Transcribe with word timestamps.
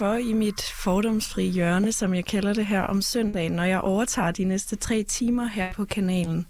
Indenfor 0.00 0.30
i 0.30 0.32
mit 0.32 0.62
fordomsfri 0.62 1.48
hjørne, 1.48 1.92
som 1.92 2.14
jeg 2.14 2.24
kalder 2.24 2.52
det 2.52 2.66
her 2.66 2.80
om 2.80 3.02
søndagen, 3.02 3.52
når 3.52 3.64
jeg 3.64 3.80
overtager 3.80 4.30
de 4.30 4.44
næste 4.44 4.76
tre 4.76 5.02
timer 5.02 5.46
her 5.46 5.72
på 5.72 5.84
kanalen. 5.84 6.46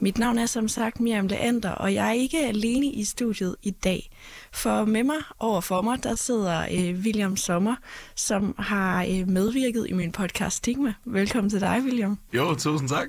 Mit 0.00 0.18
navn 0.18 0.38
er 0.38 0.46
som 0.46 0.68
sagt 0.68 1.00
Miriam 1.00 1.26
Leander, 1.26 1.70
og 1.70 1.94
jeg 1.94 2.08
er 2.08 2.12
ikke 2.12 2.46
alene 2.46 2.86
i 2.86 3.04
studiet 3.04 3.56
i 3.62 3.70
dag. 3.70 4.10
For 4.52 4.84
med 4.84 5.04
mig 5.04 5.16
over 5.38 5.60
for 5.60 5.82
mig, 5.82 6.02
der 6.02 6.14
sidder 6.14 6.66
øh, 6.72 7.00
William 7.00 7.36
Sommer, 7.36 7.76
som 8.14 8.54
har 8.58 9.04
øh, 9.04 9.28
medvirket 9.28 9.86
i 9.88 9.92
min 9.92 10.12
podcast 10.12 10.56
Stigma. 10.56 10.94
Velkommen 11.04 11.50
til 11.50 11.60
dig, 11.60 11.82
William. 11.84 12.18
Jo, 12.32 12.54
tusind 12.54 12.88
tak. 12.88 13.08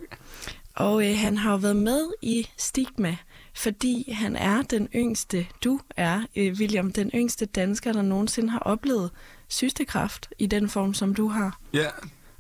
Og 0.76 1.10
øh, 1.10 1.18
han 1.18 1.38
har 1.38 1.52
jo 1.52 1.58
været 1.58 1.76
med 1.76 2.12
i 2.22 2.48
Stigma, 2.58 3.18
fordi 3.56 4.12
han 4.12 4.36
er 4.36 4.62
den 4.62 4.88
yngste, 4.96 5.48
du 5.64 5.80
er, 5.98 6.22
øh, 6.36 6.54
William, 6.60 6.92
den 6.92 7.12
yngste 7.16 7.46
dansker, 7.46 7.94
der 7.94 8.02
nogensinde 8.02 8.50
har 8.50 8.60
oplevet 8.60 9.12
systekræft 9.54 10.30
i 10.40 10.46
den 10.46 10.70
form, 10.70 10.94
som 10.94 11.16
du 11.16 11.28
har. 11.28 11.60
Ja, 11.74 11.88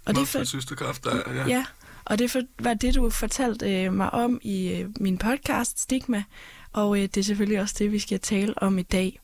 Og 0.05 0.15
det 0.15 0.21
er 0.21 0.25
for 0.25 0.43
systerkraft, 0.43 1.03
der, 1.03 1.33
ja. 1.33 1.47
Ja, 1.47 1.65
og 2.05 2.19
det 2.19 2.31
for- 2.31 2.41
var 2.59 2.73
det, 2.73 2.95
du 2.95 3.09
fortalte 3.09 3.83
øh, 3.83 3.93
mig 3.93 4.13
om 4.13 4.39
i 4.41 4.67
øh, 4.73 4.89
min 4.99 5.17
podcast 5.17 5.79
Stigma, 5.79 6.23
og 6.73 6.97
øh, 6.97 7.01
det 7.03 7.17
er 7.17 7.23
selvfølgelig 7.23 7.61
også 7.61 7.75
det, 7.79 7.91
vi 7.91 7.99
skal 7.99 8.19
tale 8.19 8.53
om 8.57 8.77
i 8.79 8.81
dag. 8.83 9.19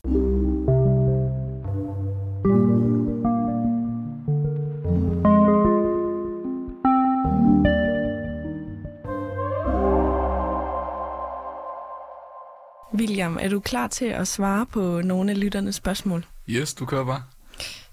William, 12.94 13.38
er 13.40 13.48
du 13.48 13.60
klar 13.60 13.86
til 13.86 14.04
at 14.04 14.28
svare 14.28 14.66
på 14.66 15.00
nogle 15.04 15.30
af 15.30 15.40
lytternes 15.40 15.74
spørgsmål? 15.74 16.26
Yes, 16.48 16.74
du 16.74 16.86
kører 16.86 17.04
bare. 17.04 17.22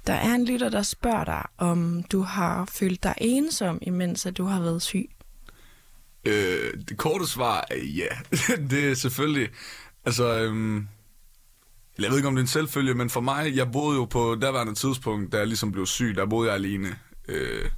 Der 0.08 0.13
er 0.13 0.36
en 0.36 0.45
lytter, 0.45 0.69
der 0.69 0.81
spørger 0.81 1.23
dig, 1.23 1.45
om 1.58 2.03
du 2.03 2.22
har 2.22 2.66
følt 2.66 3.03
dig 3.03 3.13
ensom, 3.17 3.80
imens 3.81 4.25
at 4.25 4.38
du 4.38 4.45
har 4.45 4.61
været 4.61 4.81
syg. 4.81 5.09
Øh, 6.25 6.73
det 6.89 6.97
korte 6.97 7.27
svar 7.27 7.66
er 7.72 7.86
ja. 7.86 8.08
det 8.72 8.91
er 8.91 8.94
selvfølgelig... 8.94 9.50
Altså, 10.05 10.39
øhm, 10.39 10.88
jeg 12.00 12.09
ved 12.09 12.17
ikke, 12.17 12.28
om 12.28 12.35
det 12.35 12.41
er 12.41 12.44
en 12.44 12.47
selvfølge, 12.47 12.94
men 12.94 13.09
for 13.09 13.22
mig, 13.22 13.55
jeg 13.55 13.72
boede 13.72 13.97
jo 13.97 14.05
på 14.05 14.35
daværende 14.41 14.73
tidspunkt, 14.73 15.31
da 15.31 15.38
jeg 15.38 15.47
ligesom 15.47 15.72
blev 15.72 15.85
syg, 15.85 16.16
der 16.16 16.25
boede 16.25 16.47
jeg 16.47 16.55
alene. 16.55 16.95
Øh, 17.28 17.69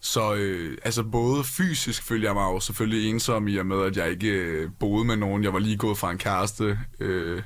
så 0.00 0.34
øh, 0.34 0.78
altså 0.82 1.02
både 1.02 1.44
fysisk 1.44 2.02
følte 2.02 2.26
jeg 2.26 2.34
mig 2.34 2.42
jo 2.42 2.60
selvfølgelig 2.60 3.10
ensom 3.10 3.48
i 3.48 3.56
og 3.56 3.66
med, 3.66 3.82
at 3.82 3.96
jeg 3.96 4.10
ikke 4.10 4.30
øh, 4.30 4.70
boede 4.80 5.04
med 5.04 5.16
nogen. 5.16 5.44
Jeg 5.44 5.52
var 5.52 5.58
lige 5.58 5.76
gået 5.76 5.98
fra 5.98 6.10
en 6.10 6.18
kæreste 6.18 6.78
øh, 7.00 7.42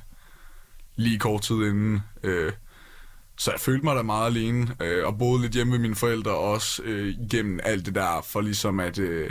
lige 0.97 1.19
kort 1.19 1.43
tid 1.43 1.57
inden. 1.57 2.01
Øh, 2.23 2.53
så 3.39 3.51
jeg 3.51 3.61
følte 3.61 3.85
mig 3.85 3.97
da 3.97 4.03
meget 4.03 4.27
alene, 4.27 4.77
øh, 4.81 5.07
og 5.07 5.19
boede 5.19 5.43
lidt 5.43 5.53
hjemme 5.53 5.71
med 5.71 5.79
mine 5.79 5.95
forældre 5.95 6.31
også 6.31 6.83
øh, 6.83 7.09
igennem 7.09 7.61
alt 7.63 7.87
det 7.87 7.95
der, 7.95 8.27
for 8.27 8.41
ligesom 8.41 8.81
at... 8.81 8.99
Øh, 8.99 9.31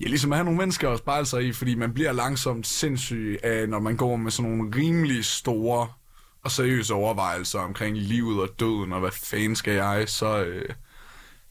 Ja, 0.00 0.06
ligesom 0.08 0.32
at 0.32 0.36
have 0.36 0.44
nogle 0.44 0.58
mennesker 0.58 0.90
at 0.90 0.98
spejle 0.98 1.26
sig 1.26 1.44
i, 1.44 1.52
fordi 1.52 1.74
man 1.74 1.94
bliver 1.94 2.12
langsomt 2.12 2.66
sindssyg 2.66 3.38
af, 3.42 3.68
når 3.68 3.80
man 3.80 3.96
går 3.96 4.16
med 4.16 4.30
sådan 4.30 4.50
nogle 4.50 4.76
rimelig 4.76 5.24
store 5.24 5.88
og 6.42 6.50
seriøse 6.50 6.94
overvejelser 6.94 7.58
omkring 7.58 7.96
livet 7.96 8.40
og 8.40 8.48
døden, 8.60 8.92
og 8.92 9.00
hvad 9.00 9.10
fanden 9.10 9.56
skal 9.56 9.74
jeg, 9.74 10.04
så, 10.06 10.44
øh, 10.44 10.68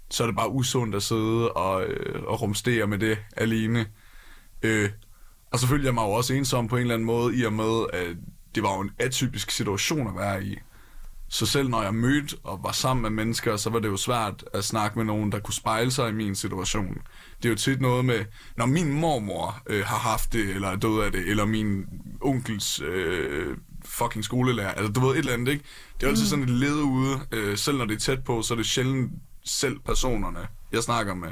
så 0.09 0.23
er 0.23 0.27
det 0.27 0.35
bare 0.35 0.51
usundt 0.51 0.95
at 0.95 1.03
sidde 1.03 1.51
og, 1.51 1.83
øh, 1.83 2.23
og 2.23 2.41
rumstere 2.41 2.87
med 2.87 2.97
det 2.97 3.17
alene. 3.37 3.85
Øh, 4.63 4.89
og 5.51 5.59
så 5.59 5.67
følte 5.67 5.85
jeg 5.85 5.93
mig 5.93 6.03
jo 6.03 6.11
også 6.11 6.33
ensom 6.33 6.67
på 6.67 6.75
en 6.75 6.81
eller 6.81 6.93
anden 6.93 7.05
måde, 7.05 7.35
i 7.35 7.43
og 7.43 7.53
med, 7.53 7.85
at 7.93 8.07
det 8.55 8.63
var 8.63 8.75
jo 8.75 8.81
en 8.81 8.91
atypisk 8.99 9.51
situation 9.51 10.07
at 10.07 10.15
være 10.15 10.43
i. 10.43 10.57
Så 11.29 11.45
selv 11.45 11.69
når 11.69 11.83
jeg 11.83 11.95
mødte 11.95 12.37
og 12.43 12.59
var 12.63 12.71
sammen 12.71 13.01
med 13.01 13.09
mennesker, 13.09 13.57
så 13.57 13.69
var 13.69 13.79
det 13.79 13.87
jo 13.87 13.97
svært 13.97 14.45
at 14.53 14.63
snakke 14.63 14.97
med 14.97 15.05
nogen, 15.05 15.31
der 15.31 15.39
kunne 15.39 15.53
spejle 15.53 15.91
sig 15.91 16.09
i 16.09 16.13
min 16.13 16.35
situation. 16.35 16.97
Det 17.37 17.45
er 17.45 17.49
jo 17.49 17.55
tit 17.55 17.81
noget 17.81 18.05
med, 18.05 18.25
når 18.57 18.65
min 18.65 18.93
mormor 18.93 19.61
øh, 19.67 19.85
har 19.85 19.97
haft 19.97 20.33
det, 20.33 20.49
eller 20.49 20.67
er 20.67 20.75
død 20.75 21.01
af 21.01 21.11
det, 21.11 21.27
eller 21.27 21.45
min 21.45 21.85
onkels 22.21 22.81
øh, 22.81 23.57
fucking 23.85 24.23
skolelærer, 24.23 24.71
altså 24.71 24.91
du 24.91 24.99
ved 24.99 25.11
et 25.11 25.17
eller 25.17 25.33
andet, 25.33 25.51
ikke? 25.51 25.63
Det 25.97 26.03
er 26.03 26.07
jo 26.07 26.11
altid 26.11 26.25
sådan 26.25 26.43
et 26.43 26.49
led 26.49 26.75
ude, 26.81 27.19
øh, 27.31 27.57
selv 27.57 27.77
når 27.77 27.85
det 27.85 27.95
er 27.95 27.99
tæt 27.99 28.23
på, 28.23 28.41
så 28.41 28.53
er 28.53 28.55
det 28.55 28.65
sjældent 28.65 29.11
selv 29.45 29.79
personerne, 29.79 30.47
jeg 30.71 30.83
snakker 30.83 31.13
med. 31.13 31.29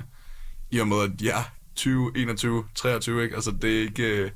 I 0.72 0.80
og 0.80 0.88
med, 0.88 0.98
at 1.02 1.22
ja, 1.22 1.44
20, 1.76 2.12
21, 2.16 2.64
23, 2.76 3.24
ikke? 3.24 3.36
Altså 3.36 3.52
det 3.62 3.78
er 3.78 3.82
ikke, 3.82 4.04
øh, 4.04 4.32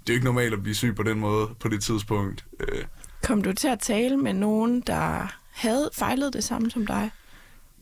det 0.00 0.08
er 0.08 0.12
ikke 0.12 0.24
normalt 0.24 0.52
at 0.52 0.62
blive 0.62 0.74
syg 0.74 0.94
på 0.96 1.02
den 1.02 1.20
måde, 1.20 1.48
på 1.60 1.68
det 1.68 1.82
tidspunkt. 1.82 2.44
Øh, 2.60 2.84
Kom 3.28 3.42
du 3.42 3.52
til 3.52 3.68
at 3.68 3.78
tale 3.78 4.16
med 4.16 4.32
nogen, 4.32 4.80
der 4.80 5.36
havde 5.50 5.90
fejlet 5.94 6.32
det 6.32 6.44
samme 6.44 6.70
som 6.70 6.86
dig? 6.86 7.10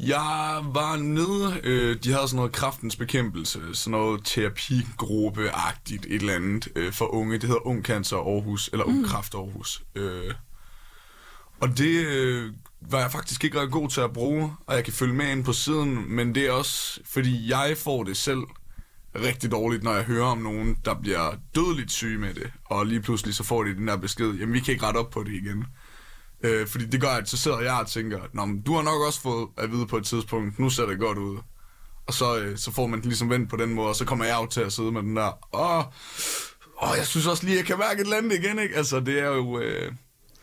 Jeg 0.00 0.60
var 0.64 0.96
nede, 0.96 1.60
øh, 1.64 1.96
de 2.04 2.12
havde 2.12 2.28
sådan 2.28 2.36
noget 2.36 2.52
kraftens 2.52 2.96
bekæmpelse, 2.96 3.60
sådan 3.74 3.90
noget 3.90 4.20
terapigruppe-agtigt 4.24 6.06
et 6.06 6.20
eller 6.20 6.34
andet 6.34 6.68
øh, 6.76 6.92
for 6.92 7.14
unge. 7.14 7.34
Det 7.34 7.42
hedder 7.42 7.66
Ung 7.66 7.84
Cancer 7.84 8.16
Aarhus, 8.16 8.70
eller 8.72 8.84
Ung 8.84 9.06
Kraft 9.06 9.34
Aarhus. 9.34 9.82
Øh, 9.94 10.34
og 11.60 11.78
det 11.78 12.06
øh, 12.06 12.52
var 12.80 13.00
jeg 13.00 13.12
faktisk 13.12 13.44
ikke 13.44 13.60
ret 13.60 13.70
god 13.70 13.88
til 13.88 14.00
at 14.00 14.12
bruge, 14.12 14.52
og 14.66 14.74
jeg 14.74 14.84
kan 14.84 14.92
følge 14.92 15.14
med 15.14 15.30
ind 15.30 15.44
på 15.44 15.52
siden, 15.52 16.14
men 16.14 16.34
det 16.34 16.46
er 16.46 16.52
også, 16.52 17.00
fordi 17.04 17.50
jeg 17.50 17.76
får 17.76 18.04
det 18.04 18.16
selv 18.16 18.42
rigtig 19.22 19.50
dårligt, 19.50 19.82
når 19.82 19.94
jeg 19.94 20.04
hører 20.04 20.26
om 20.26 20.38
nogen, 20.38 20.76
der 20.84 20.94
bliver 20.94 21.34
dødeligt 21.54 21.92
syge 21.92 22.18
med 22.18 22.34
det, 22.34 22.52
og 22.64 22.86
lige 22.86 23.02
pludselig 23.02 23.34
så 23.34 23.44
får 23.44 23.64
de 23.64 23.74
den 23.74 23.88
der 23.88 23.96
besked, 23.96 24.32
jamen 24.32 24.54
vi 24.54 24.60
kan 24.60 24.72
ikke 24.72 24.86
rette 24.86 24.98
op 24.98 25.10
på 25.10 25.22
det 25.22 25.32
igen. 25.32 25.64
Øh, 26.42 26.66
fordi 26.66 26.86
det 26.86 27.00
gør, 27.00 27.08
at 27.08 27.28
så 27.28 27.36
sidder 27.36 27.60
jeg 27.60 27.74
og 27.80 27.86
tænker, 27.86 28.20
Nå, 28.32 28.44
men 28.44 28.62
du 28.62 28.74
har 28.74 28.82
nok 28.82 29.06
også 29.06 29.20
fået 29.20 29.48
at 29.56 29.72
vide 29.72 29.86
på 29.86 29.96
et 29.96 30.04
tidspunkt, 30.04 30.58
nu 30.58 30.70
ser 30.70 30.86
det 30.86 30.98
godt 30.98 31.18
ud. 31.18 31.38
Og 32.06 32.14
så, 32.14 32.38
øh, 32.38 32.58
så 32.58 32.72
får 32.72 32.86
man 32.86 33.00
den 33.00 33.08
ligesom 33.08 33.30
vendt 33.30 33.50
på 33.50 33.56
den 33.56 33.74
måde, 33.74 33.88
og 33.88 33.96
så 33.96 34.04
kommer 34.04 34.24
jeg 34.24 34.38
jo 34.40 34.46
til 34.46 34.60
at 34.60 34.72
sidde 34.72 34.92
med 34.92 35.02
den 35.02 35.16
der, 35.16 35.56
åh, 35.56 35.84
åh 36.82 36.96
jeg 36.96 37.06
synes 37.06 37.26
også 37.26 37.44
lige, 37.46 37.56
jeg 37.56 37.64
kan 37.64 37.78
mærke 37.78 38.00
et 38.00 38.04
eller 38.04 38.16
andet 38.16 38.38
igen, 38.38 38.58
ikke? 38.58 38.76
Altså, 38.76 39.00
det 39.00 39.18
er 39.18 39.28
jo... 39.28 39.60
Øh, 39.60 39.92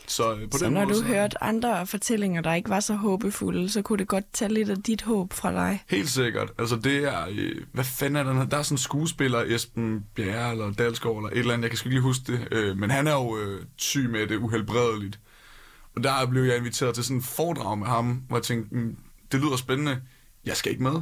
så 0.08 0.36
øh, 0.36 0.50
på 0.50 0.58
Så 0.58 0.66
den 0.66 0.74
når 0.74 0.82
måde, 0.84 0.94
du 0.94 1.00
så, 1.00 1.06
hørte 1.06 1.44
andre 1.44 1.88
fortællinger, 1.88 2.42
der 2.42 2.54
ikke 2.54 2.70
var 2.70 2.80
så 2.80 2.94
håbefulde, 2.94 3.70
så 3.70 3.82
kunne 3.82 4.00
det 4.00 4.08
godt 4.08 4.26
tage 4.34 4.54
lidt 4.54 4.70
af 4.70 4.84
dit 4.84 5.02
håb 5.02 5.34
fra 5.34 5.52
dig. 5.52 5.84
Helt 5.90 6.10
sikkert. 6.10 6.52
Altså 6.60 6.76
det 6.76 7.04
er, 7.04 7.28
øh, 7.32 7.56
hvad 7.74 7.84
fanden 7.84 8.16
er 8.16 8.24
den 8.24 8.38
her? 8.38 8.46
Der 8.46 8.58
er 8.58 8.62
sådan 8.62 8.74
en 8.74 8.78
skuespiller, 8.78 9.44
Esben 9.48 10.06
Bjerre 10.16 10.52
eller 10.52 10.72
Dalsgaard 10.74 11.18
eller 11.18 11.30
et 11.30 11.38
eller 11.38 11.54
andet, 11.54 11.64
jeg 11.64 11.72
kan 11.72 11.78
sgu 11.78 11.88
ikke 11.88 11.96
lige 11.96 12.02
huske 12.02 12.32
det. 12.32 12.48
Øh, 12.52 12.78
men 12.78 12.90
han 12.92 13.08
er 13.08 13.14
jo 13.14 13.38
øh, 13.38 13.66
syg 13.78 14.10
med 14.10 14.28
det 14.28 14.38
uhelbredeligt. 14.38 15.20
Og 15.96 16.04
der 16.04 16.26
blev 16.26 16.44
jeg 16.44 16.58
inviteret 16.58 16.96
til 16.96 17.04
sådan 17.04 17.18
en 17.18 17.24
foredrag 17.24 17.78
med 17.78 17.88
ham, 17.88 18.24
hvor 18.28 18.38
jeg 18.38 18.44
tænkte, 18.44 18.76
mm, 18.76 18.98
det 19.32 19.40
lyder 19.40 19.56
spændende. 19.56 20.02
Jeg 20.46 20.58
skal 20.58 20.72
ikke 20.72 20.84
med. 20.84 21.02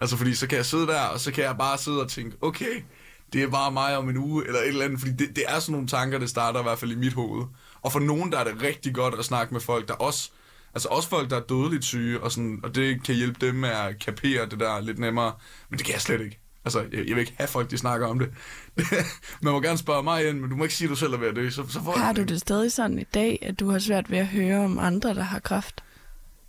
Altså 0.00 0.16
fordi 0.16 0.34
så 0.34 0.46
kan 0.46 0.56
jeg 0.56 0.66
sidde 0.66 0.86
der, 0.86 1.00
og 1.00 1.20
så 1.20 1.32
kan 1.32 1.44
jeg 1.44 1.56
bare 1.58 1.78
sidde 1.78 2.00
og 2.00 2.08
tænke, 2.08 2.36
okay, 2.40 2.84
det 3.32 3.42
er 3.42 3.48
bare 3.48 3.72
mig 3.72 3.96
om 3.96 4.08
en 4.08 4.16
uge, 4.16 4.46
eller 4.46 4.60
et 4.60 4.68
eller 4.68 4.84
andet. 4.84 5.00
Fordi 5.00 5.12
det, 5.12 5.36
det 5.36 5.44
er 5.48 5.58
sådan 5.58 5.72
nogle 5.72 5.88
tanker, 5.88 6.18
det 6.18 6.28
starter 6.30 6.60
i 6.60 6.62
hvert 6.62 6.78
fald 6.78 6.92
i 6.92 6.94
mit 6.94 7.12
hoved. 7.12 7.44
Og 7.82 7.92
for 7.92 8.00
nogen, 8.00 8.32
der 8.32 8.38
er 8.38 8.44
det 8.44 8.62
rigtig 8.62 8.94
godt 8.94 9.14
at 9.18 9.24
snakke 9.24 9.54
med 9.54 9.60
folk, 9.60 9.88
der 9.88 9.94
også 9.94 10.30
Altså 10.74 10.88
også 10.88 11.08
folk, 11.08 11.30
der 11.30 11.36
er 11.36 11.40
dødeligt 11.40 11.84
syge, 11.84 12.20
og, 12.20 12.32
sådan, 12.32 12.60
og 12.62 12.74
det 12.74 13.02
kan 13.04 13.14
hjælpe 13.14 13.46
dem 13.46 13.54
med 13.54 13.68
at 13.68 13.98
kapere 13.98 14.46
det 14.46 14.60
der 14.60 14.80
lidt 14.80 14.98
nemmere. 14.98 15.32
Men 15.70 15.78
det 15.78 15.86
kan 15.86 15.92
jeg 15.94 16.00
slet 16.00 16.20
ikke. 16.20 16.38
Altså, 16.64 16.80
jeg, 16.80 16.90
jeg 16.92 17.16
vil 17.16 17.18
ikke 17.18 17.34
have 17.36 17.48
folk, 17.48 17.70
de 17.70 17.78
snakker 17.78 18.06
om 18.06 18.18
det. 18.18 18.30
Man 19.42 19.52
må 19.52 19.60
gerne 19.60 19.78
spørge 19.78 20.02
mig 20.02 20.28
ind, 20.28 20.40
men 20.40 20.50
du 20.50 20.56
må 20.56 20.64
ikke 20.64 20.74
sige, 20.74 20.86
at 20.86 20.90
du 20.90 20.96
selv 20.96 21.12
er 21.12 21.18
ved 21.18 21.28
at 21.28 21.36
dø. 21.36 21.50
Så, 21.50 21.64
så 21.68 21.82
får 21.82 21.92
Har 21.92 22.12
du 22.12 22.22
det 22.22 22.40
stadig 22.40 22.72
sådan 22.72 22.98
i 22.98 23.04
dag, 23.14 23.38
at 23.42 23.60
du 23.60 23.70
har 23.70 23.78
svært 23.78 24.10
ved 24.10 24.18
at 24.18 24.26
høre 24.26 24.64
om 24.64 24.78
andre, 24.78 25.14
der 25.14 25.22
har 25.22 25.38
kræft? 25.38 25.84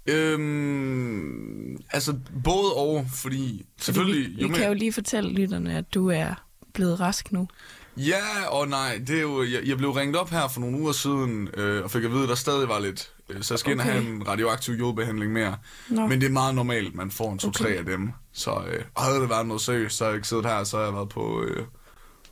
Øhm, 0.06 1.78
altså, 1.92 2.20
både 2.44 2.74
og, 2.74 3.06
fordi 3.14 3.66
selvfølgelig... 3.78 4.38
vi, 4.38 4.48
vi 4.48 4.54
kan 4.54 4.68
jo 4.68 4.74
lige 4.74 4.94
fortælle 4.94 5.34
lytterne, 5.34 5.78
at 5.78 5.94
du 5.94 6.10
er 6.10 6.34
blevet 6.74 7.00
rask 7.00 7.32
nu. 7.32 7.48
Ja 7.98 8.48
og 8.50 8.68
nej, 8.68 9.02
det 9.08 9.18
er 9.18 9.22
jo, 9.22 9.44
jeg, 9.44 9.62
jeg 9.66 9.78
blev 9.78 9.92
ringet 9.92 10.16
op 10.16 10.30
her 10.30 10.48
for 10.48 10.60
nogle 10.62 10.78
uger 10.80 10.92
siden, 10.92 11.50
øh, 11.54 11.84
og 11.84 11.92
fik 11.92 12.04
at 12.04 12.12
vide, 12.12 12.24
at 12.24 12.30
der 12.30 12.36
stadig 12.36 12.68
var 12.70 12.80
lidt, 12.80 13.12
øh, 13.30 13.42
så 13.44 13.54
jeg 13.54 13.60
skal 13.60 13.70
okay. 13.70 13.72
ind 13.72 13.80
og 13.80 13.86
have 14.04 14.16
en 14.16 14.28
radioaktiv 14.28 14.74
jodbehandling 14.74 15.32
mere. 15.34 15.58
Nå. 15.90 16.08
Men 16.08 16.22
det 16.22 16.28
er 16.28 16.32
meget 16.32 16.56
normalt, 16.56 16.96
man 16.96 17.12
får 17.12 17.32
en 17.32 17.40
to-tre 17.40 17.66
Okay. 17.66 17.78
af 17.78 17.86
dem. 17.86 18.12
Så 18.34 18.64
øh, 18.72 18.84
havde 18.98 19.20
det 19.22 19.30
været 19.30 19.46
noget 19.48 19.62
seriøst, 19.62 19.98
så 19.98 20.04
havde 20.04 20.12
jeg 20.12 20.18
ikke 20.18 20.28
siddet 20.28 20.46
her, 20.46 20.64
så 20.64 20.78
havde 20.78 20.88
jeg 20.88 20.96
været 20.96 21.10
på 21.10 21.44
øh, 21.44 21.66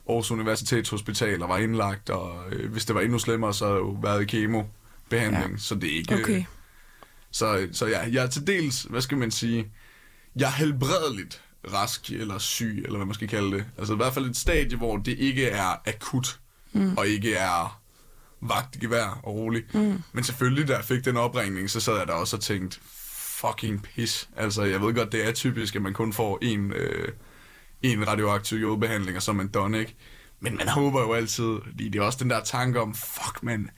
Aarhus 0.08 0.30
Universitetshospital 0.30 1.42
og 1.42 1.48
var 1.48 1.58
indlagt, 1.58 2.10
og 2.10 2.34
øh, 2.52 2.72
hvis 2.72 2.84
det 2.84 2.94
var 2.94 3.00
endnu 3.00 3.18
slemmere, 3.18 3.54
så 3.54 3.64
havde 3.64 3.76
jeg 3.76 3.82
jo 3.82 3.96
været 4.02 4.22
i 4.22 4.24
kemobehandling, 4.24 5.50
ja. 5.52 5.58
så 5.58 5.74
det 5.74 5.92
er 5.92 5.96
ikke... 5.96 6.14
øh, 6.14 6.20
Okay. 6.20 6.44
Så, 7.32 7.68
så 7.72 7.86
ja, 7.86 8.00
jeg 8.12 8.24
er 8.24 8.28
til 8.28 8.46
dels, 8.46 8.82
hvad 8.82 9.00
skal 9.00 9.18
man 9.18 9.30
sige, 9.30 9.66
jeg 10.36 10.46
er 10.46 10.52
helbredeligt 10.52 11.42
rask 11.72 12.10
eller 12.10 12.38
syg, 12.38 12.82
eller 12.84 12.96
hvad 12.96 13.06
man 13.06 13.14
skal 13.14 13.28
kalde 13.28 13.56
det. 13.56 13.64
Altså 13.78 13.92
i 13.92 13.96
hvert 13.96 14.14
fald 14.14 14.26
et 14.26 14.36
stadie, 14.36 14.78
hvor 14.78 14.96
det 14.96 15.18
ikke 15.18 15.46
er 15.46 15.88
akut, 15.88 16.40
mm. 16.72 16.96
og 16.96 17.08
ikke 17.08 17.34
er 17.34 17.80
vagt 18.40 18.76
i 18.76 18.78
gevær 18.78 19.20
og 19.22 19.34
rolig. 19.34 19.62
Mm. 19.74 20.02
Men 20.12 20.24
selvfølgelig, 20.24 20.68
da 20.68 20.76
jeg 20.76 20.84
fik 20.84 21.04
den 21.04 21.16
opringning, 21.16 21.70
så 21.70 21.80
sad 21.80 21.96
jeg 21.96 22.06
der 22.06 22.12
også 22.12 22.36
og 22.36 22.42
tænkte, 22.42 22.80
fucking 23.40 23.82
pis. 23.82 24.28
Altså, 24.36 24.62
jeg 24.62 24.80
ved 24.80 24.94
godt, 24.94 25.12
det 25.12 25.28
er 25.28 25.32
typisk, 25.32 25.76
at 25.76 25.82
man 25.82 25.92
kun 25.92 26.12
får 26.12 26.38
en, 26.42 26.72
øh, 26.72 27.08
en 27.82 28.08
radioaktiv 28.08 28.58
jodbehandling, 28.58 29.16
og 29.16 29.22
så 29.22 29.30
er 29.30 29.34
man 29.34 29.48
done, 29.48 29.78
ikke? 29.78 29.96
Men 30.40 30.56
man 30.56 30.68
håber 30.68 31.00
jo 31.00 31.12
altid, 31.12 31.58
fordi 31.64 31.88
det 31.88 31.98
er 31.98 32.02
også 32.02 32.18
den 32.22 32.30
der 32.30 32.44
tanke 32.44 32.80
om, 32.80 32.94
fuck 32.94 33.42
man, 33.42 33.70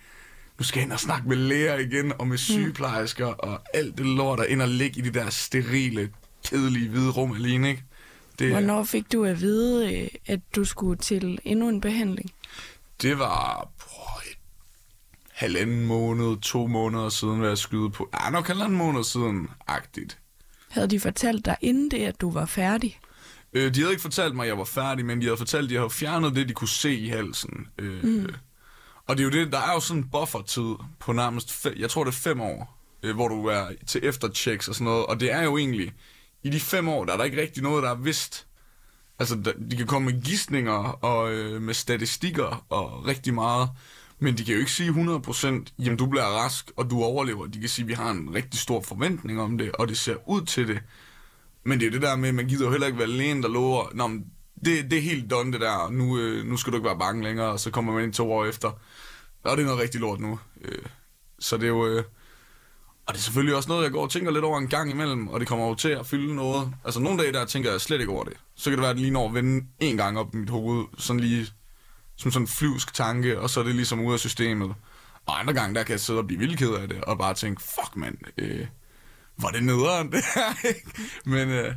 nu 0.58 0.64
skal 0.64 0.81
jeg 0.81 0.84
ind 0.84 0.93
og 0.93 1.00
snakke 1.00 1.29
med 1.29 1.37
læger 1.37 1.79
igen, 1.79 2.12
og 2.19 2.26
med 2.26 2.38
sygeplejersker, 2.38 3.29
mm. 3.29 3.34
og 3.38 3.61
alt 3.75 3.99
det 3.99 4.06
lort, 4.06 4.38
der 4.38 4.44
ind 4.44 4.62
og 4.62 4.69
ligge 4.69 4.99
i 4.99 5.02
de 5.02 5.11
der 5.11 5.31
sterile, 5.31 6.11
kedelige 6.44 6.89
hvide 6.89 7.11
rum 7.11 7.33
alene, 7.33 7.69
ikke? 7.71 7.85
Det, 8.39 8.50
Hvornår 8.50 8.85
fik 8.85 9.12
du 9.12 9.25
at 9.25 9.41
vide, 9.41 9.94
øh, 10.03 10.09
at 10.27 10.41
du 10.56 10.65
skulle 10.65 10.97
til 10.97 11.39
endnu 11.44 11.69
en 11.69 11.81
behandling? 11.81 12.31
Det 13.03 13.19
var 13.19 13.69
på 13.79 14.21
et 14.31 14.39
halvanden 15.33 15.87
måned, 15.87 16.37
to 16.41 16.67
måneder 16.67 17.09
siden, 17.09 17.39
hvad 17.39 17.49
jeg 17.49 17.59
skyde 17.59 17.91
på. 17.91 18.09
Ja, 18.25 18.31
nok 18.31 18.47
halvanden 18.47 18.79
måned 18.79 19.05
siden, 19.05 19.49
agtigt. 19.67 20.19
Havde 20.69 20.87
de 20.87 21.00
fortalt 21.00 21.44
dig 21.44 21.56
inden 21.61 21.91
det, 21.91 22.05
at 22.05 22.21
du 22.21 22.31
var 22.31 22.47
færdig? 22.47 22.99
Øh, 23.53 23.75
de 23.75 23.81
havde 23.81 23.93
ikke 23.93 24.03
fortalt 24.03 24.35
mig, 24.35 24.44
at 24.44 24.49
jeg 24.49 24.59
var 24.59 24.65
færdig, 24.65 25.05
men 25.06 25.21
de 25.21 25.27
havde 25.27 25.37
fortalt, 25.37 25.65
at 25.65 25.71
de 25.71 25.77
havde 25.77 25.91
fjernet 25.91 26.35
det, 26.37 26.49
de 26.49 26.55
kunne 26.55 26.69
se 26.69 26.94
i 26.94 27.09
halsen. 27.09 27.67
Øh, 27.79 28.05
mm. 28.05 28.29
Og 29.06 29.17
det 29.17 29.23
er 29.23 29.25
jo 29.25 29.44
det, 29.44 29.53
der 29.53 29.59
er 29.59 29.73
jo 29.73 29.81
sådan 29.81 30.03
en 30.03 30.09
buffertid 30.09 30.75
på 30.99 31.12
nærmest, 31.12 31.53
fem, 31.53 31.75
jeg 31.77 31.91
tror 31.91 32.05
det 32.05 32.11
er 32.11 32.15
fem 32.17 32.41
år, 32.41 32.79
øh, 33.03 33.15
hvor 33.15 33.29
du 33.29 33.47
er 33.47 33.67
til 33.87 34.00
efterchecks 34.05 34.69
og 34.69 34.75
sådan 34.75 34.85
noget. 34.85 35.06
Og 35.06 35.21
det 35.21 35.33
er 35.33 35.43
jo 35.43 35.59
egentlig, 35.59 35.93
i 36.43 36.50
de 36.50 36.61
fem 36.61 36.89
år, 36.89 37.05
der 37.05 37.12
er 37.12 37.17
der 37.17 37.25
ikke 37.25 37.41
rigtig 37.41 37.62
noget, 37.62 37.83
der 37.83 37.91
er 37.91 37.94
vidst. 37.94 38.47
Altså, 39.19 39.55
de 39.71 39.77
kan 39.77 39.87
komme 39.87 40.11
med 40.11 40.23
gissninger 40.23 40.99
og 41.05 41.33
øh, 41.33 41.62
med 41.62 41.75
statistikker 41.75 42.67
og 42.69 43.06
rigtig 43.06 43.35
meget. 43.35 43.71
Men 44.19 44.39
de 44.39 44.44
kan 44.44 44.55
jo 44.55 44.61
ikke 44.61 44.73
sige 44.73 44.91
100%, 44.91 45.65
jamen 45.79 45.99
du 45.99 46.06
bliver 46.06 46.25
rask, 46.25 46.71
og 46.77 46.91
du 46.91 47.03
overlever. 47.03 47.47
De 47.47 47.61
kan 47.61 47.69
sige, 47.69 47.87
vi 47.87 47.93
har 47.93 48.11
en 48.11 48.35
rigtig 48.35 48.61
stor 48.61 48.81
forventning 48.81 49.41
om 49.41 49.59
det, 49.59 49.73
og 49.73 49.89
det 49.89 49.99
ser 49.99 50.29
ud 50.29 50.43
til 50.43 50.69
det. 50.69 50.83
Men 51.65 51.81
det 51.81 51.87
er 51.87 51.91
jo 51.91 51.94
det 51.94 52.03
der 52.03 52.17
med, 52.17 52.29
at 52.29 52.35
man 52.35 52.49
gider 52.49 52.65
jo 52.65 52.71
heller 52.71 52.87
ikke 52.87 52.99
være 52.99 53.09
alene, 53.09 53.43
der 53.43 53.49
lover, 53.49 53.91
Nå, 53.94 54.09
det, 54.65 54.91
det 54.91 54.99
er 54.99 55.03
helt 55.03 55.31
done 55.31 55.53
det 55.53 55.61
der, 55.61 55.91
nu, 55.91 56.19
øh, 56.19 56.47
nu 56.47 56.56
skal 56.56 56.73
du 56.73 56.77
ikke 56.77 56.89
være 56.89 56.99
bange 56.99 57.25
længere, 57.25 57.47
og 57.47 57.61
så 57.61 57.71
kommer 57.71 57.93
man 57.93 58.05
ind 58.05 58.12
to 58.12 58.33
år 58.33 58.44
efter. 58.44 58.69
Og 59.43 59.56
det 59.56 59.62
er 59.62 59.67
noget 59.67 59.81
rigtig 59.81 60.00
lort 60.00 60.21
nu. 60.21 60.39
Øh, 60.65 60.85
så 61.39 61.56
det 61.56 61.65
er 61.65 61.69
jo... 61.69 61.87
Øh, 61.87 62.05
og 63.07 63.15
det 63.15 63.21
er 63.21 63.23
selvfølgelig 63.23 63.57
også 63.57 63.69
noget, 63.69 63.83
jeg 63.83 63.93
går 63.93 64.03
og 64.03 64.11
tænker 64.11 64.31
lidt 64.31 64.45
over 64.45 64.59
en 64.59 64.69
gang 64.69 64.91
imellem, 64.91 65.29
og 65.29 65.41
det 65.41 65.49
kommer 65.49 65.69
jo 65.69 65.75
til 65.75 65.89
at 65.89 66.07
fylde 66.07 66.35
noget. 66.35 66.73
Altså 66.85 67.01
nogle 67.01 67.23
dage, 67.23 67.33
der 67.33 67.45
tænker 67.45 67.71
jeg 67.71 67.81
slet 67.81 68.01
ikke 68.01 68.13
over 68.13 68.25
det. 68.25 68.33
Så 68.55 68.65
kan 68.65 68.73
det 68.73 68.81
være, 68.81 68.91
at 68.91 68.97
det 68.97 69.03
lige 69.03 69.13
når 69.13 69.29
at 69.29 69.35
vende 69.35 69.67
en 69.81 69.97
gang 69.97 70.19
op 70.19 70.35
i 70.35 70.37
mit 70.37 70.51
hoved, 70.51 70.85
sådan 70.99 71.21
lige 71.21 71.47
som 72.17 72.31
sådan 72.31 72.45
en 72.45 72.49
flyvsk 72.49 72.95
tanke, 72.95 73.41
og 73.41 73.51
så 73.51 73.61
er 73.61 73.65
det 73.65 73.75
ligesom 73.75 74.01
ude 74.01 74.13
af 74.13 74.21
systemet. 74.21 74.75
Og 75.27 75.41
andre 75.41 75.53
gange, 75.55 75.75
der 75.75 75.83
kan 75.83 75.93
jeg 75.93 76.01
sidde 76.01 76.19
og 76.19 76.27
blive 76.27 76.39
vildt 76.39 76.59
ked 76.59 76.71
af 76.71 76.89
det, 76.89 77.05
og 77.05 77.19
bare 77.19 77.35
tænke, 77.35 77.63
fuck 77.63 77.97
mand, 77.97 78.19
øh, 78.39 78.67
var 79.43 79.49
det 79.49 79.65
nederen 79.65 80.11
det 80.13 80.25
her, 80.35 80.69
ikke? 80.69 80.91
Men, 81.25 81.49
øh, 81.49 81.75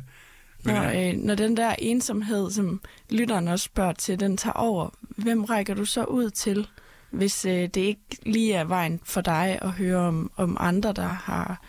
men 0.64 0.74
når, 0.74 1.08
øh, 1.08 1.14
når 1.14 1.34
den 1.34 1.56
der 1.56 1.74
ensomhed, 1.78 2.50
som 2.50 2.80
lytteren 3.10 3.48
også 3.48 3.64
spørger 3.64 3.92
til, 3.92 4.20
den 4.20 4.36
tager 4.36 4.52
over, 4.52 4.90
hvem 5.00 5.44
rækker 5.44 5.74
du 5.74 5.84
så 5.84 6.04
ud 6.04 6.30
til, 6.30 6.68
hvis 7.16 7.44
øh, 7.44 7.52
det 7.52 7.76
ikke 7.76 8.00
lige 8.22 8.54
er 8.54 8.64
vejen 8.64 9.00
for 9.04 9.20
dig 9.20 9.58
at 9.62 9.70
høre 9.70 9.96
om, 9.96 10.30
om 10.36 10.56
andre, 10.60 10.92
der 10.92 11.08
har, 11.08 11.62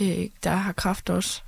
øh, 0.00 0.24
der 0.44 0.50
har 0.50 0.72
kraft 0.72 1.10
også? 1.10 1.42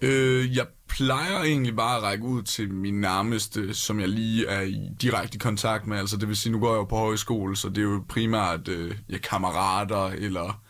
Øh, 0.00 0.56
jeg 0.56 0.66
plejer 0.88 1.42
egentlig 1.42 1.76
bare 1.76 1.96
at 1.96 2.02
række 2.02 2.24
ud 2.24 2.42
til 2.42 2.74
min 2.74 3.00
nærmeste, 3.00 3.74
som 3.74 4.00
jeg 4.00 4.08
lige 4.08 4.46
er 4.46 4.60
i 4.60 4.88
direkte 5.02 5.38
kontakt 5.38 5.86
med. 5.86 5.98
Altså 5.98 6.16
det 6.16 6.28
vil 6.28 6.36
sige, 6.36 6.52
nu 6.52 6.60
går 6.60 6.68
jeg 6.68 6.78
jo 6.78 6.84
på 6.84 6.96
højskole, 6.96 7.56
så 7.56 7.68
det 7.68 7.78
er 7.78 7.82
jo 7.82 8.04
primært 8.08 8.68
øh, 8.68 8.94
ja, 9.08 9.18
kammerater, 9.18 10.06
eller 10.06 10.62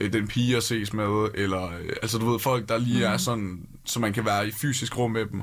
øh, 0.00 0.12
den 0.12 0.28
pige, 0.28 0.52
jeg 0.52 0.62
ses 0.62 0.92
med, 0.92 1.28
eller 1.34 1.66
øh, 1.66 1.92
altså 2.02 2.18
du 2.18 2.30
ved, 2.30 2.38
folk, 2.38 2.68
der 2.68 2.78
lige 2.78 3.06
mm. 3.06 3.12
er 3.12 3.16
sådan, 3.16 3.68
så 3.84 4.00
man 4.00 4.12
kan 4.12 4.24
være 4.24 4.48
i 4.48 4.50
fysisk 4.50 4.98
rum 4.98 5.10
med 5.10 5.26
dem. 5.26 5.42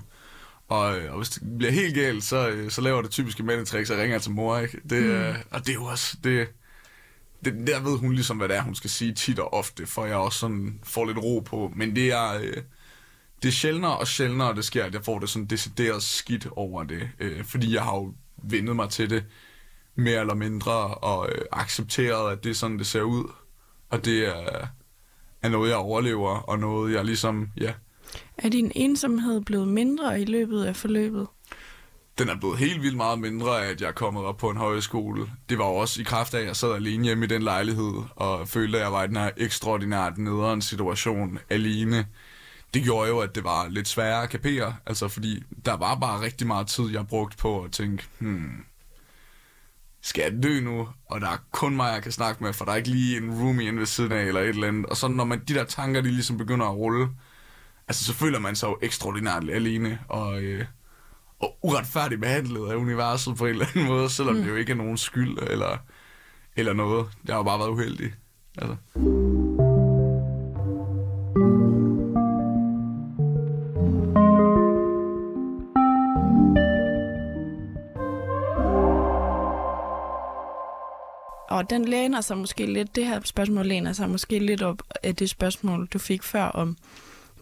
Og, 0.74 0.98
øh, 0.98 1.12
og 1.12 1.18
hvis 1.18 1.30
det 1.30 1.58
bliver 1.58 1.72
helt 1.72 1.96
galt, 1.96 2.24
så, 2.24 2.50
øh, 2.50 2.72
så 2.72 2.82
laver 2.82 3.02
det 3.02 3.12
typiske 3.12 3.44
mandetricks 3.44 3.90
og 3.90 3.98
ringer 3.98 4.20
til 4.20 4.32
mor, 4.32 4.58
ikke? 4.58 4.82
Det, 4.90 5.04
mm. 5.04 5.12
øh, 5.12 5.36
og 5.52 5.60
det 5.60 5.70
er 5.70 5.74
jo 5.74 5.84
også, 5.84 6.18
det, 6.24 6.48
det, 7.46 7.68
der 7.68 7.80
ved 7.80 7.98
hun 7.98 8.14
ligesom, 8.14 8.38
hvad 8.38 8.48
det 8.48 8.58
er, 8.58 8.62
hun 8.62 8.76
skal 8.76 8.90
sige 8.90 9.14
tit 9.14 9.40
og 9.40 9.54
ofte, 9.54 9.86
for 9.86 10.06
jeg 10.06 10.16
også 10.16 10.40
sådan 10.40 10.80
får 10.84 11.06
lidt 11.06 11.18
ro 11.18 11.40
på. 11.40 11.72
Men 11.76 11.96
det 11.96 12.12
er, 12.12 12.34
øh, 12.34 12.58
det 13.42 13.48
er 13.48 13.52
sjældnere 13.52 13.98
og 13.98 14.08
sjældnere, 14.08 14.56
det 14.56 14.66
sker, 14.66 14.86
at 14.86 14.94
jeg 14.94 15.06
får 15.06 15.20
det 15.20 15.30
sådan 15.30 15.46
decideret 15.46 16.04
skidt 16.04 16.48
over 16.52 16.84
det. 16.84 17.10
Øh, 17.20 17.46
fordi 17.46 17.74
jeg 17.74 17.84
har 17.84 17.96
jo 17.96 18.14
vendet 18.38 18.76
mig 18.76 18.90
til 18.90 19.10
det 19.10 19.26
mere 19.96 20.20
eller 20.20 20.36
mindre, 20.36 20.96
og 20.96 21.30
øh, 21.32 21.42
accepteret, 21.52 22.32
at 22.32 22.44
det 22.44 22.50
er 22.50 22.54
sådan, 22.54 22.78
det 22.80 22.88
ser 22.88 23.02
ud. 23.02 23.32
Og 23.90 24.06
det 24.06 24.28
er, 24.28 24.68
er 25.42 25.50
noget, 25.50 25.70
jeg 25.70 25.78
overlever, 25.78 26.30
og 26.30 26.60
noget, 26.60 26.94
jeg 26.94 27.06
ligesom, 27.06 27.50
ja. 27.58 27.74
Er 28.38 28.50
din 28.50 28.72
ensomhed 28.76 29.42
blevet 29.42 29.68
mindre 29.68 30.22
i 30.22 30.26
løbet 30.26 30.64
af 30.64 30.76
forløbet? 30.76 31.28
Den 32.18 32.30
er 32.30 32.38
blevet 32.40 32.58
helt 32.58 32.82
vildt 32.82 32.98
meget 32.98 33.20
mindre, 33.20 33.66
at 33.66 33.82
jeg 33.82 33.88
er 33.88 33.92
kommet 33.92 34.24
op 34.24 34.38
på 34.38 34.50
en 34.50 34.58
højskole. 34.58 35.28
Det 35.50 35.58
var 35.58 35.64
også 35.64 36.02
i 36.02 36.04
kraft 36.04 36.34
af, 36.34 36.40
at 36.40 36.48
jeg 36.48 36.56
sad 36.56 36.74
alene 36.74 37.04
hjemme 37.04 37.26
i 37.26 37.28
den 37.28 37.42
lejlighed, 37.42 37.94
og 38.16 38.48
følte, 38.48 38.78
at 38.78 38.84
jeg 38.84 38.92
var 38.92 39.04
i 39.04 39.08
den 39.08 39.16
her 39.16 39.32
ekstraordinært 39.38 40.18
nederen 40.18 40.62
situation 40.62 41.40
alene. 41.50 42.06
Det 42.74 42.84
gjorde 42.84 43.10
jo, 43.10 43.20
at 43.20 43.36
det 43.36 43.44
var 43.44 43.68
lidt 43.70 43.88
sværere 43.88 44.24
at 44.24 44.30
kapere, 44.30 44.76
altså 44.86 45.08
fordi 45.08 45.44
der 45.66 45.74
var 45.78 45.96
bare 45.96 46.22
rigtig 46.22 46.48
meget 46.48 46.68
tid, 46.68 46.92
jeg 46.92 47.08
brugte 47.08 47.38
på 47.38 47.64
at 47.64 47.72
tænke, 47.72 48.04
hmm, 48.20 48.66
skal 50.02 50.22
jeg 50.22 50.44
dø 50.44 50.60
nu, 50.60 50.88
og 51.06 51.22
der 51.22 51.30
er 51.30 51.38
kun 51.52 51.76
mig, 51.76 51.94
jeg 51.94 52.04
kan 52.04 52.12
snakke 52.12 52.44
med, 52.44 52.54
for 52.54 52.66
der 52.66 52.72
er 52.72 52.76
ikke 52.76 52.90
lige 52.90 53.18
en 53.18 53.32
roomie 53.32 53.68
inde 53.68 53.80
ved 53.80 53.86
siden 53.86 54.12
af, 54.12 54.24
eller 54.24 54.42
et 54.42 54.50
eller 54.50 54.68
andet. 54.68 54.86
Og 54.86 54.98
så 54.98 55.08
når 55.08 55.24
man, 55.24 55.40
de 55.48 55.54
der 55.54 55.64
tanker, 55.64 56.02
de 56.02 56.12
ligesom 56.12 56.38
begynder 56.38 56.66
at 56.66 56.76
rulle, 56.76 57.10
altså 57.88 58.06
så 58.06 58.14
føler 58.14 58.40
man 58.40 58.56
sig 58.56 58.68
jo 58.68 58.78
ekstraordinært 58.82 59.50
alene, 59.50 60.00
og, 60.10 60.42
øh, 60.42 60.66
og 61.40 61.58
uretfærdigt 61.62 62.22
behandlet 62.22 62.72
af 62.72 62.76
universet 62.76 63.38
på 63.38 63.46
en 63.46 63.52
eller 63.52 63.66
anden 63.76 63.88
måde, 63.88 64.10
selvom 64.10 64.36
mm. 64.36 64.42
det 64.42 64.50
jo 64.50 64.56
ikke 64.56 64.72
er 64.72 64.76
nogen 64.76 64.98
skyld, 64.98 65.38
eller, 65.50 65.78
eller 66.56 66.74
noget. 66.74 67.08
Jeg 67.28 67.36
har 67.36 67.44
bare 67.44 67.60
været 67.60 67.70
uheldig. 67.70 68.14
Altså. 68.58 68.76
Og 81.50 81.70
den 81.70 81.86
læner 81.86 82.22
sig 82.22 82.38
måske 82.38 82.66
lidt, 82.66 82.96
det 82.96 83.06
her 83.06 83.20
spørgsmål 83.24 83.66
læner 83.66 83.94
sig 83.94 84.10
måske 84.10 84.40
lidt 84.40 84.62
op 84.62 84.82
af 85.04 85.16
det 85.16 85.30
spørgsmål, 85.30 85.88
du 85.88 86.00
fik 86.00 86.24
før 86.24 86.44
om, 86.44 86.78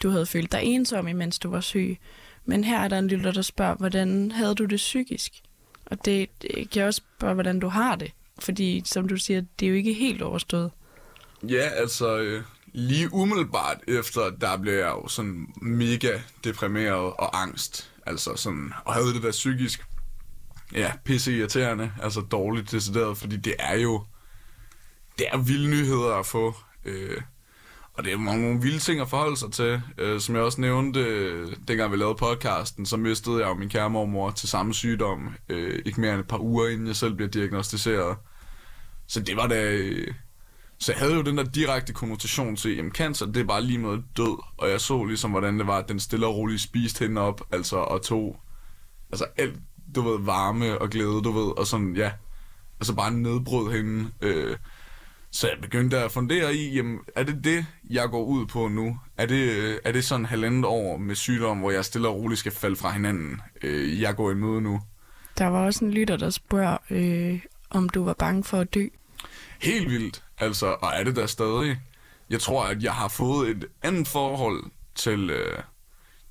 du 0.03 0.09
havde 0.09 0.25
følt 0.25 0.51
dig 0.51 0.63
ensom, 0.63 1.07
imens 1.07 1.39
du 1.39 1.49
var 1.49 1.61
syg. 1.61 1.97
Men 2.45 2.63
her 2.63 2.79
er 2.79 2.87
der 2.87 2.99
en 2.99 3.07
lytter, 3.07 3.31
der 3.31 3.41
spørger, 3.41 3.75
hvordan 3.75 4.31
havde 4.31 4.55
du 4.55 4.65
det 4.65 4.77
psykisk? 4.77 5.31
Og 5.85 6.05
det, 6.05 6.29
det 6.41 6.69
kan 6.69 6.83
også 6.83 7.01
spørge, 7.17 7.33
hvordan 7.33 7.59
du 7.59 7.67
har 7.67 7.95
det. 7.95 8.11
Fordi, 8.39 8.81
som 8.85 9.07
du 9.07 9.17
siger, 9.17 9.41
det 9.59 9.65
er 9.65 9.69
jo 9.69 9.75
ikke 9.75 9.93
helt 9.93 10.21
overstået. 10.21 10.71
Ja, 11.43 11.69
altså, 11.69 12.17
øh, 12.17 12.43
lige 12.73 13.13
umiddelbart 13.13 13.77
efter, 13.87 14.29
der 14.29 14.57
blev 14.57 14.73
jeg 14.73 14.87
jo 14.87 15.07
sådan 15.07 15.47
mega 15.61 16.19
deprimeret 16.43 17.13
og 17.17 17.41
angst. 17.41 17.91
Altså 18.05 18.35
sådan, 18.35 18.73
og 18.85 18.93
havde 18.93 19.13
det 19.13 19.23
der 19.23 19.31
psykisk 19.31 19.85
ja, 20.73 20.91
pisse 21.05 21.37
irriterende, 21.37 21.91
altså 22.01 22.21
dårligt 22.21 22.71
decideret, 22.71 23.17
fordi 23.17 23.37
det 23.37 23.55
er 23.59 23.77
jo, 23.77 24.03
det 25.17 25.25
er 25.31 25.37
vilde 25.37 25.69
nyheder 25.69 26.15
at 26.15 26.25
få, 26.25 26.55
øh, 26.85 27.21
og 27.93 28.03
det 28.03 28.13
er 28.13 28.17
mange, 28.17 28.43
nogle 28.43 28.61
vilde 28.61 28.79
ting 28.79 29.01
at 29.01 29.09
forholde 29.09 29.37
sig 29.37 29.51
til. 29.51 29.81
Øh, 29.97 30.19
som 30.19 30.35
jeg 30.35 30.43
også 30.43 30.61
nævnte, 30.61 30.99
øh, 30.99 31.55
dengang 31.67 31.91
vi 31.91 31.97
lavede 31.97 32.15
podcasten, 32.15 32.85
så 32.85 32.97
mistede 32.97 33.39
jeg 33.39 33.47
jo 33.47 33.53
min 33.53 33.69
kæremormor 33.69 34.31
til 34.31 34.49
samme 34.49 34.73
sygdom, 34.73 35.35
øh, 35.49 35.81
ikke 35.85 36.01
mere 36.01 36.13
end 36.13 36.21
et 36.21 36.27
par 36.27 36.39
uger 36.39 36.67
inden 36.67 36.87
jeg 36.87 36.95
selv 36.95 37.13
blev 37.13 37.29
diagnostiseret. 37.29 38.17
Så 39.07 39.19
det 39.19 39.35
var 39.35 39.47
da... 39.47 39.71
Øh, 39.71 40.13
så 40.79 40.91
jeg 40.91 40.99
havde 40.99 41.13
jo 41.13 41.21
den 41.21 41.37
der 41.37 41.43
direkte 41.43 41.93
konnotation 41.93 42.55
til, 42.55 42.79
at 42.79 42.85
cancer, 42.93 43.25
det 43.25 43.37
er 43.37 43.43
bare 43.45 43.63
lige 43.63 43.79
med 43.79 43.97
død. 44.17 44.43
Og 44.57 44.69
jeg 44.69 44.81
så 44.81 45.05
ligesom, 45.05 45.31
hvordan 45.31 45.59
det 45.59 45.67
var, 45.67 45.77
at 45.77 45.89
den 45.89 45.99
stille 45.99 46.27
og 46.27 46.35
roligt 46.35 46.61
spiste 46.61 47.05
hende 47.05 47.21
op, 47.21 47.41
altså, 47.51 47.77
og 47.77 48.01
tog 48.01 48.41
altså 49.11 49.25
alt 49.37 49.59
du 49.95 50.01
ved, 50.01 50.25
varme 50.25 50.81
og 50.81 50.89
glæde, 50.89 51.21
du 51.21 51.31
ved, 51.31 51.57
og 51.57 51.67
sådan, 51.67 51.95
ja, 51.95 52.11
altså 52.79 52.95
bare 52.95 53.11
nedbrød 53.11 53.71
hende. 53.71 54.11
Øh, 54.21 54.57
så 55.31 55.47
jeg 55.47 55.57
begyndte 55.61 55.97
at 55.97 56.11
fundere 56.11 56.55
i, 56.55 56.75
jamen, 56.75 56.99
er 57.15 57.23
det 57.23 57.43
det, 57.43 57.65
jeg 57.89 58.09
går 58.09 58.23
ud 58.23 58.45
på 58.45 58.67
nu? 58.67 58.99
Er 59.17 59.25
det, 59.25 59.79
er 59.83 59.91
det 59.91 60.03
sådan 60.03 60.25
halvandet 60.25 60.65
år 60.65 60.97
med 60.97 61.15
sygdom, 61.15 61.59
hvor 61.59 61.71
jeg 61.71 61.85
stille 61.85 62.07
og 62.07 62.15
roligt 62.15 62.39
skal 62.39 62.51
falde 62.51 62.75
fra 62.75 62.91
hinanden? 62.91 63.41
Øh, 63.63 64.01
jeg 64.01 64.15
går 64.15 64.31
i 64.31 64.35
møde 64.35 64.61
nu. 64.61 64.81
Der 65.37 65.45
var 65.45 65.65
også 65.65 65.85
en 65.85 65.91
lytter, 65.91 66.17
der 66.17 66.29
spørger, 66.29 66.77
øh, 66.89 67.39
om 67.69 67.89
du 67.89 68.03
var 68.03 68.13
bange 68.13 68.43
for 68.43 68.57
at 68.57 68.73
dø. 68.73 68.87
Helt 69.61 69.89
vildt, 69.89 70.23
altså, 70.39 70.75
og 70.81 70.91
er 70.95 71.03
det 71.03 71.15
der 71.15 71.25
stadig? 71.25 71.79
Jeg 72.29 72.39
tror, 72.39 72.63
at 72.63 72.83
jeg 72.83 72.93
har 72.93 73.07
fået 73.07 73.49
et 73.49 73.65
andet 73.83 74.07
forhold 74.07 74.63
til, 74.95 75.29
øh, 75.29 75.57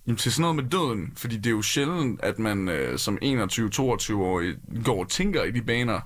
Jamen, 0.07 0.16
til 0.16 0.33
sådan 0.33 0.40
noget 0.40 0.57
med 0.57 0.64
døden, 0.64 1.12
fordi 1.16 1.37
det 1.37 1.47
er 1.47 1.50
jo 1.50 1.62
sjældent, 1.62 2.21
at 2.23 2.38
man 2.38 2.69
øh, 2.69 2.99
som 2.99 3.19
21-22-årig 3.23 4.54
går 4.85 5.00
og 5.00 5.09
tænker 5.09 5.42
i 5.45 5.50
de 5.50 5.62
baner. 5.62 6.00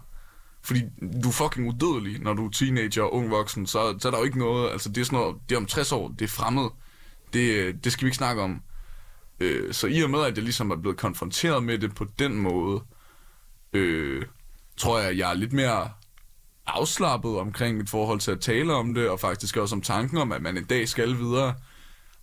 Fordi 0.64 0.82
du 1.22 1.28
er 1.28 1.32
fucking 1.32 1.68
udødelig, 1.68 2.20
når 2.20 2.34
du 2.34 2.46
er 2.46 2.50
teenager 2.50 3.02
og 3.02 3.14
ung 3.14 3.30
voksen, 3.30 3.66
så, 3.66 3.96
så 3.98 4.08
er 4.08 4.12
der 4.12 4.18
jo 4.18 4.24
ikke 4.24 4.38
noget, 4.38 4.70
altså 4.70 4.88
det 4.88 5.00
er 5.00 5.04
sådan 5.04 5.18
noget, 5.18 5.36
det 5.48 5.54
er 5.54 5.58
om 5.58 5.66
60 5.66 5.92
år, 5.92 6.08
det 6.08 6.24
er 6.24 6.28
fremmed. 6.28 6.68
Det, 7.32 7.74
det 7.84 7.92
skal 7.92 8.04
vi 8.04 8.06
ikke 8.06 8.16
snakke 8.16 8.42
om. 8.42 8.62
Øh, 9.40 9.74
så 9.74 9.86
i 9.86 10.00
og 10.00 10.10
med, 10.10 10.20
at 10.20 10.36
jeg 10.36 10.44
ligesom 10.44 10.70
er 10.70 10.76
blevet 10.76 10.96
konfronteret 10.98 11.62
med 11.62 11.78
det 11.78 11.94
på 11.94 12.06
den 12.18 12.34
måde, 12.34 12.82
øh, 13.72 14.26
tror 14.76 14.98
jeg, 14.98 15.08
at 15.08 15.18
jeg 15.18 15.30
er 15.30 15.34
lidt 15.34 15.52
mere 15.52 15.90
afslappet 16.66 17.38
omkring 17.38 17.76
mit 17.76 17.90
forhold 17.90 18.20
til 18.20 18.30
at 18.30 18.40
tale 18.40 18.74
om 18.74 18.94
det, 18.94 19.08
og 19.08 19.20
faktisk 19.20 19.56
også 19.56 19.74
om 19.74 19.82
tanken 19.82 20.18
om, 20.18 20.32
at 20.32 20.42
man 20.42 20.56
en 20.56 20.64
dag 20.64 20.88
skal 20.88 21.18
videre. 21.18 21.54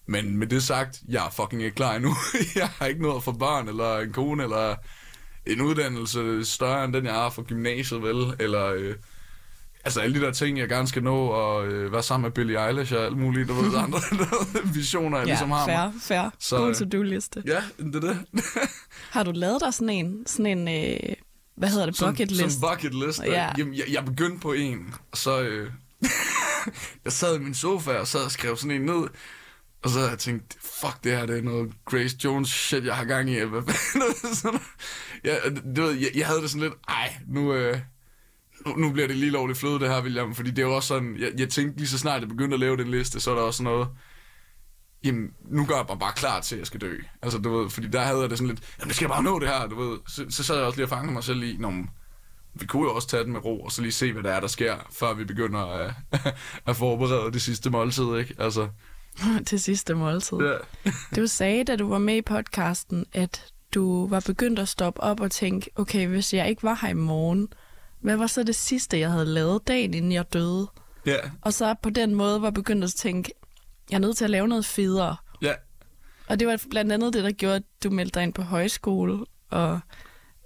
Men 0.05 0.37
med 0.37 0.47
det 0.47 0.63
sagt, 0.63 1.01
jeg 1.07 1.25
er 1.25 1.29
fucking 1.29 1.63
ikke 1.63 1.75
klar 1.75 1.95
endnu. 1.95 2.15
jeg 2.55 2.69
har 2.69 2.85
ikke 2.85 3.01
noget 3.01 3.23
for 3.23 3.31
børn, 3.31 3.67
eller 3.67 3.99
en 3.99 4.13
kone, 4.13 4.43
eller 4.43 4.75
en 5.45 5.61
uddannelse 5.61 6.45
større 6.45 6.85
end 6.85 6.93
den, 6.93 7.05
jeg 7.05 7.13
har 7.13 7.29
fra 7.29 7.41
gymnasiet, 7.41 8.01
vel? 8.03 8.33
Eller, 8.39 8.65
øh, 8.65 8.95
altså 9.85 9.99
alle 10.01 10.19
de 10.19 10.25
der 10.25 10.31
ting, 10.31 10.57
jeg 10.59 10.69
gerne 10.69 10.87
skal 10.87 11.03
nå, 11.03 11.15
og 11.25 11.67
øh, 11.67 11.91
være 11.91 12.03
sammen 12.03 12.23
med 12.23 12.31
Billie 12.31 12.67
Eilish 12.67 12.93
og 12.93 13.05
alt 13.05 13.17
muligt, 13.17 13.49
du 13.49 13.53
ved, 13.53 13.77
andre 13.83 13.99
visioner, 14.73 15.17
jeg 15.17 15.27
Ja, 15.27 15.31
ligesom 15.31 15.51
har. 15.51 15.65
fair, 15.65 15.91
fair. 16.01 16.29
Så, 16.39 16.57
God 16.57 16.69
øh, 16.69 16.75
to-do-liste. 16.75 17.43
Ja, 17.45 17.63
det 17.77 17.95
er 17.95 17.99
det. 17.99 18.17
Har 19.11 19.23
du 19.23 19.31
lavet 19.31 19.61
dig 19.65 19.73
sådan 19.73 19.89
en, 19.89 20.23
sådan 20.27 20.67
en 20.67 20.67
øh, 20.93 21.13
hvad 21.55 21.69
hedder 21.69 21.85
det, 21.85 21.97
bucket 22.05 22.31
list? 22.31 22.59
Sådan 22.59 22.75
bucket 22.77 23.05
list. 23.07 23.19
Ja. 23.23 23.31
Ja. 23.31 23.49
Jamen, 23.57 23.73
jeg, 23.73 23.85
jeg 23.91 24.05
begyndte 24.05 24.39
på 24.39 24.53
en, 24.53 24.93
og 25.11 25.17
så... 25.17 25.41
Øh, 25.41 25.71
jeg 27.05 27.13
sad 27.13 27.35
i 27.35 27.39
min 27.39 27.53
sofa, 27.53 27.91
og 27.91 28.07
så 28.07 28.29
skrev 28.29 28.57
sådan 28.57 28.71
en 28.71 28.81
ned, 28.81 29.07
og 29.83 29.89
så 29.89 29.97
havde 29.97 30.11
jeg 30.11 30.19
tænkt, 30.19 30.57
fuck 30.61 31.03
det 31.03 31.11
her, 31.11 31.25
det 31.25 31.37
er 31.37 31.41
noget 31.41 31.73
Grace 31.85 32.17
Jones 32.23 32.49
shit, 32.49 32.85
jeg 32.85 32.95
har 32.95 33.05
gang 33.05 33.29
i. 33.29 33.39
Hvad 33.39 33.61
fanden? 33.61 34.61
jeg, 35.23 35.41
ja, 35.43 35.49
du 35.75 35.81
ved, 35.81 35.91
jeg, 35.91 36.09
jeg 36.15 36.27
havde 36.27 36.41
det 36.41 36.49
sådan 36.49 36.61
lidt, 36.61 36.73
ej, 36.87 37.15
nu, 37.27 37.53
øh, 37.53 37.79
nu, 38.65 38.75
nu 38.75 38.91
bliver 38.91 39.07
det 39.07 39.15
lige 39.15 39.31
lovligt 39.31 39.59
fløde, 39.59 39.79
det 39.79 39.89
her, 39.89 40.03
William. 40.03 40.35
Fordi 40.35 40.49
det 40.49 40.59
er 40.59 40.67
jo 40.67 40.75
også 40.75 40.87
sådan, 40.87 41.17
jeg, 41.19 41.31
jeg 41.37 41.49
tænkte 41.49 41.77
lige 41.77 41.87
så 41.87 41.97
snart, 41.97 42.21
jeg 42.21 42.29
begyndte 42.29 42.53
at 42.53 42.59
lave 42.59 42.77
den 42.77 42.87
liste, 42.87 43.19
så 43.19 43.31
er 43.31 43.35
der 43.35 43.41
også 43.41 43.63
noget, 43.63 43.87
jamen, 45.03 45.29
nu 45.49 45.65
gør 45.65 45.75
jeg 45.75 45.85
mig 45.89 45.99
bare 45.99 46.13
klar 46.13 46.41
til, 46.41 46.55
at 46.55 46.59
jeg 46.59 46.67
skal 46.67 46.81
dø. 46.81 46.97
Altså, 47.21 47.37
du 47.37 47.57
ved, 47.57 47.69
fordi 47.69 47.87
der 47.87 48.01
havde 48.01 48.19
jeg 48.19 48.29
det 48.29 48.37
sådan 48.37 48.49
lidt, 48.49 48.75
jamen, 48.79 48.87
det 48.87 48.95
skal 48.95 49.05
jeg 49.05 49.11
bare 49.11 49.23
nå 49.23 49.39
det 49.39 49.47
her, 49.47 49.67
du 49.67 49.75
ved. 49.75 49.99
Så, 50.07 50.25
så 50.29 50.43
sad 50.43 50.55
jeg 50.55 50.65
også 50.65 50.77
lige 50.77 50.85
og 50.85 50.89
fangede 50.89 51.13
mig 51.13 51.23
selv 51.23 51.43
i, 51.43 51.57
når 51.57 51.85
vi 52.53 52.65
kunne 52.65 52.83
jo 52.83 52.95
også 52.95 53.07
tage 53.07 53.23
den 53.23 53.31
med 53.31 53.45
ro, 53.45 53.61
og 53.61 53.71
så 53.71 53.81
lige 53.81 53.91
se, 53.91 54.13
hvad 54.13 54.23
der 54.23 54.31
er, 54.31 54.39
der 54.39 54.47
sker, 54.47 54.75
før 54.99 55.13
vi 55.13 55.23
begynder 55.23 55.59
at, 55.59 55.93
at 56.67 56.75
forberede 56.75 57.31
det 57.33 57.41
sidste 57.41 57.69
måltid, 57.69 58.15
ikke? 58.15 58.35
Altså, 58.39 58.67
til 59.47 59.59
sidste 59.59 59.93
måltid. 59.95 60.37
ja. 60.37 60.91
Du 61.15 61.27
sagde, 61.27 61.63
da 61.63 61.75
du 61.75 61.89
var 61.89 61.97
med 61.99 62.15
i 62.15 62.21
podcasten, 62.21 63.05
at 63.13 63.45
du 63.73 64.07
var 64.07 64.19
begyndt 64.25 64.59
at 64.59 64.67
stoppe 64.67 65.01
op 65.01 65.19
og 65.19 65.31
tænke, 65.31 65.69
okay, 65.75 66.07
hvis 66.07 66.33
jeg 66.33 66.49
ikke 66.49 66.63
var 66.63 66.79
her 66.81 66.89
i 66.89 66.93
morgen, 66.93 67.47
hvad 67.99 68.17
var 68.17 68.27
så 68.27 68.43
det 68.43 68.55
sidste, 68.55 68.99
jeg 68.99 69.11
havde 69.11 69.25
lavet 69.25 69.67
dagen, 69.67 69.93
inden 69.93 70.11
jeg 70.11 70.33
døde? 70.33 70.67
Ja, 71.05 71.17
Og 71.41 71.53
så 71.53 71.75
på 71.83 71.89
den 71.89 72.15
måde 72.15 72.41
var 72.41 72.49
begyndt 72.51 72.83
at 72.83 72.89
tænke, 72.91 73.31
jeg 73.89 73.95
er 73.95 73.99
nødt 74.01 74.17
til 74.17 74.23
at 74.23 74.29
lave 74.29 74.47
noget 74.47 74.65
federe. 74.65 75.15
ja, 75.41 75.53
Og 76.27 76.39
det 76.39 76.47
var 76.47 76.61
blandt 76.69 76.91
andet 76.91 77.13
det, 77.13 77.23
der 77.23 77.31
gjorde, 77.31 77.55
at 77.55 77.63
du 77.83 77.89
meldte 77.89 78.15
dig 78.19 78.23
ind 78.23 78.33
på 78.33 78.41
højskole, 78.41 79.25
og 79.49 79.79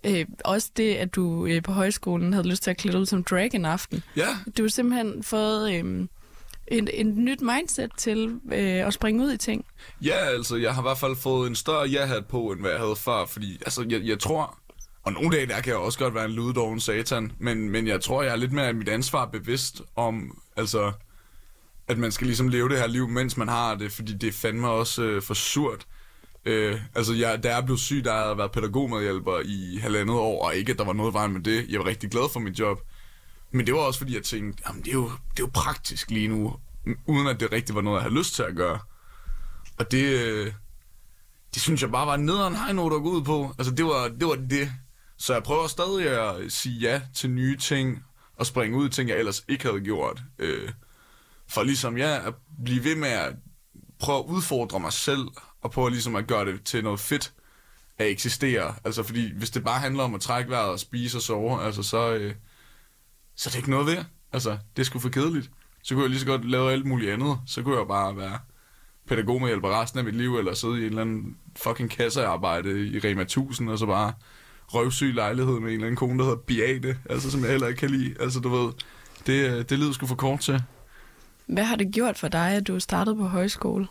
øh, 0.04 0.26
også 0.46 0.72
det, 0.78 0.96
at 0.96 1.16
du 1.16 1.46
øh, 1.46 1.64
på 1.64 1.72
højskolen 1.72 2.34
havde 2.34 2.48
lyst 2.48 2.64
til 2.64 2.72
at 2.72 2.78
klæde 2.78 3.00
ud 3.00 3.06
som 3.06 3.24
drag 3.24 3.50
en 3.54 3.66
aften. 3.66 4.04
ja, 4.16 4.28
Du 4.58 4.64
har 4.64 4.70
simpelthen 4.70 5.24
fået 5.24 5.74
øh, 5.74 6.08
en, 6.68 6.88
en 6.94 7.26
nyt 7.26 7.42
mindset 7.42 7.92
til 7.98 8.40
øh, 8.54 8.88
at 8.88 8.94
springe 8.94 9.24
ud 9.24 9.32
i 9.34 9.38
ting. 9.38 9.66
Ja, 10.02 10.16
altså, 10.16 10.56
jeg 10.56 10.74
har 10.76 10.82
i 10.82 10.88
hvert 10.88 10.98
fald 10.98 11.16
fået 11.16 11.48
en 11.48 11.56
større 11.56 11.88
ja-hat 11.88 12.26
på, 12.26 12.52
end 12.52 12.60
hvad 12.60 12.72
jeg 12.72 12.80
havde 12.80 12.96
før, 12.96 13.26
fordi, 13.26 13.58
altså, 13.66 13.86
jeg, 13.90 14.02
jeg 14.02 14.20
tror, 14.20 14.58
og 15.04 15.14
nogle 15.14 15.38
dage 15.38 15.48
der 15.48 15.62
kan 15.62 15.72
jeg 15.72 15.80
også 15.80 16.00
godt 16.00 16.16
være 16.16 16.26
en 16.26 16.32
lyddoven 16.32 16.80
satan, 16.80 17.32
men, 17.40 17.70
men 17.70 17.88
jeg 17.88 18.02
tror, 18.02 18.24
jeg 18.24 18.32
er 18.32 18.36
lidt 18.36 18.52
mere 18.52 18.68
af 18.68 18.76
mit 18.76 18.90
ansvar 18.90 19.26
bevidst 19.26 19.82
om, 19.96 20.42
altså, 20.56 20.92
at 21.88 21.98
man 21.98 22.12
skal 22.12 22.28
ligesom 22.28 22.48
leve 22.48 22.70
det 22.70 22.80
her 22.80 22.88
liv, 22.88 23.08
mens 23.08 23.38
man 23.38 23.48
har 23.48 23.76
det, 23.76 23.92
fordi 23.92 24.14
det 24.14 24.28
er 24.28 24.34
fandme 24.34 24.70
også 24.70 25.04
øh, 25.04 25.22
for 25.22 25.34
surt. 25.34 25.88
Øh, 26.46 26.80
altså, 26.96 27.14
jeg, 27.14 27.44
da 27.44 27.56
jeg 27.56 27.66
blev 27.66 27.78
syg, 27.78 28.04
der 28.04 28.14
havde 28.14 28.26
jeg 28.26 28.38
været 28.38 28.52
pædagogmedhjælper 28.52 29.40
i 29.46 29.80
halvandet 29.82 30.16
år, 30.16 30.46
og 30.46 30.56
ikke, 30.56 30.72
at 30.72 30.78
der 30.78 30.86
var 30.86 30.94
noget 30.94 31.14
vejen 31.14 31.34
med 31.34 31.42
det. 31.42 31.66
Jeg 31.70 31.80
var 31.80 31.86
rigtig 31.86 32.10
glad 32.10 32.30
for 32.34 32.40
mit 32.40 32.60
job. 32.60 32.82
Men 33.56 33.66
det 33.66 33.74
var 33.74 33.80
også, 33.80 34.00
fordi 34.00 34.16
jeg 34.16 34.24
tænkte, 34.24 34.64
jamen, 34.68 34.84
det 34.84 34.90
er 34.90 34.94
jo, 34.94 35.04
det 35.04 35.40
er 35.40 35.44
jo 35.44 35.50
praktisk 35.54 36.12
lige 36.12 36.28
nu, 36.28 36.56
uden 37.06 37.28
at 37.28 37.40
det 37.40 37.52
rigtig 37.52 37.76
var 37.76 37.82
noget, 37.82 37.98
jeg 37.98 38.04
havde 38.04 38.16
lyst 38.16 38.36
til 38.36 38.44
at 38.44 38.56
gøre. 38.56 38.80
Og 39.78 39.92
det, 39.92 40.04
øh, 40.04 40.54
det 41.54 41.62
synes 41.62 41.82
jeg 41.82 41.92
bare 41.92 42.08
var 42.08 42.18
nederen 42.18 42.56
high 42.56 42.76
note 42.76 42.96
at 42.96 43.02
gå 43.02 43.10
ud 43.10 43.24
på. 43.24 43.56
Altså, 43.58 43.74
det 43.74 43.86
var, 43.86 44.08
det 44.08 44.28
var 44.28 44.36
det. 44.36 44.72
Så 45.18 45.34
jeg 45.34 45.44
prøver 45.44 45.68
stadig 45.68 46.08
at 46.08 46.52
sige 46.52 46.80
ja 46.80 47.02
til 47.14 47.30
nye 47.30 47.58
ting, 47.58 48.04
og 48.38 48.46
springe 48.46 48.78
ud 48.78 48.88
i 48.88 48.92
ting, 48.92 49.10
jeg 49.10 49.18
ellers 49.18 49.44
ikke 49.48 49.64
havde 49.64 49.82
gjort. 49.82 50.24
Øh, 50.40 50.72
for 51.48 51.64
ligesom 51.64 51.98
jeg 51.98 52.22
ja, 52.22 52.28
at 52.28 52.34
blive 52.66 52.84
ved 52.84 52.96
med 52.96 53.10
at 53.10 53.36
prøve 54.00 54.20
at 54.20 54.26
udfordre 54.26 54.80
mig 54.80 54.94
selv, 54.94 55.28
og 55.62 55.72
prøve 55.72 55.90
ligesom 55.90 56.16
at 56.16 56.28
gøre 56.28 56.46
det 56.46 56.64
til 56.64 56.84
noget 56.84 57.00
fedt 57.00 57.34
at 57.98 58.08
eksistere. 58.08 58.76
Altså, 58.84 59.04
fordi 59.04 59.34
hvis 59.38 59.50
det 59.50 59.64
bare 59.64 59.80
handler 59.80 60.04
om 60.04 60.16
at 60.16 60.22
trække 60.22 60.50
vejret 60.50 60.70
og 60.70 60.80
spise 60.80 61.18
og 61.18 61.22
sove, 61.22 61.64
altså, 61.64 61.84
så, 61.84 62.14
øh, 62.14 62.36
så 63.36 63.50
er 63.50 63.52
det 63.52 63.58
ikke 63.58 63.70
noget 63.70 63.86
ved. 63.88 63.98
Altså, 64.34 64.58
det 64.78 64.86
sgu 64.86 65.00
for 65.00 65.10
kedeligt. 65.10 65.50
Så 65.84 65.94
kunne 65.94 66.02
jeg 66.04 66.10
lige 66.10 66.20
så 66.20 66.26
godt 66.26 66.50
lave 66.50 66.72
alt 66.72 66.86
muligt 66.86 67.12
andet. 67.12 67.38
Så 67.48 67.64
kunne 67.64 67.78
jeg 67.78 67.88
bare 67.88 68.18
være 68.18 68.40
pædagog 69.08 69.42
med 69.42 69.48
hjælp 69.50 69.64
resten 69.64 70.00
af 70.00 70.06
mit 70.06 70.16
liv, 70.16 70.38
eller 70.38 70.54
sidde 70.54 70.74
i 70.76 70.80
en 70.80 70.86
eller 70.86 71.02
anden 71.02 71.38
fucking 71.56 71.90
kassearbejde 71.90 72.88
i 72.88 73.00
Rema 73.00 73.22
1000, 73.22 73.70
og 73.70 73.78
så 73.80 73.86
bare 73.86 74.14
røvsyg 74.68 75.14
lejlighed 75.14 75.54
med 75.54 75.68
en 75.68 75.74
eller 75.74 75.86
anden 75.86 75.96
kone, 75.96 76.20
der 76.20 76.24
hedder 76.26 76.38
Beate, 76.38 76.98
altså 77.10 77.32
som 77.32 77.42
jeg 77.42 77.50
heller 77.50 77.68
ikke 77.68 77.80
kan 77.80 77.90
lide. 77.90 78.16
Altså, 78.20 78.40
du 78.40 78.50
ved, 78.50 78.72
det, 79.28 79.70
det 79.70 79.80
lyder 79.80 79.92
sgu 79.94 80.06
for 80.08 80.16
kort 80.16 80.40
til. 80.40 80.64
Hvad 81.46 81.64
har 81.64 81.76
det 81.76 81.92
gjort 81.94 82.18
for 82.20 82.28
dig, 82.28 82.52
at 82.52 82.68
du 82.68 82.80
startede 82.80 83.16
på 83.16 83.28
højskole? 83.28 83.88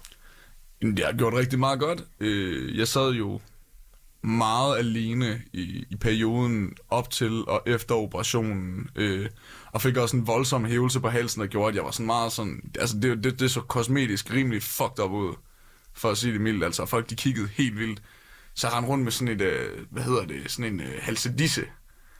Det 0.82 1.04
har 1.04 1.12
gjort 1.12 1.34
rigtig 1.34 1.58
meget 1.58 1.80
godt. 1.80 2.04
Øh, 2.20 2.78
Jeg 2.78 2.88
sad 2.88 3.10
jo 3.10 3.40
meget 4.24 4.78
alene 4.78 5.42
i, 5.52 5.84
i 5.90 5.96
perioden 5.96 6.76
op 6.88 7.10
til 7.10 7.44
og 7.48 7.62
efter 7.66 7.94
operationen, 7.94 8.90
øh, 8.96 9.28
og 9.72 9.82
fik 9.82 9.96
også 9.96 10.16
en 10.16 10.26
voldsom 10.26 10.64
hævelse 10.64 11.00
på 11.00 11.08
halsen, 11.08 11.40
der 11.40 11.46
gjorde, 11.46 11.68
at 11.68 11.74
jeg 11.74 11.84
var 11.84 11.90
sådan 11.90 12.06
meget 12.06 12.32
sådan, 12.32 12.72
altså 12.78 12.98
det, 12.98 13.24
det, 13.24 13.40
det 13.40 13.50
så 13.50 13.60
kosmetisk 13.60 14.32
rimelig 14.32 14.62
fucked 14.62 15.04
up 15.04 15.10
ud, 15.10 15.34
for 15.92 16.10
at 16.10 16.18
sige 16.18 16.32
det 16.32 16.40
mildt, 16.40 16.64
altså 16.64 16.86
folk 16.86 17.10
de 17.10 17.14
kiggede 17.16 17.48
helt 17.48 17.78
vildt. 17.78 18.02
Så 18.54 18.68
jeg 18.68 18.88
rundt 18.88 19.04
med 19.04 19.12
sådan 19.12 19.34
et, 19.34 19.40
øh, 19.40 19.86
hvad 19.90 20.02
hedder 20.02 20.24
det, 20.24 20.50
sådan 20.50 20.74
en 20.74 20.80
øh, 20.80 20.92
halsedisse, 21.00 21.64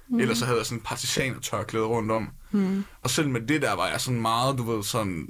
mm. 0.09 0.21
ellers 0.21 0.39
så 0.39 0.45
havde 0.45 0.59
jeg 0.59 0.67
sådan 0.67 0.79
en 0.79 0.85
partisanertørklæde 0.85 1.85
rundt 1.85 2.11
om. 2.13 2.31
Mm. 2.51 2.85
Og 3.03 3.11
selv 3.11 3.29
med 3.29 3.41
det 3.41 3.63
der 3.63 3.73
var 3.73 3.89
jeg 3.89 4.01
sådan 4.01 4.21
meget, 4.21 4.59
du 4.59 4.63
ved, 4.63 4.83
sådan, 4.83 5.29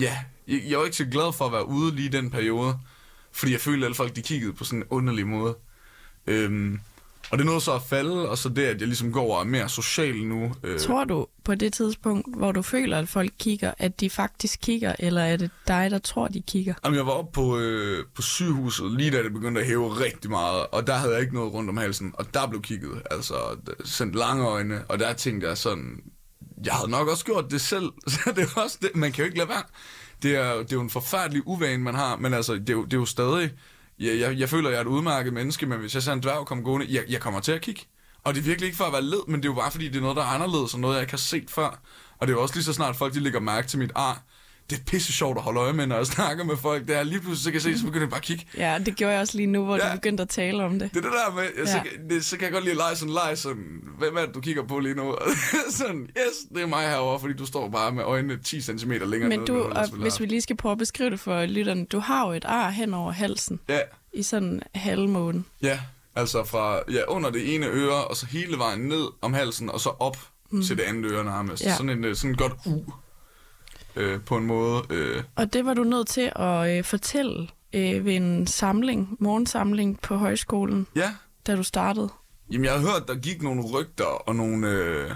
ja, 0.00 0.18
jeg, 0.48 0.62
jeg 0.68 0.78
var 0.78 0.84
ikke 0.84 0.96
så 0.96 1.04
glad 1.04 1.32
for 1.32 1.46
at 1.46 1.52
være 1.52 1.68
ude 1.68 1.94
lige 1.94 2.08
i 2.08 2.12
den 2.12 2.30
periode, 2.30 2.78
fordi 3.32 3.52
jeg 3.52 3.60
følte, 3.60 3.78
at 3.78 3.84
alle 3.84 3.94
folk 3.94 4.16
de 4.16 4.22
kiggede 4.22 4.52
på 4.52 4.64
sådan 4.64 4.78
en 4.78 4.86
underlig 4.90 5.26
måde. 5.26 5.56
Øhm, 6.26 6.80
og 7.30 7.38
det 7.38 7.46
nåede 7.46 7.60
så 7.60 7.72
at 7.72 7.82
falde, 7.82 8.28
og 8.28 8.38
så 8.38 8.48
det, 8.48 8.62
at 8.62 8.80
jeg 8.80 8.88
ligesom 8.88 9.12
går 9.12 9.34
og 9.34 9.40
er 9.40 9.44
mere 9.44 9.68
social 9.68 10.16
nu. 10.16 10.52
Øh, 10.62 10.78
Tror 10.80 11.04
du 11.04 11.26
på 11.44 11.54
det 11.54 11.72
tidspunkt, 11.72 12.36
hvor 12.36 12.52
du 12.52 12.62
føler, 12.62 12.98
at 12.98 13.08
folk 13.08 13.32
kigger, 13.38 13.72
at 13.78 14.00
de 14.00 14.10
faktisk 14.10 14.58
kigger, 14.62 14.94
eller 14.98 15.22
er 15.22 15.36
det 15.36 15.50
dig, 15.68 15.90
der 15.90 15.98
tror, 15.98 16.28
de 16.28 16.42
kigger? 16.42 16.74
Jamen, 16.84 16.96
jeg 16.96 17.06
var 17.06 17.12
oppe 17.12 17.32
på, 17.32 17.58
øh, 17.58 18.04
på 18.14 18.22
sygehuset, 18.22 18.92
lige 18.92 19.10
da 19.10 19.22
det 19.22 19.32
begyndte 19.32 19.60
at 19.60 19.66
hæve 19.66 19.88
rigtig 20.00 20.30
meget, 20.30 20.66
og 20.72 20.86
der 20.86 20.94
havde 20.94 21.12
jeg 21.12 21.20
ikke 21.20 21.34
noget 21.34 21.52
rundt 21.52 21.70
om 21.70 21.76
halsen, 21.76 22.14
og 22.14 22.34
der 22.34 22.46
blev 22.46 22.62
kigget, 22.62 23.02
altså 23.10 23.34
sendt 23.84 24.14
lange 24.14 24.44
øjne, 24.46 24.84
og 24.88 24.98
der 24.98 25.12
tænkte 25.12 25.48
jeg 25.48 25.58
sådan, 25.58 26.00
jeg 26.64 26.74
havde 26.74 26.90
nok 26.90 27.08
også 27.08 27.24
gjort 27.24 27.50
det 27.50 27.60
selv, 27.60 27.90
så 28.08 28.32
det 28.36 28.42
er 28.56 28.60
også 28.60 28.78
det, 28.82 28.96
man 28.96 29.12
kan 29.12 29.22
jo 29.22 29.26
ikke 29.26 29.38
lade 29.38 29.48
være. 29.48 29.62
Det 30.22 30.36
er, 30.36 30.52
det 30.54 30.72
er 30.72 30.76
jo 30.76 30.80
en 30.82 30.90
forfærdelig 30.90 31.42
uvane, 31.46 31.82
man 31.82 31.94
har, 31.94 32.16
men 32.16 32.34
altså, 32.34 32.54
det 32.54 32.70
er 32.70 32.74
jo, 32.74 32.84
det 32.84 32.92
er 32.92 32.98
jo 32.98 33.04
stadig, 33.06 33.50
jeg, 34.00 34.20
jeg, 34.20 34.38
jeg 34.38 34.48
føler, 34.48 34.70
jeg 34.70 34.76
er 34.76 34.80
et 34.80 34.86
udmærket 34.86 35.32
menneske, 35.32 35.66
men 35.66 35.80
hvis 35.80 35.94
jeg 35.94 36.02
ser 36.02 36.12
en 36.12 36.22
dværg 36.22 36.46
komme 36.46 36.64
gående, 36.64 36.86
jeg, 36.90 37.04
jeg 37.08 37.20
kommer 37.20 37.40
til 37.40 37.52
at 37.52 37.60
kigge. 37.60 37.82
Og 38.24 38.34
det 38.34 38.40
er 38.40 38.44
virkelig 38.44 38.66
ikke 38.66 38.76
for 38.76 38.84
at 38.84 38.92
være 38.92 39.02
led, 39.02 39.26
men 39.28 39.36
det 39.42 39.48
er 39.48 39.52
jo 39.52 39.54
bare 39.54 39.70
fordi, 39.70 39.88
det 39.88 39.96
er 39.96 40.00
noget, 40.00 40.16
der 40.16 40.22
er 40.22 40.26
anderledes, 40.26 40.74
og 40.74 40.80
noget, 40.80 40.94
jeg 40.94 41.02
ikke 41.02 41.12
har 41.12 41.18
set 41.18 41.50
før. 41.50 41.80
Og 42.18 42.26
det 42.26 42.32
er 42.32 42.36
jo 42.36 42.42
også 42.42 42.54
lige 42.54 42.64
så 42.64 42.72
snart 42.72 42.96
folk, 42.96 43.14
de 43.14 43.20
lægger 43.20 43.40
mærke 43.40 43.68
til 43.68 43.78
mit 43.78 43.92
ar. 43.94 44.22
Det 44.70 44.78
er 44.78 44.82
pisse 44.86 45.12
sjovt 45.12 45.36
at 45.38 45.42
holde 45.44 45.60
øje 45.60 45.72
med, 45.72 45.86
når 45.86 45.96
jeg 45.96 46.06
snakker 46.06 46.44
med 46.44 46.56
folk. 46.56 46.86
Det 46.88 46.96
er 46.96 47.02
lige 47.02 47.20
pludselig, 47.20 47.38
så 47.44 47.50
kan 47.50 47.54
jeg 47.54 47.62
se, 47.62 47.78
så 47.78 47.84
begynder 47.84 48.02
jeg 48.02 48.10
bare 48.10 48.18
at 48.18 48.24
kigge. 48.24 48.46
Ja, 48.56 48.78
det 48.86 48.96
gjorde 48.96 49.12
jeg 49.12 49.20
også 49.20 49.36
lige 49.36 49.46
nu, 49.46 49.64
hvor 49.64 49.76
ja. 49.76 49.90
Du 49.90 49.94
begyndte 49.96 50.22
at 50.22 50.28
tale 50.28 50.64
om 50.64 50.78
det. 50.78 50.90
Det 50.94 50.98
er 51.04 51.10
det 51.10 51.12
der 51.28 51.34
med, 51.34 51.42
ja. 51.58 51.66
så, 51.66 51.76
Ja. 51.76 51.82
kan- 51.82 52.10
det, 52.10 52.24
så 52.24 52.36
kan 52.36 52.44
jeg 52.44 52.52
godt 52.52 52.64
lide 52.64 52.72
at 52.72 52.76
lege 52.76 52.96
sådan 52.96 53.08
en 53.10 53.14
leg, 53.26 53.38
sådan, 53.38 53.82
hvem 53.98 54.16
er 54.16 54.20
det, 54.26 54.34
du 54.34 54.40
kigger 54.40 54.62
på 54.66 54.78
lige 54.78 54.94
nu? 54.94 55.16
sådan, 55.70 56.00
yes, 56.02 56.34
det 56.54 56.62
er 56.62 56.66
mig 56.66 56.88
herovre, 56.88 57.20
fordi 57.20 57.34
du 57.34 57.46
står 57.46 57.68
bare 57.68 57.92
med 57.92 58.04
øjnene 58.04 58.38
10 58.44 58.60
cm 58.60 58.90
længere 58.92 59.28
Men 59.28 59.28
nede, 59.38 59.46
du, 59.46 59.62
og 59.62 59.86
ville 59.90 60.02
hvis 60.02 60.20
vi 60.20 60.26
lige 60.26 60.40
skal 60.40 60.56
prøve 60.56 60.72
at 60.72 60.78
beskrive 60.78 61.10
det 61.10 61.20
for 61.20 61.46
lytterne, 61.46 61.84
du 61.84 61.98
har 61.98 62.26
jo 62.26 62.32
et 62.32 62.44
ar 62.44 62.70
hen 62.70 62.94
over 62.94 63.12
halsen 63.12 63.60
Ja, 63.68 63.78
i 64.12 64.22
sådan 64.22 64.62
halvmåne. 64.74 65.44
ja, 65.62 65.80
altså 66.16 66.44
fra 66.44 66.80
ja, 66.92 67.00
under 67.08 67.30
det 67.30 67.54
ene 67.54 67.66
øre, 67.66 68.04
og 68.04 68.16
så 68.16 68.26
hele 68.26 68.58
vejen 68.58 68.80
ned 68.80 69.04
om 69.22 69.32
halsen, 69.34 69.70
og 69.70 69.80
så 69.80 69.88
op 69.88 70.16
mm. 70.50 70.62
til 70.62 70.76
det 70.76 70.82
andet 70.82 71.12
øre 71.12 71.24
nærmest. 71.24 71.64
Ja. 71.64 71.74
Sådan 71.76 71.90
en 71.90 72.04
øh, 72.04 72.16
sådan 72.16 72.30
en 72.30 72.36
godt 72.36 72.52
u, 72.66 72.78
øh, 73.96 74.20
på 74.20 74.36
en 74.36 74.46
måde. 74.46 74.82
Øh, 74.90 75.22
Og 75.36 75.52
det 75.52 75.64
var 75.64 75.74
du 75.74 75.84
nødt 75.84 76.08
til 76.08 76.32
at 76.36 76.78
øh, 76.78 76.84
fortælle 76.84 77.48
øh, 77.72 78.04
ved 78.04 78.14
en 78.14 78.46
samling, 78.46 79.16
morgensamling 79.20 80.00
på 80.00 80.16
højskolen, 80.16 80.86
Ja, 80.96 81.14
da 81.46 81.56
du 81.56 81.62
startede. 81.62 82.08
Jamen, 82.52 82.64
jeg 82.64 82.72
har 82.72 82.80
hørt, 82.80 83.08
der 83.08 83.14
gik 83.14 83.42
nogle 83.42 83.62
rygter 83.62 84.04
og 84.04 84.36
nogle... 84.36 84.68
Øh... 84.68 85.10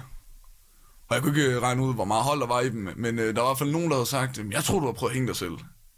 Og 1.08 1.14
jeg 1.14 1.22
kunne 1.22 1.38
ikke 1.38 1.60
regne 1.60 1.82
ud, 1.82 1.94
hvor 1.94 2.04
meget 2.04 2.24
hold 2.24 2.40
der 2.40 2.46
var 2.46 2.60
i 2.60 2.68
dem, 2.70 2.88
men 2.96 3.18
øh, 3.18 3.34
der 3.36 3.40
var 3.40 3.48
i 3.48 3.50
hvert 3.50 3.58
fald 3.58 3.70
nogen, 3.70 3.88
der 3.90 3.94
havde 3.96 4.06
sagt, 4.08 4.38
"Jamen, 4.38 4.52
jeg 4.52 4.64
tror, 4.64 4.80
du 4.80 4.86
har 4.86 4.92
prøvet 4.92 5.10
at 5.10 5.14
hænge 5.14 5.28
dig 5.28 5.36
selv. 5.36 5.52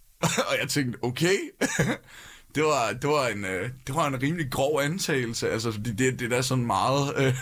og 0.51 0.55
jeg 0.61 0.69
tænkte, 0.69 0.99
okay. 1.05 1.37
det, 2.55 2.63
var, 2.65 2.93
det, 3.03 3.11
var 3.11 3.27
en, 3.29 3.45
øh, 3.45 3.71
det 3.87 3.95
var 3.95 4.07
en 4.07 4.23
rimelig 4.23 4.51
grov 4.51 4.81
antagelse, 4.81 5.51
altså, 5.51 5.73
fordi 5.73 5.93
det, 5.93 6.19
det 6.19 6.25
er 6.25 6.29
da 6.37 6.43
sådan 6.43 6.67
meget, 6.67 7.15
øh, 7.17 7.35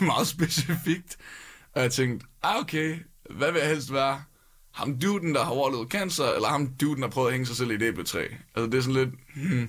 meget 0.10 0.26
specifikt. 0.26 1.16
Og 1.74 1.82
jeg 1.82 1.92
tænkte, 1.92 2.26
ah, 2.42 2.60
okay, 2.60 2.96
hvad 3.30 3.52
vil 3.52 3.58
jeg 3.60 3.68
helst 3.68 3.92
være? 3.92 4.22
Ham 4.72 4.98
duden, 4.98 5.34
der 5.34 5.44
har 5.44 5.50
overlevet 5.50 5.88
cancer, 5.88 6.24
eller 6.24 6.48
ham 6.48 6.68
duden, 6.80 7.02
der 7.02 7.08
prøvede 7.08 7.10
prøvet 7.10 7.28
at 7.28 7.32
hænge 7.32 7.46
sig 7.46 7.56
selv 7.56 7.70
i 7.70 7.74
et 7.74 7.82
æbletræ? 7.82 8.26
Altså, 8.54 8.70
det 8.70 8.74
er 8.74 8.80
sådan 8.80 8.94
lidt... 8.94 9.10
Hmm. 9.34 9.68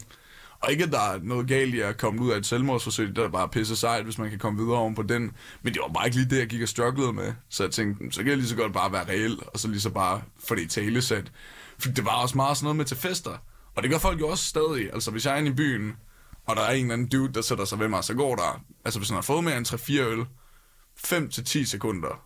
Og 0.60 0.72
ikke, 0.72 0.84
at 0.84 0.92
der 0.92 1.00
er 1.00 1.20
noget 1.24 1.48
galt 1.48 1.76
i 1.76 1.80
at 1.80 1.98
komme 1.98 2.22
ud 2.22 2.32
af 2.32 2.38
et 2.38 2.46
selvmordsforsøg, 2.46 3.16
der 3.16 3.24
er 3.24 3.30
bare 3.30 3.50
pisse 3.50 3.76
sejt, 3.76 4.04
hvis 4.04 4.18
man 4.18 4.30
kan 4.30 4.40
komme 4.40 4.60
videre 4.60 4.78
oven 4.78 4.96
på 4.96 5.02
den. 5.02 5.32
Men 5.62 5.74
det 5.74 5.82
var 5.82 5.94
bare 5.94 6.06
ikke 6.06 6.18
lige 6.18 6.30
det, 6.30 6.40
jeg 6.40 6.48
gik 6.48 6.62
og 6.62 6.68
strugglede 6.68 7.14
med. 7.14 7.34
Så 7.50 7.64
jeg 7.64 7.72
tænkte, 7.72 8.12
så 8.12 8.20
kan 8.20 8.28
jeg 8.28 8.38
lige 8.38 8.48
så 8.48 8.56
godt 8.56 8.74
bare 8.74 8.92
være 8.92 9.08
reel, 9.08 9.40
og 9.48 9.60
så 9.60 9.68
lige 9.68 9.82
så 9.82 9.90
bare 9.90 10.22
få 10.48 10.56
det 10.56 10.62
i 10.62 10.68
talesæt. 10.68 11.32
For 11.80 11.90
det 11.90 12.06
var 12.06 12.22
også 12.22 12.38
meget 12.38 12.58
sådan 12.58 12.66
noget 12.66 12.76
med 12.76 12.86
til 12.86 12.98
fester. 12.98 13.38
Og 13.76 13.84
det 13.84 13.92
gør 13.92 13.98
folk 13.98 14.20
jo 14.20 14.28
også 14.28 14.46
stadig. 14.46 14.94
Altså, 14.94 15.12
hvis 15.12 15.26
jeg 15.26 15.34
er 15.34 15.38
inde 15.38 15.52
i 15.52 15.54
byen, 15.54 15.96
og 16.46 16.56
der 16.56 16.62
er 16.62 16.72
en 16.72 16.82
eller 16.82 16.94
anden 16.94 17.10
dude, 17.10 17.34
der 17.34 17.42
sætter 17.42 17.66
sig 17.66 17.80
ved 17.80 17.88
mig, 17.88 18.04
så 18.04 18.14
går 18.14 18.36
der, 18.36 18.64
altså 18.86 19.00
hvis 19.00 19.10
han 19.10 19.16
har 19.16 19.22
fået 19.22 19.44
mere 19.44 19.58
end 19.58 19.68
3-4 19.68 20.00
øl, 20.00 20.26
5-10 21.08 21.66
sekunder, 21.66 22.22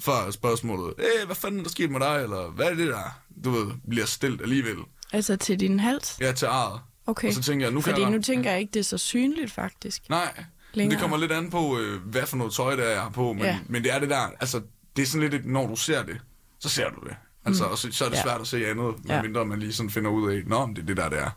før 0.00 0.30
spørgsmålet, 0.30 0.94
Æh, 0.98 1.26
hvad 1.26 1.36
fanden 1.36 1.58
er 1.60 1.62
der 1.64 1.70
sket 1.70 1.90
med 1.90 2.00
dig, 2.00 2.22
eller 2.22 2.50
hvad 2.50 2.66
er 2.66 2.74
det 2.74 2.88
der, 2.88 3.20
du 3.44 3.50
ved, 3.50 3.66
bliver 3.88 4.06
stilt 4.06 4.42
alligevel. 4.42 4.76
Altså 5.12 5.36
til 5.36 5.60
din 5.60 5.80
hals? 5.80 6.18
Er 6.20 6.32
til 6.32 6.46
ejet. 6.46 6.80
Okay. 7.06 7.28
Og 7.28 7.34
så 7.34 7.42
tænker 7.42 7.66
jeg, 7.66 7.72
nu 7.74 7.80
kan 7.80 7.90
Fordi 7.92 8.02
jeg... 8.02 8.10
nu 8.10 8.22
tænker 8.22 8.50
jeg 8.50 8.60
ikke, 8.60 8.70
det 8.74 8.80
er 8.80 8.84
så 8.84 8.98
synligt, 8.98 9.52
faktisk. 9.52 10.02
Nej, 10.10 10.44
Længere. 10.74 10.94
det 10.94 11.00
kommer 11.02 11.16
lidt 11.16 11.32
an 11.32 11.50
på, 11.50 11.78
øh, 11.78 12.00
hvad 12.02 12.26
for 12.26 12.36
noget 12.36 12.52
tøj, 12.52 12.76
der 12.76 12.82
er, 12.82 12.90
jeg 12.90 13.00
har 13.02 13.10
på. 13.10 13.32
Men, 13.32 13.42
Ja. 13.42 13.58
men 13.68 13.82
det 13.84 13.94
er 13.94 13.98
det 13.98 14.10
der, 14.10 14.30
altså, 14.40 14.60
det 14.96 15.02
er 15.02 15.06
sådan 15.06 15.28
lidt, 15.30 15.46
når 15.46 15.66
du 15.66 15.76
ser 15.76 16.02
det, 16.02 16.18
så 16.58 16.68
ser 16.68 16.90
du 16.90 17.00
det. 17.08 17.14
Altså, 17.44 17.64
mm. 17.64 17.70
og 17.70 17.78
så, 17.78 17.88
så 17.92 18.04
er 18.04 18.08
det 18.08 18.16
Ja. 18.16 18.22
svært 18.22 18.40
at 18.40 18.46
se 18.46 18.66
andet, 18.66 18.94
Ja. 19.08 19.14
medmindre 19.14 19.44
man 19.44 19.58
lige 19.58 19.72
sådan 19.72 19.90
finder 19.90 20.10
ud 20.10 20.30
af, 20.32 20.42
nå, 20.46 20.66
men 20.66 20.76
det 20.76 20.82
er 20.82 20.86
det 20.86 20.96
der, 20.96 21.08
det 21.08 21.18
er. 21.18 21.30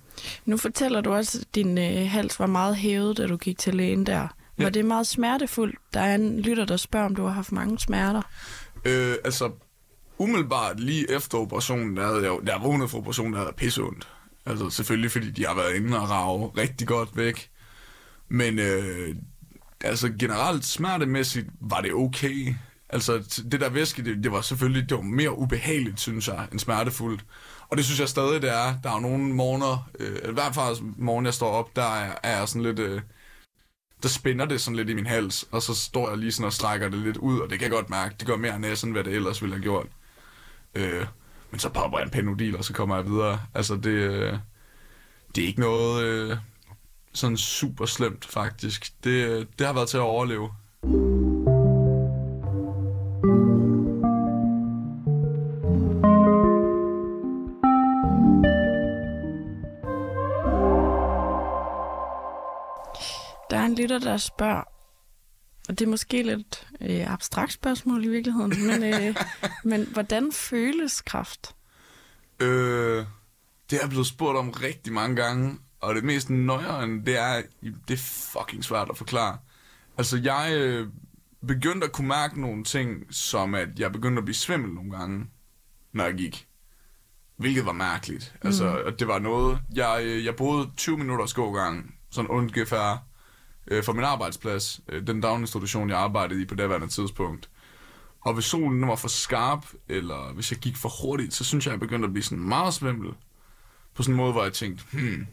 Nu 0.46 0.58
fortæller 0.58 1.02
du 1.02 1.14
også, 1.14 1.38
at 1.42 1.56
din 1.56 1.78
øh, 1.78 2.10
hals 2.10 2.40
var 2.40 2.46
meget 2.48 2.76
hævet, 2.76 3.18
da 3.18 3.28
du 3.28 3.38
gik 3.38 3.58
til 3.58 3.76
lægen 3.76 4.06
der. 4.06 4.28
Var 4.58 4.64
Ja. 4.66 4.70
det 4.70 4.86
meget 4.86 5.08
smertefuldt? 5.08 5.76
Der 5.94 6.00
er 6.00 6.16
en 6.16 6.40
lytter, 6.40 6.66
der 6.66 6.78
spørger, 6.78 7.06
om 7.06 7.16
du 7.16 7.24
har 7.24 7.32
haft 7.34 7.52
mange 7.52 7.80
smerter. 7.80 8.22
Øh, 8.86 9.16
altså, 9.26 9.52
umiddelbart 10.18 10.80
lige 10.80 11.12
efter 11.12 11.38
operationen, 11.38 11.98
der 11.98 12.08
havde 12.08 12.24
jeg 12.24 12.48
der 12.48 12.54
var 12.54 12.62
vågnet 12.68 12.90
for 12.90 12.98
operationen, 12.98 13.34
der 13.34 13.40
havde 13.40 13.54
pisseondt. 13.58 14.08
Altså, 14.46 14.70
selvfølgelig, 14.70 15.12
fordi 15.12 15.32
de 15.32 15.46
har 15.46 15.56
været 15.56 15.76
inde 15.76 16.00
og 16.00 16.10
rave 16.10 16.52
rigtig 16.58 16.88
godt 16.88 17.10
væk. 17.18 17.50
Men, 18.30 18.60
øh, 18.60 19.16
altså, 19.82 20.10
generelt 20.20 20.66
smertemæssigt 20.66 21.48
var 21.62 21.82
det 21.82 21.94
okay. 21.94 22.56
Altså, 22.90 23.42
det 23.52 23.62
der 23.62 23.70
væske, 23.70 24.06
det, 24.06 24.24
det 24.24 24.32
var 24.32 24.42
selvfølgelig 24.42 24.90
det 24.90 24.98
var 24.98 25.04
mere 25.04 25.38
ubehageligt, 25.38 26.00
synes 26.00 26.28
jeg, 26.28 26.48
end 26.52 26.60
smertefuldt. 26.60 27.26
Og 27.70 27.78
det 27.78 27.86
synes 27.86 28.00
jeg 28.00 28.10
stadig, 28.10 28.42
det 28.42 28.50
er. 28.52 28.74
Der 28.84 28.90
er 28.90 28.94
jo 28.94 29.00
nogle 29.00 29.24
morgener, 29.34 29.90
øh, 30.00 30.30
i 30.30 30.34
hvert 30.34 30.56
fald 30.56 30.78
morgen, 30.98 31.26
jeg 31.26 31.34
står 31.34 31.50
op, 31.52 31.76
der 31.76 31.84
er, 31.96 32.16
er 32.24 32.38
jeg 32.38 32.48
sådan 32.48 32.62
lidt... 32.64 32.80
Øh, 32.80 33.02
der 34.04 34.10
spænder 34.10 34.46
det 34.46 34.62
sådan 34.62 34.76
lidt 34.76 34.90
i 34.90 34.94
min 34.94 35.06
hals, 35.06 35.46
og 35.52 35.62
så 35.62 35.76
står 35.76 36.10
jeg 36.10 36.18
lige 36.18 36.32
sådan 36.32 36.46
og 36.46 36.54
strækker 36.54 36.90
det 36.90 37.00
lidt 37.00 37.18
ud, 37.18 37.40
og 37.40 37.50
det 37.50 37.60
kan 37.60 37.64
jeg 37.64 37.72
godt 37.72 37.90
mærke, 37.90 38.16
det 38.20 38.28
gør 38.28 38.36
mere 38.36 38.60
næsen, 38.60 38.92
hvad 38.92 39.04
det 39.04 39.14
ellers 39.14 39.42
ville 39.42 39.56
have 39.56 39.64
gjort. 39.64 39.88
Øh, 40.76 41.06
men 41.52 41.60
så 41.60 41.70
popper 41.70 41.98
jeg 41.98 42.06
en 42.06 42.12
penodil, 42.12 42.58
og 42.58 42.66
så 42.66 42.74
kommer 42.74 42.96
jeg 42.96 43.06
videre. 43.06 43.40
Altså, 43.54 43.76
det, 43.76 43.86
øh, 43.86 44.38
det 45.36 45.44
er 45.44 45.48
ikke 45.48 45.60
noget 45.60 46.04
øh, 46.04 46.38
sådan 47.14 47.38
super 47.38 47.86
slemt, 47.86 48.26
faktisk. 48.26 48.94
Det, 49.04 49.10
øh, 49.10 49.46
det 49.60 49.68
har 49.68 49.74
været 49.74 49.90
til 49.90 49.98
at 49.98 50.02
overleve. 50.02 50.50
Lytter, 63.94 64.12
der 64.12 64.18
spørger, 64.18 64.64
og 65.70 65.80
det 65.80 65.82
er 65.86 65.90
måske 65.90 66.24
lidt 66.24 66.68
øh, 66.82 67.14
abstrakt 67.14 67.54
spørgsmål 67.54 68.06
i 68.06 68.08
virkeligheden, 68.08 68.68
men, 68.68 68.84
øh, 68.84 69.16
men 69.72 69.88
hvordan 69.94 70.32
føles 70.32 71.02
kraft? 71.02 71.56
Øh, 72.40 73.06
det 73.70 73.76
er 73.78 73.82
jeg 73.82 73.90
blevet 73.90 74.08
spurgt 74.08 74.38
om 74.38 74.50
rigtig 74.50 74.94
mange 74.94 75.16
gange, 75.16 75.58
og 75.80 75.96
det 75.96 76.04
mest 76.04 76.30
nøjeren, 76.30 77.06
det 77.06 77.18
er, 77.18 77.42
det 77.88 77.94
er 77.94 77.98
fucking 77.98 78.64
svært 78.64 78.90
at 78.90 78.98
forklare. 78.98 79.38
Altså, 79.98 80.18
jeg 80.18 80.52
øh, 80.54 80.88
begyndte 81.48 81.88
at 81.88 81.94
kunne 81.94 82.08
mærke 82.08 82.42
nogle 82.42 82.64
ting, 82.64 83.06
som 83.10 83.56
at 83.56 83.80
jeg 83.80 83.92
begyndte 83.92 84.20
at 84.20 84.26
blive 84.26 84.36
svimmel 84.36 84.70
nogle 84.74 84.92
gange, 84.92 85.26
når 85.94 86.04
jeg 86.04 86.14
gik. 86.14 86.48
Hvilket 87.38 87.66
var 87.66 87.72
mærkeligt. 87.72 88.36
Altså, 88.42 88.82
og 88.86 89.00
det 89.00 89.08
var 89.08 89.20
noget... 89.20 89.60
Jeg, 89.76 90.02
øh, 90.04 90.26
jeg 90.26 90.36
boede 90.36 90.70
20 90.78 90.98
minutters 90.98 91.34
gågang, 91.34 91.96
sådan 92.12 92.30
ungefær, 92.30 93.13
øh, 93.68 93.84
fra 93.84 93.94
min 93.94 94.04
arbejdsplads, 94.04 94.82
øh, 94.90 95.08
den 95.08 95.22
daginstitution, 95.22 95.90
jeg 95.90 95.98
arbejdede 95.98 96.42
i 96.42 96.46
på 96.46 96.56
det 96.56 96.70
værende 96.70 96.88
tidspunkt. 96.88 97.50
Og 98.22 98.34
hvis 98.34 98.46
solen 98.46 98.80
den 98.80 98.88
var 98.88 98.96
for 98.96 99.08
skarp, 99.08 99.66
eller 99.90 100.34
hvis 100.34 100.52
jeg 100.52 100.60
gik 100.60 100.78
for 100.78 100.90
hurtigt, 101.02 101.34
så 101.34 101.44
synes 101.44 101.66
jeg, 101.66 101.72
jeg 101.72 101.80
begyndte 101.80 102.06
at 102.06 102.14
blive 102.14 102.24
sådan 102.24 102.44
meget 102.44 102.74
svimmel. 102.74 103.14
På 103.96 104.04
sådan 104.04 104.14
en 104.14 104.18
måde, 104.18 104.32
hvor 104.32 104.44
jeg 104.44 104.54
tænkte, 104.54 104.84
hmm, 104.92 105.28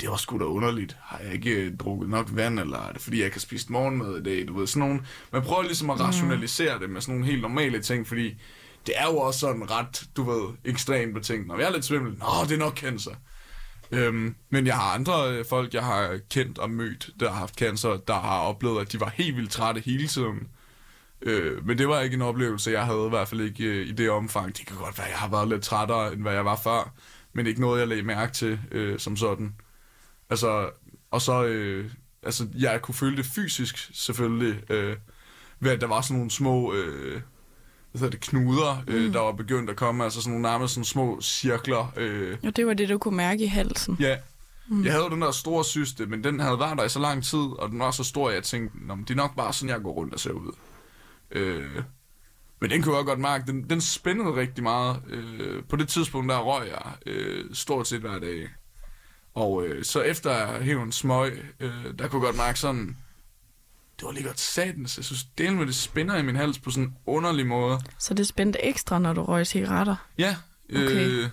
det 0.00 0.10
var 0.10 0.16
sgu 0.16 0.38
da 0.38 0.44
underligt. 0.44 0.96
Har 1.00 1.18
jeg 1.18 1.32
ikke 1.32 1.50
øh, 1.50 1.76
drukket 1.76 2.08
nok 2.08 2.28
vand, 2.32 2.60
eller 2.60 2.78
er 2.78 2.92
det 2.92 3.02
fordi, 3.02 3.18
jeg 3.18 3.24
ikke 3.24 3.36
har 3.36 3.40
spist 3.40 3.70
morgenmad 3.70 4.16
i 4.16 4.22
dag? 4.22 4.48
Du 4.48 4.58
ved, 4.58 4.66
sådan 4.66 4.88
nogle, 4.88 5.04
man 5.32 5.42
prøver 5.42 5.62
ligesom 5.62 5.90
at 5.90 6.00
rationalisere 6.00 6.78
det 6.78 6.90
med 6.90 7.00
sådan 7.00 7.14
nogle 7.14 7.30
helt 7.30 7.42
normale 7.42 7.82
ting, 7.82 8.06
fordi 8.06 8.36
det 8.86 8.94
er 8.96 9.06
jo 9.06 9.18
også 9.18 9.40
sådan 9.40 9.70
ret, 9.70 10.08
du 10.16 10.22
ved, 10.22 10.54
ekstremt 10.64 11.14
betinget. 11.14 11.46
Når 11.46 11.58
jeg 11.58 11.68
er 11.68 11.72
lidt 11.72 11.84
svimmel, 11.84 12.18
nå, 12.18 12.26
det 12.48 12.52
er 12.52 12.58
nok 12.58 12.78
cancer. 12.78 13.14
Øhm, 13.92 14.34
men 14.50 14.66
jeg 14.66 14.76
har 14.76 14.94
andre 14.94 15.30
øh, 15.32 15.44
folk, 15.44 15.74
jeg 15.74 15.84
har 15.84 16.18
kendt 16.30 16.58
og 16.58 16.70
mødt, 16.70 17.10
der 17.20 17.30
har 17.30 17.38
haft 17.38 17.54
cancer, 17.54 17.96
der 17.96 18.14
har 18.14 18.40
oplevet, 18.40 18.80
at 18.80 18.92
de 18.92 19.00
var 19.00 19.08
helt 19.08 19.36
vildt 19.36 19.50
trætte 19.50 19.80
hele 19.80 20.06
tiden. 20.06 20.48
Øh, 21.22 21.66
men 21.66 21.78
det 21.78 21.88
var 21.88 22.00
ikke 22.00 22.14
en 22.14 22.22
oplevelse, 22.22 22.70
jeg 22.70 22.86
havde 22.86 23.06
i 23.06 23.08
hvert 23.08 23.28
fald 23.28 23.40
ikke 23.40 23.64
øh, 23.64 23.86
i 23.86 23.92
det 23.92 24.10
omfang. 24.10 24.56
Det 24.58 24.66
kan 24.66 24.76
godt 24.76 24.98
være, 24.98 25.06
at 25.06 25.12
jeg 25.12 25.18
har 25.18 25.28
været 25.28 25.48
lidt 25.48 25.62
trættere, 25.62 26.12
end 26.12 26.22
hvad 26.22 26.32
jeg 26.32 26.44
var 26.44 26.56
før, 26.56 26.94
men 27.32 27.46
ikke 27.46 27.60
noget, 27.60 27.80
jeg 27.80 27.88
lagde 27.88 28.02
mærke 28.02 28.32
til 28.32 28.60
øh, 28.70 28.98
som 28.98 29.16
sådan. 29.16 29.54
Altså, 30.30 30.70
og 31.10 31.22
så, 31.22 31.44
øh, 31.44 31.90
altså, 32.22 32.48
jeg 32.58 32.82
kunne 32.82 32.94
føle 32.94 33.16
det 33.16 33.26
fysisk, 33.26 33.90
selvfølgelig, 33.94 34.70
øh, 34.70 34.96
ved 35.60 35.70
at 35.70 35.80
der 35.80 35.86
var 35.86 36.00
sådan 36.00 36.16
nogle 36.16 36.30
små, 36.30 36.74
øh, 36.74 37.20
hvad 37.92 38.00
hedder 38.00 38.10
det, 38.10 38.20
knuder, 38.20 38.82
øh, 38.88 39.06
Mm. 39.06 39.12
der 39.12 39.20
var 39.20 39.32
begyndt 39.32 39.70
at 39.70 39.76
komme, 39.76 40.04
altså 40.04 40.20
sådan 40.22 40.30
nogle 40.38 40.42
nærmest 40.52 40.74
sådan 40.74 40.84
små 40.84 41.20
cirkler, 41.22 41.92
øh, 41.96 42.36
Og 42.46 42.56
det 42.56 42.66
var 42.66 42.74
det, 42.74 42.88
du 42.88 42.98
kunne 42.98 43.16
mærke 43.16 43.44
i 43.44 43.46
halsen. 43.46 43.96
Ja. 44.00 44.16
Mm. 44.68 44.84
Jeg 44.84 44.92
havde 44.92 45.10
den 45.10 45.22
der 45.22 45.30
store 45.30 45.64
syste, 45.64 46.06
men 46.06 46.24
den 46.24 46.40
havde 46.40 46.58
været 46.58 46.78
der 46.78 46.84
i 46.84 46.88
så 46.88 46.98
lang 47.00 47.24
tid, 47.24 47.38
og 47.58 47.68
den 47.70 47.78
var 47.78 47.90
så 47.90 48.04
stor, 48.04 48.28
at 48.28 48.34
jeg 48.34 48.42
tænkte, 48.42 48.86
Nå, 48.86 48.94
men 48.94 49.04
det 49.04 49.10
er 49.10 49.16
nok 49.16 49.36
bare 49.36 49.52
sådan, 49.52 49.68
jeg 49.68 49.82
går 49.82 49.92
rundt 49.92 50.14
og 50.14 50.20
ser 50.20 50.30
ud. 50.32 50.52
Øh, 51.30 51.82
men 52.60 52.70
den 52.70 52.82
kunne 52.82 52.96
jeg 52.96 53.04
godt 53.04 53.18
mærke, 53.18 53.44
den, 53.46 53.70
den 53.70 53.80
spændede 53.80 54.34
rigtig 54.36 54.62
meget. 54.64 54.96
Øh, 55.08 55.62
på 55.68 55.76
det 55.76 55.88
tidspunkt, 55.88 56.30
der 56.30 56.38
røg 56.38 56.68
jeg 56.68 56.92
øh, 57.06 57.44
stort 57.52 57.88
set 57.88 58.00
hver 58.00 58.18
dag. 58.18 58.48
Og 59.34 59.64
øh, 59.66 59.84
så 59.84 60.00
efter 60.00 60.56
en 60.56 60.92
smøg, 60.92 61.44
øh, 61.60 61.70
der 61.98 62.08
kunne 62.08 62.26
jeg 62.26 62.26
godt 62.26 62.36
mærke 62.36 62.58
sådan, 62.58 62.96
det 64.00 64.06
var 64.06 64.12
lige 64.12 64.24
godt 64.24 64.40
satans. 64.40 64.96
Jeg 64.96 65.04
synes, 65.04 65.24
delen 65.38 65.58
med 65.58 65.66
det 65.66 65.74
spænder 65.74 66.16
i 66.16 66.22
min 66.22 66.36
hals 66.36 66.58
på 66.58 66.70
sådan 66.70 66.84
en 66.84 66.96
underlig 67.06 67.46
måde. 67.46 67.80
Så 67.98 68.14
det 68.14 68.26
spændte 68.26 68.64
ekstra, 68.64 68.98
når 68.98 69.12
du 69.12 69.24
røg 69.24 69.46
cigaretter. 69.46 69.96
Ja. 70.18 70.36
Okay. 70.70 71.08
Øh, 71.08 71.28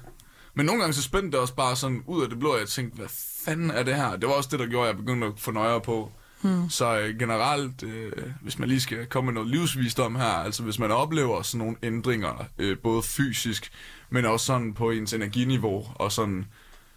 men 0.53 0.65
nogle 0.65 0.82
gange 0.82 0.93
så 0.93 1.01
spændte 1.01 1.32
det 1.32 1.39
også 1.39 1.56
bare 1.56 1.75
sådan 1.75 2.03
ud 2.08 2.23
af 2.23 2.30
det 2.30 2.39
blå, 2.39 2.53
og 2.53 2.60
jeg 2.60 2.67
tænkte, 2.67 2.97
hvad 2.97 3.08
fanden 3.45 3.71
er 3.71 3.84
det 3.84 3.95
her? 3.95 4.15
Det 4.15 4.30
var 4.30 4.36
også 4.36 4.49
det, 4.51 4.60
der 4.60 4.65
gjorde, 4.67 4.89
at 4.89 4.95
jeg 4.95 5.06
begyndte 5.06 5.27
at 5.27 5.34
få 5.38 5.51
nøjere 5.51 5.82
på. 5.82 6.12
Hmm. 6.41 6.69
Så 6.69 6.99
øh, 6.99 7.19
generelt, 7.19 7.84
øh, 7.84 8.12
hvis 8.41 8.60
man 8.60 8.69
lige 8.69 8.82
skal 8.82 9.06
komme 9.06 9.25
med 9.25 9.34
noget 9.34 9.49
livsvisdom 9.49 10.15
her, 10.15 10.25
altså 10.25 10.63
hvis 10.63 10.80
man 10.80 10.91
oplever 10.91 11.41
sådan 11.41 11.58
nogle 11.60 11.77
ændringer, 11.84 12.45
øh, 12.58 12.77
både 12.84 13.03
fysisk, 13.03 13.71
men 14.10 14.25
også 14.25 14.45
sådan 14.45 14.73
på 14.73 14.91
ens 14.91 15.13
energiniveau, 15.13 15.88
og 15.95 16.12
sådan, 16.12 16.45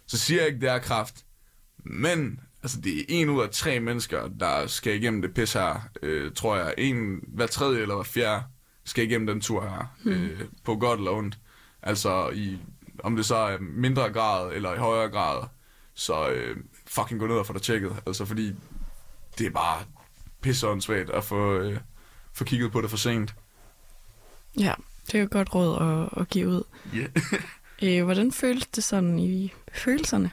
så 0.07 0.17
siger 0.17 0.39
jeg 0.39 0.47
ikke, 0.47 0.61
det 0.61 0.69
er 0.69 0.79
kraft, 0.79 1.15
men 1.83 2.39
altså 2.63 2.81
det 2.81 2.99
er 2.99 3.03
en 3.07 3.29
ud 3.29 3.41
af 3.41 3.49
tre 3.49 3.79
mennesker, 3.79 4.27
der 4.27 4.67
skal 4.67 4.95
igennem 4.95 5.21
det 5.21 5.33
pis 5.33 5.53
her, 5.53 5.89
øh, 6.01 6.31
tror 6.33 6.55
jeg. 6.55 6.73
En 6.77 7.19
hver 7.27 7.47
tredje 7.47 7.81
eller 7.81 7.95
hver 7.95 8.03
fjerde 8.03 8.43
skal 8.83 9.03
igennem 9.03 9.27
den 9.27 9.41
tur 9.41 9.61
her, 9.61 9.95
hmm. 10.03 10.13
øh, 10.13 10.39
på 10.63 10.75
godt 10.75 10.99
eller 10.99 11.11
ondt. 11.11 11.37
Altså 11.83 12.29
i, 12.29 12.57
om 13.03 13.15
det 13.15 13.25
så 13.25 13.35
er 13.35 13.57
mindre 13.59 14.11
grad 14.13 14.53
eller 14.53 14.73
i 14.73 14.77
højere 14.77 15.09
grad, 15.09 15.47
så 15.93 16.29
øh, 16.29 16.57
fucking 16.87 17.19
gå 17.19 17.27
ned 17.27 17.35
og 17.35 17.45
få 17.45 17.53
det 17.53 17.61
tjekket. 17.61 17.95
Altså 18.05 18.25
fordi 18.25 18.55
det 19.37 19.47
er 19.47 19.51
bare 19.51 19.83
pisseåndssvagt 20.41 21.09
at 21.09 21.23
få, 21.23 21.53
øh, 21.57 21.79
få 22.33 22.43
kigget 22.43 22.71
på 22.71 22.81
det 22.81 22.89
for 22.89 22.97
sent. 22.97 23.35
Ja, 24.59 24.73
det 25.05 25.15
er 25.15 25.19
jo 25.19 25.25
et 25.25 25.31
godt 25.31 25.55
råd 25.55 25.77
at, 25.81 26.21
at 26.21 26.29
give 26.29 26.47
ud. 26.47 26.63
Yeah. 26.95 27.09
Øh, 27.83 28.03
hvordan 28.03 28.31
føltes 28.31 28.67
det 28.67 28.83
sådan 28.83 29.19
i 29.19 29.53
følelserne? 29.73 30.31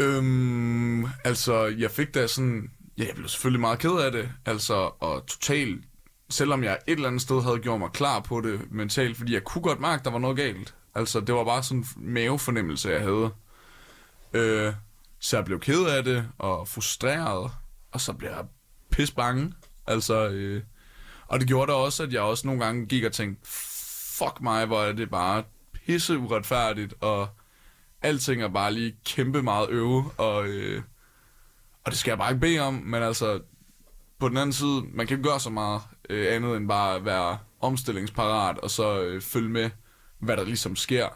Øhm, 0.00 1.04
altså, 1.24 1.66
jeg 1.66 1.90
fik 1.90 2.14
da 2.14 2.26
sådan... 2.26 2.70
Ja, 2.98 3.06
jeg 3.06 3.14
blev 3.14 3.28
selvfølgelig 3.28 3.60
meget 3.60 3.78
ked 3.78 3.90
af 3.90 4.12
det. 4.12 4.32
Altså, 4.46 4.74
og 5.00 5.26
totalt... 5.26 5.84
Selvom 6.30 6.64
jeg 6.64 6.78
et 6.86 6.92
eller 6.92 7.08
andet 7.08 7.22
sted 7.22 7.42
havde 7.42 7.58
gjort 7.58 7.80
mig 7.80 7.90
klar 7.92 8.20
på 8.20 8.40
det 8.40 8.60
mentalt, 8.70 9.16
fordi 9.16 9.34
jeg 9.34 9.44
kunne 9.44 9.62
godt 9.62 9.80
mærke, 9.80 10.00
at 10.00 10.04
der 10.04 10.10
var 10.10 10.18
noget 10.18 10.36
galt. 10.36 10.74
Altså, 10.94 11.20
det 11.20 11.34
var 11.34 11.44
bare 11.44 11.62
sådan 11.62 11.78
en 11.78 11.86
mavefornemmelse, 12.14 12.88
jeg 12.88 13.00
havde. 13.00 13.30
Øh, 14.32 14.72
så 15.20 15.36
jeg 15.36 15.44
blev 15.44 15.60
ked 15.60 15.84
af 15.84 16.04
det, 16.04 16.28
og 16.38 16.68
frustreret, 16.68 17.50
og 17.92 18.00
så 18.00 18.12
blev 18.12 18.30
jeg 18.30 18.44
pis 18.90 19.10
bange. 19.10 19.54
Altså, 19.86 20.28
øh, 20.28 20.62
og 21.26 21.40
det 21.40 21.48
gjorde 21.48 21.72
da 21.72 21.76
også, 21.76 22.02
at 22.02 22.12
jeg 22.12 22.20
også 22.20 22.46
nogle 22.46 22.64
gange 22.64 22.86
gik 22.86 23.04
og 23.04 23.12
tænkte, 23.12 23.50
fuck 24.18 24.40
mig, 24.40 24.66
hvor 24.66 24.82
er 24.82 24.92
det 24.92 25.10
bare 25.10 25.44
pisse 25.72 26.18
uretfærdigt, 26.18 26.94
og 27.00 27.28
alting 28.02 28.42
er 28.42 28.48
bare 28.48 28.72
lige 28.72 28.96
kæmpe 29.04 29.42
meget 29.42 29.70
øve, 29.70 30.04
og, 30.18 30.48
øh, 30.48 30.82
og 31.84 31.90
det 31.92 31.98
skal 31.98 32.10
jeg 32.10 32.18
bare 32.18 32.30
ikke 32.30 32.40
bede 32.40 32.58
om, 32.58 32.74
men 32.74 33.02
altså, 33.02 33.40
på 34.18 34.28
den 34.28 34.36
anden 34.36 34.52
side, 34.52 34.82
man 34.92 35.06
kan 35.06 35.16
ikke 35.18 35.28
gøre 35.28 35.40
så 35.40 35.50
meget 35.50 35.82
øh, 36.10 36.34
andet 36.34 36.56
end 36.56 36.68
bare 36.68 36.94
at 36.94 37.04
være 37.04 37.38
omstillingsparat, 37.60 38.58
og 38.58 38.70
så 38.70 39.02
øh, 39.02 39.20
følge 39.20 39.48
med, 39.48 39.70
hvad 40.18 40.36
der 40.36 40.44
ligesom 40.44 40.76
sker. 40.76 41.08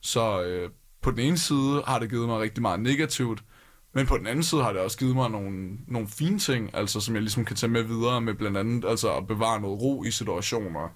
Så 0.00 0.42
øh, 0.42 0.70
på 1.02 1.10
den 1.10 1.18
ene 1.18 1.38
side 1.38 1.82
har 1.86 1.98
det 1.98 2.10
givet 2.10 2.28
mig 2.28 2.40
rigtig 2.40 2.62
meget 2.62 2.80
negativt, 2.80 3.44
men 3.92 4.06
på 4.06 4.18
den 4.18 4.26
anden 4.26 4.42
side 4.42 4.62
har 4.62 4.72
det 4.72 4.82
også 4.82 4.98
givet 4.98 5.14
mig 5.14 5.30
nogle, 5.30 5.78
nogle 5.88 6.08
fine 6.08 6.38
ting, 6.38 6.70
altså 6.74 7.00
som 7.00 7.14
jeg 7.14 7.22
ligesom 7.22 7.44
kan 7.44 7.56
tage 7.56 7.70
med 7.70 7.82
videre 7.82 8.20
med 8.20 8.34
blandt 8.34 8.56
andet 8.56 8.84
altså 8.88 9.16
at 9.16 9.26
bevare 9.26 9.60
noget 9.60 9.80
ro 9.80 10.04
i 10.04 10.10
situationer. 10.10 10.88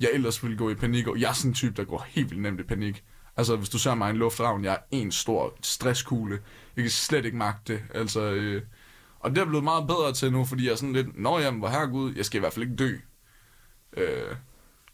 Jeg 0.00 0.08
ellers 0.12 0.42
ville 0.42 0.56
gå 0.58 0.70
i 0.70 0.74
panik, 0.74 1.06
og 1.06 1.20
jeg 1.20 1.28
er 1.28 1.32
sådan 1.32 1.50
en 1.50 1.54
type, 1.54 1.74
der 1.76 1.84
går 1.84 2.06
helt 2.08 2.30
vildt 2.30 2.42
nemt 2.42 2.60
i 2.60 2.62
panik. 2.62 3.04
Altså, 3.36 3.56
hvis 3.56 3.68
du 3.68 3.78
ser 3.78 3.94
mig 3.94 4.08
i 4.08 4.10
en 4.10 4.16
lufthavn, 4.16 4.64
jeg 4.64 4.72
er 4.72 4.78
en 4.90 5.12
stor 5.12 5.54
stresskugle. 5.62 6.38
Jeg 6.76 6.84
kan 6.84 6.90
slet 6.90 7.24
ikke 7.24 7.36
magte 7.36 7.72
det. 7.72 7.82
Altså, 7.94 8.20
øh, 8.20 8.62
og 9.20 9.30
det 9.30 9.38
er 9.38 9.44
blevet 9.44 9.64
meget 9.64 9.86
bedre 9.86 10.12
til 10.12 10.32
nu, 10.32 10.44
fordi 10.44 10.64
jeg 10.64 10.72
er 10.72 10.76
sådan 10.76 10.92
lidt, 10.92 11.18
nå 11.18 11.38
jamen, 11.38 11.60
hvor 11.60 11.68
herregud, 11.68 12.14
jeg 12.14 12.24
skal 12.24 12.38
i 12.38 12.40
hvert 12.40 12.52
fald 12.52 12.62
ikke 12.62 12.76
dø. 12.76 12.96
Øh, 13.96 14.36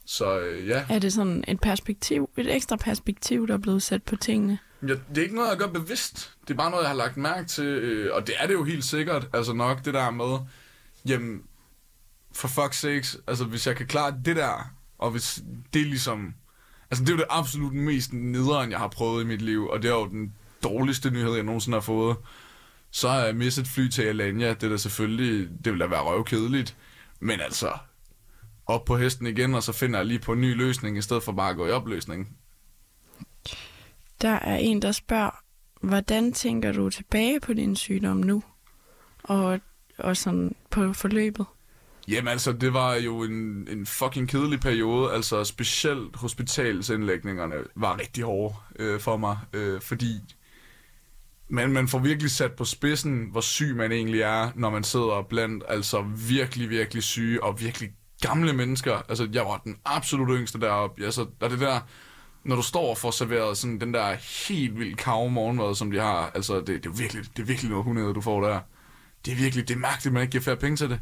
så 0.05 0.39
øh, 0.39 0.67
ja. 0.67 0.85
Er 0.89 0.99
det 0.99 1.13
sådan 1.13 1.43
et 1.47 1.61
perspektiv, 1.61 2.29
et 2.37 2.55
ekstra 2.55 2.75
perspektiv, 2.75 3.47
der 3.47 3.53
er 3.53 3.57
blevet 3.57 3.83
sat 3.83 4.03
på 4.03 4.15
tingene? 4.15 4.59
Ja, 4.81 4.87
det 4.87 5.17
er 5.17 5.21
ikke 5.21 5.35
noget, 5.35 5.49
jeg 5.49 5.57
gør 5.57 5.67
bevidst. 5.67 6.37
Det 6.47 6.53
er 6.53 6.57
bare 6.57 6.71
noget, 6.71 6.83
jeg 6.83 6.89
har 6.89 6.97
lagt 6.97 7.17
mærke 7.17 7.47
til, 7.47 7.65
øh, 7.65 8.15
og 8.15 8.27
det 8.27 8.35
er 8.39 8.47
det 8.47 8.53
jo 8.53 8.63
helt 8.63 8.83
sikkert, 8.83 9.27
altså 9.33 9.53
nok 9.53 9.85
det 9.85 9.93
der 9.93 10.11
med, 10.11 10.39
jamen, 11.05 11.43
for 12.33 12.47
fuck's 12.47 12.73
sakes, 12.73 13.17
altså 13.27 13.45
hvis 13.45 13.67
jeg 13.67 13.75
kan 13.75 13.87
klare 13.87 14.19
det 14.25 14.35
der, 14.35 14.73
og 14.97 15.11
hvis 15.11 15.43
det 15.73 15.87
ligesom, 15.87 16.35
altså 16.91 17.03
det 17.03 17.09
er 17.09 17.13
jo 17.13 17.17
det 17.17 17.27
absolut 17.29 17.73
mest 17.73 18.13
nederen, 18.13 18.71
jeg 18.71 18.79
har 18.79 18.87
prøvet 18.87 19.23
i 19.23 19.27
mit 19.27 19.41
liv, 19.41 19.67
og 19.67 19.81
det 19.83 19.91
er 19.91 19.95
jo 19.95 20.07
den 20.07 20.33
dårligste 20.63 21.11
nyhed, 21.11 21.33
jeg 21.33 21.43
nogensinde 21.43 21.75
har 21.75 21.81
fået. 21.81 22.17
Så 22.91 23.09
har 23.09 23.19
jeg 23.19 23.35
mistet 23.35 23.67
fly 23.67 23.87
til 23.87 24.01
Alanya, 24.01 24.49
det 24.49 24.63
er 24.63 24.69
da 24.69 24.77
selvfølgelig, 24.77 25.49
det 25.65 25.73
vil 25.73 25.79
da 25.79 25.85
være 25.85 26.01
røvkedeligt, 26.01 26.77
men 27.19 27.39
altså, 27.39 27.71
op 28.65 28.85
på 28.85 28.97
hesten 28.97 29.27
igen, 29.27 29.55
og 29.55 29.63
så 29.63 29.71
finder 29.71 29.99
jeg 29.99 30.05
lige 30.05 30.19
på 30.19 30.33
en 30.33 30.41
ny 30.41 30.55
løsning, 30.55 30.97
i 30.97 31.01
stedet 31.01 31.23
for 31.23 31.31
bare 31.31 31.49
at 31.49 31.55
gå 31.55 31.67
i 31.67 31.71
opløsning. 31.71 32.37
Der 34.21 34.29
er 34.29 34.55
en, 34.55 34.81
der 34.81 34.91
spørger, 34.91 35.43
hvordan 35.81 36.33
tænker 36.33 36.71
du 36.71 36.89
tilbage 36.89 37.39
på 37.39 37.53
din 37.53 37.75
sygdom 37.75 38.17
nu? 38.17 38.43
Og, 39.23 39.59
og 39.97 40.17
sådan 40.17 40.55
på 40.69 40.93
forløbet? 40.93 41.45
Jamen 42.07 42.27
altså, 42.27 42.51
det 42.51 42.73
var 42.73 42.95
jo 42.95 43.23
en, 43.23 43.67
en 43.71 43.85
fucking 43.85 44.29
kedelig 44.29 44.59
periode. 44.59 45.13
Altså, 45.13 45.43
specielt 45.43 46.15
hospitalsindlægningerne 46.15 47.55
var 47.75 47.99
rigtig 47.99 48.23
hårde 48.23 48.55
øh, 48.79 48.99
for 48.99 49.17
mig, 49.17 49.37
øh, 49.53 49.81
fordi 49.81 50.35
man, 51.49 51.71
man 51.71 51.87
får 51.87 51.99
virkelig 51.99 52.31
sat 52.31 52.51
på 52.51 52.65
spidsen, 52.65 53.27
hvor 53.31 53.41
syg 53.41 53.75
man 53.75 53.91
egentlig 53.91 54.21
er, 54.21 54.51
når 54.55 54.69
man 54.69 54.83
sidder 54.83 55.25
blandt 55.29 55.63
altså 55.67 56.05
virkelig, 56.27 56.69
virkelig 56.69 57.03
syge 57.03 57.43
og 57.43 57.61
virkelig 57.61 57.89
gamle 58.21 58.53
mennesker. 58.53 59.01
Altså, 59.09 59.29
jeg 59.33 59.45
var 59.45 59.57
den 59.57 59.75
absolut 59.85 60.37
yngste 60.39 60.59
deroppe. 60.59 61.05
Altså, 61.05 61.25
der 61.39 61.45
er 61.45 61.49
det 61.49 61.59
der, 61.59 61.79
når 62.43 62.55
du 62.55 62.61
står 62.61 62.89
og 62.89 62.97
får 62.97 63.11
serveret 63.11 63.57
sådan 63.57 63.81
den 63.81 63.93
der 63.93 64.15
helt 64.47 64.79
vildt 64.79 64.97
kave 64.97 65.31
morgenmad, 65.31 65.75
som 65.75 65.91
de 65.91 65.99
har, 65.99 66.31
altså, 66.35 66.59
det, 66.59 66.67
det, 66.67 66.85
er 66.85 66.97
virkelig, 66.97 67.23
det 67.37 67.41
er 67.41 67.47
virkelig 67.47 67.69
noget 67.69 67.85
hundede, 67.85 68.13
du 68.13 68.21
får 68.21 68.41
der. 68.41 68.59
Det 69.25 69.31
er 69.31 69.35
virkelig, 69.35 69.67
det 69.67 69.73
er 69.73 69.79
mærkeligt, 69.79 70.05
at 70.05 70.13
man 70.13 70.21
ikke 70.21 70.31
giver 70.31 70.43
færre 70.43 70.57
penge 70.57 70.77
til 70.77 70.89
det. 70.89 70.99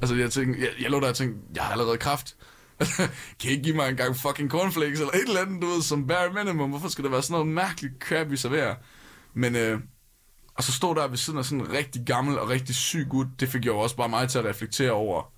Altså, 0.00 0.16
jeg 0.16 0.32
tænkte, 0.32 0.60
jeg, 0.60 0.70
jeg 0.80 0.90
lå 0.90 1.00
der 1.00 1.08
og 1.08 1.14
tænkte, 1.14 1.40
jeg 1.54 1.62
har 1.62 1.72
allerede 1.72 1.98
kraft. 1.98 2.36
kan 3.40 3.44
I 3.44 3.48
ikke 3.48 3.62
give 3.62 3.76
mig 3.76 3.88
en 3.88 3.96
gang 3.96 4.16
fucking 4.16 4.50
cornflakes, 4.50 5.00
eller 5.00 5.12
et 5.12 5.22
eller 5.28 5.40
andet, 5.40 5.62
du 5.62 5.66
ved, 5.66 5.82
som 5.82 6.06
bare 6.06 6.44
minimum? 6.44 6.70
Hvorfor 6.70 6.88
skal 6.88 7.04
der 7.04 7.10
være 7.10 7.22
sådan 7.22 7.32
noget 7.32 7.48
mærkeligt 7.48 7.94
crap, 8.00 8.30
vi 8.30 8.36
serverer? 8.36 8.74
Men, 9.34 9.56
øh, 9.56 9.80
og 10.54 10.64
så 10.64 10.72
stod 10.72 10.94
der 10.94 11.08
ved 11.08 11.16
siden 11.16 11.38
af 11.38 11.44
sådan 11.44 11.60
en 11.60 11.72
rigtig 11.72 12.02
gammel 12.06 12.38
og 12.38 12.48
rigtig 12.48 12.74
syg 12.74 13.06
gut, 13.10 13.26
det 13.40 13.48
fik 13.48 13.66
jo 13.66 13.78
også 13.78 13.96
bare 13.96 14.08
mig 14.08 14.28
til 14.28 14.38
at 14.38 14.44
reflektere 14.44 14.90
over, 14.90 15.32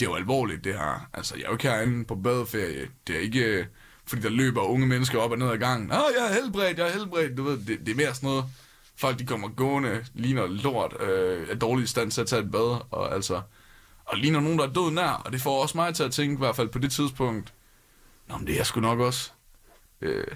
det 0.00 0.06
er 0.06 0.10
jo 0.10 0.16
alvorligt, 0.16 0.64
det 0.64 0.74
her. 0.74 1.08
Altså, 1.12 1.34
jeg 1.34 1.42
er 1.42 1.48
jo 1.48 1.52
ikke 1.52 1.68
herinde 1.68 2.04
på 2.04 2.14
badeferie. 2.14 2.88
Det 3.06 3.16
er 3.16 3.20
ikke, 3.20 3.40
øh, 3.40 3.66
fordi 4.06 4.22
der 4.22 4.30
løber 4.30 4.62
unge 4.62 4.86
mennesker 4.86 5.18
op 5.18 5.30
og 5.30 5.38
ned 5.38 5.50
ad 5.50 5.58
gangen. 5.58 5.92
Åh, 5.92 5.98
jeg 6.18 6.28
er 6.30 6.42
helbredt, 6.42 6.78
jeg 6.78 6.88
er 6.88 6.92
helbredt. 6.92 7.36
Du 7.36 7.42
ved, 7.42 7.58
det, 7.58 7.80
det 7.86 7.88
er 7.88 7.96
mere 7.96 8.14
sådan 8.14 8.28
noget, 8.28 8.44
folk 8.96 9.18
de 9.18 9.26
kommer 9.26 9.48
gående, 9.48 10.04
ligner 10.14 10.46
lort, 10.46 10.96
øh, 11.00 11.48
er 11.50 11.54
dårligt 11.54 11.88
i 11.88 11.90
stand 11.90 12.10
til 12.10 12.20
at 12.20 12.26
tage 12.26 12.42
et 12.42 12.50
bad, 12.50 12.80
og 12.90 13.14
altså, 13.14 13.40
og 14.14 14.20
ligner 14.20 14.40
nogen, 14.40 14.58
der 14.58 14.68
er 14.68 14.72
død 14.72 14.90
nær, 14.90 15.22
og 15.24 15.32
det 15.32 15.40
får 15.40 15.62
også 15.62 15.76
mig 15.78 15.94
til 15.94 16.02
at 16.02 16.12
tænke, 16.12 16.34
i 16.34 16.38
hvert 16.38 16.56
fald 16.56 16.68
på 16.68 16.78
det 16.78 16.92
tidspunkt, 16.92 17.54
Nå, 18.28 18.38
men 18.38 18.46
det 18.46 18.60
er 18.60 18.64
sgu 18.64 18.80
nok 18.80 19.00
også. 19.00 19.32
Øh, 20.00 20.26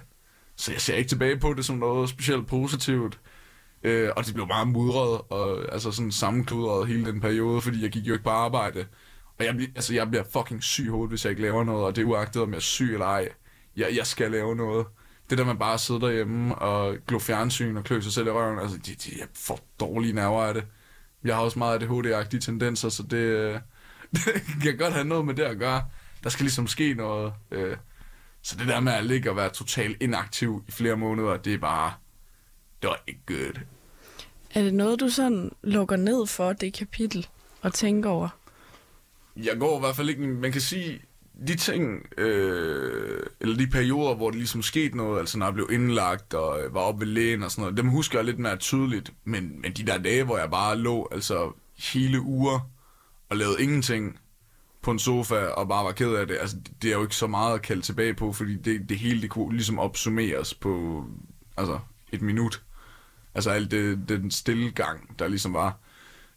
så 0.57 0.73
jeg 0.73 0.81
ser 0.81 0.95
ikke 0.95 1.09
tilbage 1.09 1.39
på 1.39 1.55
det 1.55 1.65
som 1.65 1.77
noget 1.77 2.09
specielt 2.09 2.47
positivt. 2.47 3.21
Øh, 3.83 4.11
og 4.17 4.27
det 4.27 4.35
blev 4.35 4.47
meget 4.47 4.69
mudret, 4.69 5.21
og 5.31 5.73
altså 5.73 5.93
sådan 5.93 6.13
sammenkludret 6.13 6.89
hele 6.89 7.07
den 7.07 7.21
periode, 7.21 7.61
fordi 7.61 7.83
jeg 7.83 7.91
gik 7.91 8.07
jo 8.07 8.13
ikke 8.13 8.25
på 8.25 8.31
arbejde. 8.31 8.87
Og 9.39 9.45
jeg, 9.45 9.61
altså, 9.61 9.95
jeg 9.95 10.09
bliver 10.09 10.25
fucking 10.33 10.63
syg 10.63 10.85
i 10.85 10.89
hovedet, 10.89 11.11
hvis 11.11 11.25
jeg 11.25 11.31
ikke 11.31 11.43
laver 11.43 11.65
noget, 11.65 11.85
og 11.85 11.97
det 11.97 12.03
er 12.03 12.07
uagtet, 12.07 12.43
om 12.43 12.51
jeg 12.51 12.57
er 12.57 12.61
syg 12.61 12.93
eller 12.93 13.07
ej. 13.07 13.29
Jeg, 13.77 13.97
jeg 13.97 14.07
skal 14.07 14.31
lave 14.31 14.57
noget. 14.57 14.87
Det 15.31 15.39
der 15.39 15.45
med 15.45 15.55
bare 15.55 15.75
at 15.75 15.81
sidde 15.81 16.01
derhjemme 16.01 16.55
og 16.55 16.97
glo 17.07 17.19
fjernsyn 17.19 17.77
og 17.77 17.85
klø 17.85 18.01
sig 18.01 18.13
selv 18.13 18.27
i 18.27 18.31
røven, 18.31 18.59
altså, 18.59 18.77
de, 18.77 18.95
de, 18.95 19.11
jeg 19.19 19.27
får 19.35 19.61
dårlige 19.81 20.13
nerver 20.13 20.43
af 20.43 20.55
det. 20.55 20.65
Jeg 21.25 21.35
har 21.35 21.43
også 21.43 21.59
meget 21.59 21.83
ADHD-agtige 21.83 22.41
tendenser, 22.41 22.89
så 22.89 23.03
det, 23.03 23.61
det 24.13 24.63
kan 24.63 24.79
godt 24.79 24.93
have 24.93 25.05
noget 25.05 25.25
med 25.25 25.35
det 25.35 25.43
at 25.43 25.59
gøre. 25.59 25.83
Der 26.25 26.31
skal 26.31 26.45
ligesom 26.45 26.67
ske 26.67 26.95
noget. 26.95 27.33
Øh, 27.51 27.77
så 28.43 28.57
det 28.57 28.69
der 28.69 28.81
med 28.81 28.93
at 28.93 29.05
ligge 29.05 29.31
og 29.31 29.37
være 29.37 29.51
totalt 29.51 30.03
inaktiv 30.03 30.65
i 30.69 30.71
flere 30.71 30.97
måneder, 30.97 31.37
det 31.37 31.55
er 31.55 31.59
bare, 31.59 31.93
det 32.83 32.91
var 32.91 33.03
ikke 33.07 33.21
godt. 33.27 33.61
Er 34.55 34.63
det 34.63 34.75
noget, 34.75 35.01
du 35.01 35.09
sådan 35.09 35.53
lukker 35.63 35.97
ned 35.97 36.27
for, 36.27 36.53
det 36.53 36.73
kapitel, 36.73 37.27
og 37.63 37.75
tænker 37.75 38.11
over? 38.11 38.29
Jeg 39.37 39.57
går 39.59 39.77
i 39.77 39.81
hvert 39.81 39.97
fald 39.97 40.09
ikke, 40.09 40.27
man 40.27 40.53
kan 40.53 40.61
sige, 40.61 41.01
de 41.47 41.57
ting, 41.57 42.07
øh, 42.19 43.23
eller 43.41 43.57
de 43.57 43.67
perioder, 43.67 44.15
hvor 44.15 44.31
det 44.31 44.39
ligesom 44.39 44.63
skete 44.63 44.97
noget, 44.97 45.21
altså 45.21 45.39
når 45.39 45.47
jeg 45.47 45.55
blev 45.55 45.69
indlagt 45.73 46.35
og 46.35 46.63
øh, 46.63 46.75
var 46.75 46.81
oppe 46.81 47.01
ved 47.01 47.13
lægen 47.13 47.43
og 47.43 47.51
sådan 47.51 47.63
noget, 47.63 47.77
dem 47.77 47.89
husker 47.89 48.19
jeg 48.19 48.25
lidt 48.25 48.39
mere 48.39 48.57
tydeligt, 48.57 49.13
men, 49.25 49.61
men 49.61 49.73
de 49.73 49.87
der 49.87 49.99
dage, 49.99 50.25
hvor 50.25 50.39
jeg 50.39 50.51
bare 50.51 50.79
lå 50.79 51.09
altså 51.13 51.53
hele 51.93 52.21
uger 52.21 52.71
og 53.31 53.37
lavede 53.37 53.63
ingenting 53.63 54.19
på 54.83 54.91
en 54.91 54.99
sofa 54.99 55.47
og 55.47 55.69
bare 55.69 55.85
var 55.85 55.93
ked 55.93 56.15
af 56.15 56.27
det, 56.27 56.37
altså 56.41 56.57
det 56.83 56.91
er 56.91 56.95
jo 56.95 57.03
ikke 57.03 57.17
så 57.17 57.27
meget 57.27 57.55
at 57.55 57.63
kalde 57.63 57.83
tilbage 57.83 58.15
på, 58.15 58.33
fordi 58.33 58.57
det, 58.57 58.89
det 58.89 58.99
hele 58.99 59.23
det 59.23 59.31
kunne 59.31 59.53
ligesom 59.53 59.79
opsummeres 59.79 60.55
på 60.55 61.05
altså 61.57 61.79
et 62.13 62.23
minut. 62.23 62.63
Altså 63.35 63.51
alt 63.51 63.71
det, 63.71 64.09
den 64.09 64.31
stille 64.31 64.71
gang, 64.71 65.19
der 65.19 65.29
ligesom 65.29 65.55
var. 65.55 65.79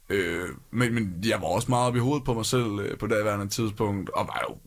Øh, 0.10 0.50
men, 0.72 0.94
men 0.94 1.24
jeg 1.26 1.42
var 1.42 1.48
også 1.48 1.70
meget 1.70 1.88
oppe 1.88 2.00
i 2.00 2.02
hovedet 2.02 2.24
på 2.24 2.34
mig 2.34 2.46
selv 2.46 2.80
øh, 2.80 2.98
på 2.98 3.08
daværende 3.08 3.48
tidspunkt, 3.48 4.10
og 4.10 4.28
var 4.28 4.46
jo 4.50 4.58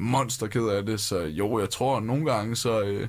monster 0.00 0.46
ked 0.46 0.68
af 0.68 0.86
det, 0.86 1.00
så 1.00 1.18
jo, 1.18 1.58
jeg 1.58 1.70
tror, 1.70 1.96
at 1.96 2.02
nogle 2.02 2.32
gange, 2.32 2.56
så, 2.56 2.80
øh, 2.80 3.08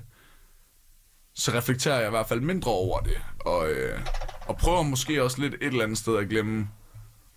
så 1.36 1.52
reflekterer 1.52 1.98
jeg 1.98 2.08
i 2.08 2.10
hvert 2.10 2.28
fald 2.28 2.42
mindre 2.42 2.72
over 2.72 3.00
det, 3.00 3.18
og, 3.40 3.70
øh, 3.70 4.00
og 4.48 4.58
prøver 4.58 4.84
måske 4.84 5.24
også 5.24 5.42
lidt 5.42 5.54
et 5.54 5.64
eller 5.64 5.84
andet 5.84 5.98
sted 5.98 6.18
at 6.18 6.30
glemme, 6.30 6.70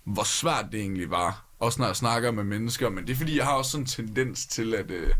hvor 0.03 0.23
svært 0.23 0.65
det 0.71 0.79
egentlig 0.79 1.11
var, 1.11 1.45
også 1.59 1.81
når 1.81 1.87
jeg 1.87 1.95
snakker 1.95 2.31
med 2.31 2.43
mennesker, 2.43 2.89
men 2.89 3.07
det 3.07 3.13
er 3.13 3.17
fordi, 3.17 3.37
jeg 3.37 3.45
har 3.45 3.53
også 3.53 3.71
sådan 3.71 3.83
en 3.83 3.87
tendens 3.87 4.45
til 4.45 4.75
at, 4.75 4.91
øh, 4.91 5.11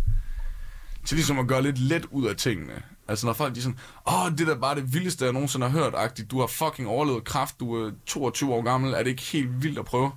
til 1.05 1.15
ligesom 1.15 1.39
at 1.39 1.47
gøre 1.47 1.61
lidt 1.61 1.79
let 1.79 2.05
ud 2.05 2.25
af 2.25 2.35
tingene. 2.35 2.83
Altså 3.07 3.25
når 3.25 3.33
folk 3.33 3.55
de 3.55 3.59
er 3.59 3.63
sådan, 3.63 3.79
åh, 4.07 4.37
det 4.37 4.47
der 4.47 4.55
bare 4.55 4.75
det 4.75 4.93
vildeste, 4.93 5.25
jeg 5.25 5.33
nogensinde 5.33 5.69
har 5.69 5.79
hørt, 5.79 5.93
agtigt. 5.95 6.31
du 6.31 6.39
har 6.39 6.47
fucking 6.47 6.87
overlevet 6.87 7.23
kraft, 7.23 7.59
du 7.59 7.73
er 7.73 7.91
22 8.05 8.53
år 8.53 8.61
gammel, 8.61 8.93
er 8.93 8.97
det 8.97 9.07
ikke 9.07 9.23
helt 9.23 9.63
vildt 9.63 9.79
at 9.79 9.85
prøve? 9.85 10.11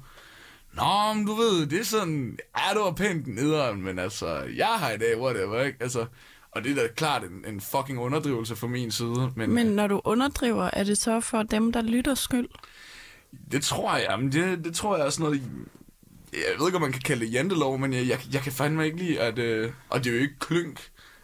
Nå, 0.73 1.15
men 1.15 1.27
du 1.27 1.35
ved, 1.35 1.67
det 1.67 1.81
er 1.81 1.85
sådan, 1.85 2.39
ja, 2.59 2.75
det 2.75 2.83
var 2.83 2.93
pænt 2.93 3.27
nederen, 3.27 3.83
men 3.83 3.99
altså, 3.99 4.27
jeg 4.57 4.67
har 4.67 4.91
i 4.91 4.99
dag, 4.99 5.21
whatever, 5.21 5.63
ikke? 5.63 5.79
Altså, 5.81 6.07
og 6.51 6.65
det 6.65 6.71
er 6.71 6.75
da 6.75 6.89
klart 6.97 7.23
en, 7.25 7.55
en 7.55 7.61
fucking 7.61 7.99
underdrivelse 7.99 8.57
fra 8.57 8.67
min 8.67 8.91
side. 8.91 9.33
Men, 9.37 9.51
Men 9.51 9.67
når 9.67 9.87
du 9.87 10.01
underdriver, 10.05 10.71
er 10.73 10.85
det 10.85 10.99
så 10.99 11.21
for 11.21 11.43
dem, 11.43 11.73
der 11.73 11.83
lytter 11.83 12.15
skyld? 12.15 12.49
Det 13.53 13.63
tror 13.63 13.97
jeg, 13.97 14.21
men 14.21 14.33
det, 14.33 14.65
det 14.65 14.75
tror 14.75 14.97
jeg 14.97 15.07
er 15.07 15.11
sådan 15.11 15.25
noget... 15.25 15.43
Jeg 16.33 16.59
ved 16.59 16.67
ikke, 16.67 16.77
om 16.77 16.83
man 16.83 16.93
kan 16.93 17.03
kalde 17.03 17.27
det 17.27 17.33
jantelov, 17.33 17.79
men 17.79 17.93
jeg, 17.93 18.09
jeg, 18.09 18.21
jeg 18.33 18.43
kan 18.43 18.53
fandme 18.53 18.87
ikke 18.87 18.99
lide, 18.99 19.21
at... 19.21 19.39
Øh, 19.39 19.73
og 19.89 20.05
det 20.05 20.11
er 20.11 20.15
jo 20.15 20.23
ikke 20.23 20.39
klynk. 20.39 20.81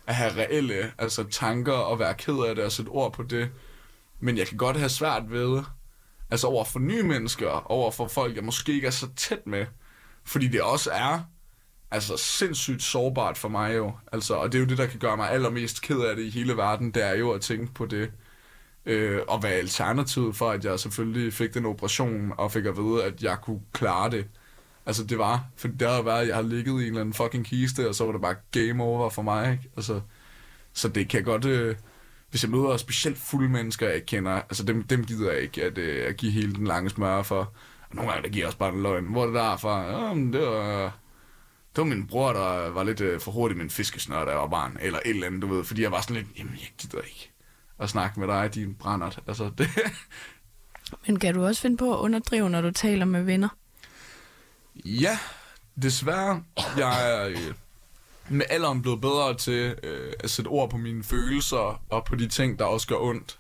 at 0.07 0.15
have 0.15 0.33
reelle 0.37 0.93
altså, 0.99 1.25
tanker 1.25 1.73
og 1.73 1.99
være 1.99 2.15
ked 2.15 2.35
af 2.49 2.55
det 2.55 2.65
og 2.65 2.73
sætte 2.73 2.89
ord 2.89 3.13
på 3.13 3.23
det. 3.23 3.51
Men 4.21 4.39
jeg 4.39 4.47
kan 4.47 4.57
godt 4.57 4.77
have 4.77 4.89
svært 4.89 5.31
ved, 5.31 5.63
altså 6.35 6.47
over 6.47 6.65
for 6.65 6.79
nye 6.79 7.03
mennesker, 7.03 7.71
over 7.71 7.91
for 7.91 8.09
folk, 8.09 8.37
jeg 8.37 8.45
måske 8.45 8.73
ikke 8.73 8.87
er 8.87 8.91
så 8.91 9.09
tæt 9.17 9.47
med. 9.47 9.67
Fordi 10.25 10.49
det 10.49 10.63
også 10.63 10.91
er 10.91 11.21
altså 11.91 12.17
sindssygt 12.17 12.83
sårbart 12.83 13.39
for 13.39 13.49
mig 13.49 13.77
jo. 13.77 13.93
Altså, 14.13 14.35
og 14.35 14.53
det 14.53 14.59
er 14.59 14.63
jo 14.63 14.69
det, 14.69 14.79
der 14.79 14.87
kan 14.87 14.99
gøre 14.99 15.17
mig 15.17 15.31
allermest 15.31 15.83
ked 15.83 16.01
af 16.01 16.17
det 16.17 16.23
i 16.23 16.31
hele 16.31 16.57
verden, 16.57 16.91
det 16.91 17.05
er 17.05 17.15
jo 17.15 17.31
at 17.31 17.41
tænke 17.41 17.75
på 17.75 17.87
det. 17.87 18.13
Øh, 18.87 19.21
og 19.29 19.39
hvad 19.39 19.51
alternativet 19.51 20.37
for, 20.37 20.51
at 20.51 20.65
jeg 20.65 20.81
selvfølgelig 20.81 21.33
fik 21.33 21.55
den 21.55 21.67
operation, 21.67 22.33
og 22.39 22.53
fik 22.53 22.67
at 22.67 22.77
vide, 22.77 23.05
at 23.05 23.23
jeg 23.23 23.39
kunne 23.43 23.61
klare 23.73 24.11
det. 24.11 24.27
Altså, 24.87 25.05
det 25.05 25.19
var, 25.19 25.47
for 25.57 25.69
det 25.69 25.89
har 25.89 26.03
været, 26.03 26.23
at 26.23 26.29
jeg 26.29 26.37
har 26.37 26.43
ligget 26.43 26.73
i 26.73 26.83
en 26.83 26.89
eller 26.89 27.01
anden 27.01 27.15
fucking 27.15 27.47
kiste, 27.47 27.89
og 27.89 27.95
så 27.95 28.05
var 28.05 28.13
det 28.13 28.21
bare 28.21 28.37
game 28.51 28.83
over 28.83 29.11
for 29.11 29.23
mig, 29.23 29.53
ikke? 29.53 29.71
Altså, 29.77 30.01
så 30.73 30.89
det 30.89 31.09
kan 31.09 31.25
godt... 31.25 31.45
Øh, 31.45 31.77
hvis 32.35 32.43
jeg 32.43 32.51
møder 32.51 32.77
specielt 32.77 33.19
fulde 33.19 33.49
mennesker, 33.49 33.89
jeg 33.89 34.07
kender, 34.07 34.33
altså 34.33 34.65
dem, 34.65 34.83
dem 34.83 35.05
gider 35.05 35.33
jeg 35.33 35.41
ikke 35.41 35.65
at, 35.65 35.79
øh, 35.79 36.09
at 36.09 36.17
give 36.17 36.33
hele 36.33 36.53
den 36.53 36.67
lange 36.67 36.91
smør 36.91 37.23
for. 37.23 37.53
Og 37.91 37.97
nogle 37.97 38.11
gange, 38.11 38.23
der 38.23 38.33
giver 38.33 38.43
jeg 38.43 38.47
også 38.47 38.59
bare 38.59 38.73
en 38.73 38.83
løgn. 38.83 39.05
Hvor 39.05 39.23
er 39.23 39.27
det 39.27 39.35
der 39.35 39.57
fra? 39.57 39.83
Ja, 39.83 40.15
men 40.15 40.33
det 40.33 40.41
var, 40.41 40.83
det 41.77 41.83
var 41.83 41.85
min 41.85 42.07
bror, 42.07 42.33
der 42.33 42.71
var 42.71 42.85
lidt 42.85 43.01
øh, 43.01 43.21
for 43.21 43.33
hurtig 43.33 43.57
med 43.57 43.65
en 43.65 43.71
fiskesnør, 43.71 44.25
da 44.25 44.31
jeg 44.31 44.39
var 44.39 44.49
barn. 44.49 44.77
Eller 44.81 44.99
et 45.05 45.11
eller 45.11 45.27
andet, 45.27 45.43
du 45.43 45.47
ved. 45.47 45.65
Fordi 45.65 45.83
jeg 45.83 45.93
var 45.93 46.01
sådan 46.01 46.17
lidt, 46.17 46.27
jamen, 46.39 46.53
jeg 46.53 46.69
gider 46.79 47.01
ikke 47.03 47.31
at 47.79 47.89
snakke 47.89 48.21
med 48.21 48.29
dig, 48.29 48.55
din 48.55 48.75
brændert. 48.75 49.19
Altså, 49.27 49.51
det... 49.59 49.69
Men 51.07 51.19
kan 51.19 51.35
du 51.35 51.47
også 51.47 51.63
finde 51.63 51.77
på 51.77 51.95
at 51.95 51.99
underdrive, 51.99 52.51
når 52.51 52.61
du 52.61 52.71
taler 52.71 53.05
med 53.05 53.23
venner? 53.23 53.49
Ja, 54.85 55.19
desværre. 55.83 56.43
Jeg 56.77 57.13
er 57.13 57.29
øh, 57.29 57.55
med 58.29 58.47
alderen 58.49 58.83
blevet 58.83 59.01
bedre 59.01 59.37
til 59.37 59.75
øh, 59.83 60.13
at 60.21 60.31
sætte 60.31 60.49
ord 60.49 60.71
på 60.71 60.77
mine 60.77 61.05
følelser 61.05 61.83
og 61.91 62.05
på 62.05 62.17
de 62.17 62.29
ting, 62.29 62.59
der 62.59 62.65
også 62.65 62.89
gør 62.89 62.97
ondt. 62.97 63.39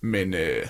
Men 0.00 0.34
øh, 0.34 0.66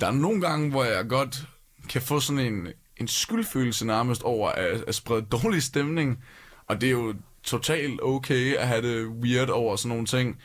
der 0.00 0.06
er 0.06 0.10
nogle 0.10 0.40
gange, 0.40 0.70
hvor 0.70 0.84
jeg 0.84 1.08
godt 1.08 1.48
kan 1.88 2.02
få 2.02 2.20
sådan 2.20 2.52
en, 2.52 2.68
en 2.96 3.08
skyldfølelse 3.08 3.86
nærmest 3.86 4.22
over 4.22 4.50
at, 4.50 4.84
at 4.88 4.94
sprede 4.94 5.22
dårlig 5.22 5.62
stemning. 5.62 6.24
Og 6.66 6.80
det 6.80 6.86
er 6.86 6.90
jo 6.90 7.14
totalt 7.42 8.00
okay 8.02 8.56
at 8.56 8.68
have 8.68 8.82
det 8.82 9.06
weird 9.06 9.48
over 9.48 9.76
sådan 9.76 9.88
nogle 9.88 10.06
ting. 10.06 10.38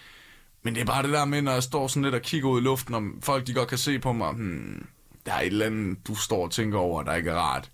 Men 0.64 0.76
det 0.76 0.82
er 0.82 0.86
bare 0.86 1.04
det 1.04 1.12
der 1.12 1.26
med, 1.26 1.42
når 1.42 1.52
jeg 1.52 1.64
står 1.64 1.88
sådan 1.88 2.04
lidt 2.04 2.16
og 2.16 2.22
kigger 2.22 2.50
ud 2.50 2.62
i 2.62 2.64
luften, 2.64 2.94
om 2.94 3.22
folk 3.22 3.48
de 3.48 3.54
godt 3.54 3.70
kan 3.70 3.78
se 3.78 4.00
på 4.00 4.14
mig, 4.14 4.32
hmm, 4.32 4.88
der 5.26 5.34
er 5.34 5.40
et 5.40 5.48
eller 5.48 5.66
andet, 5.66 6.08
du 6.08 6.16
står 6.16 6.44
og 6.44 6.52
tænker 6.52 6.80
over, 6.80 7.04
der 7.04 7.16
ikke 7.16 7.30
er 7.30 7.36
rart. 7.36 7.72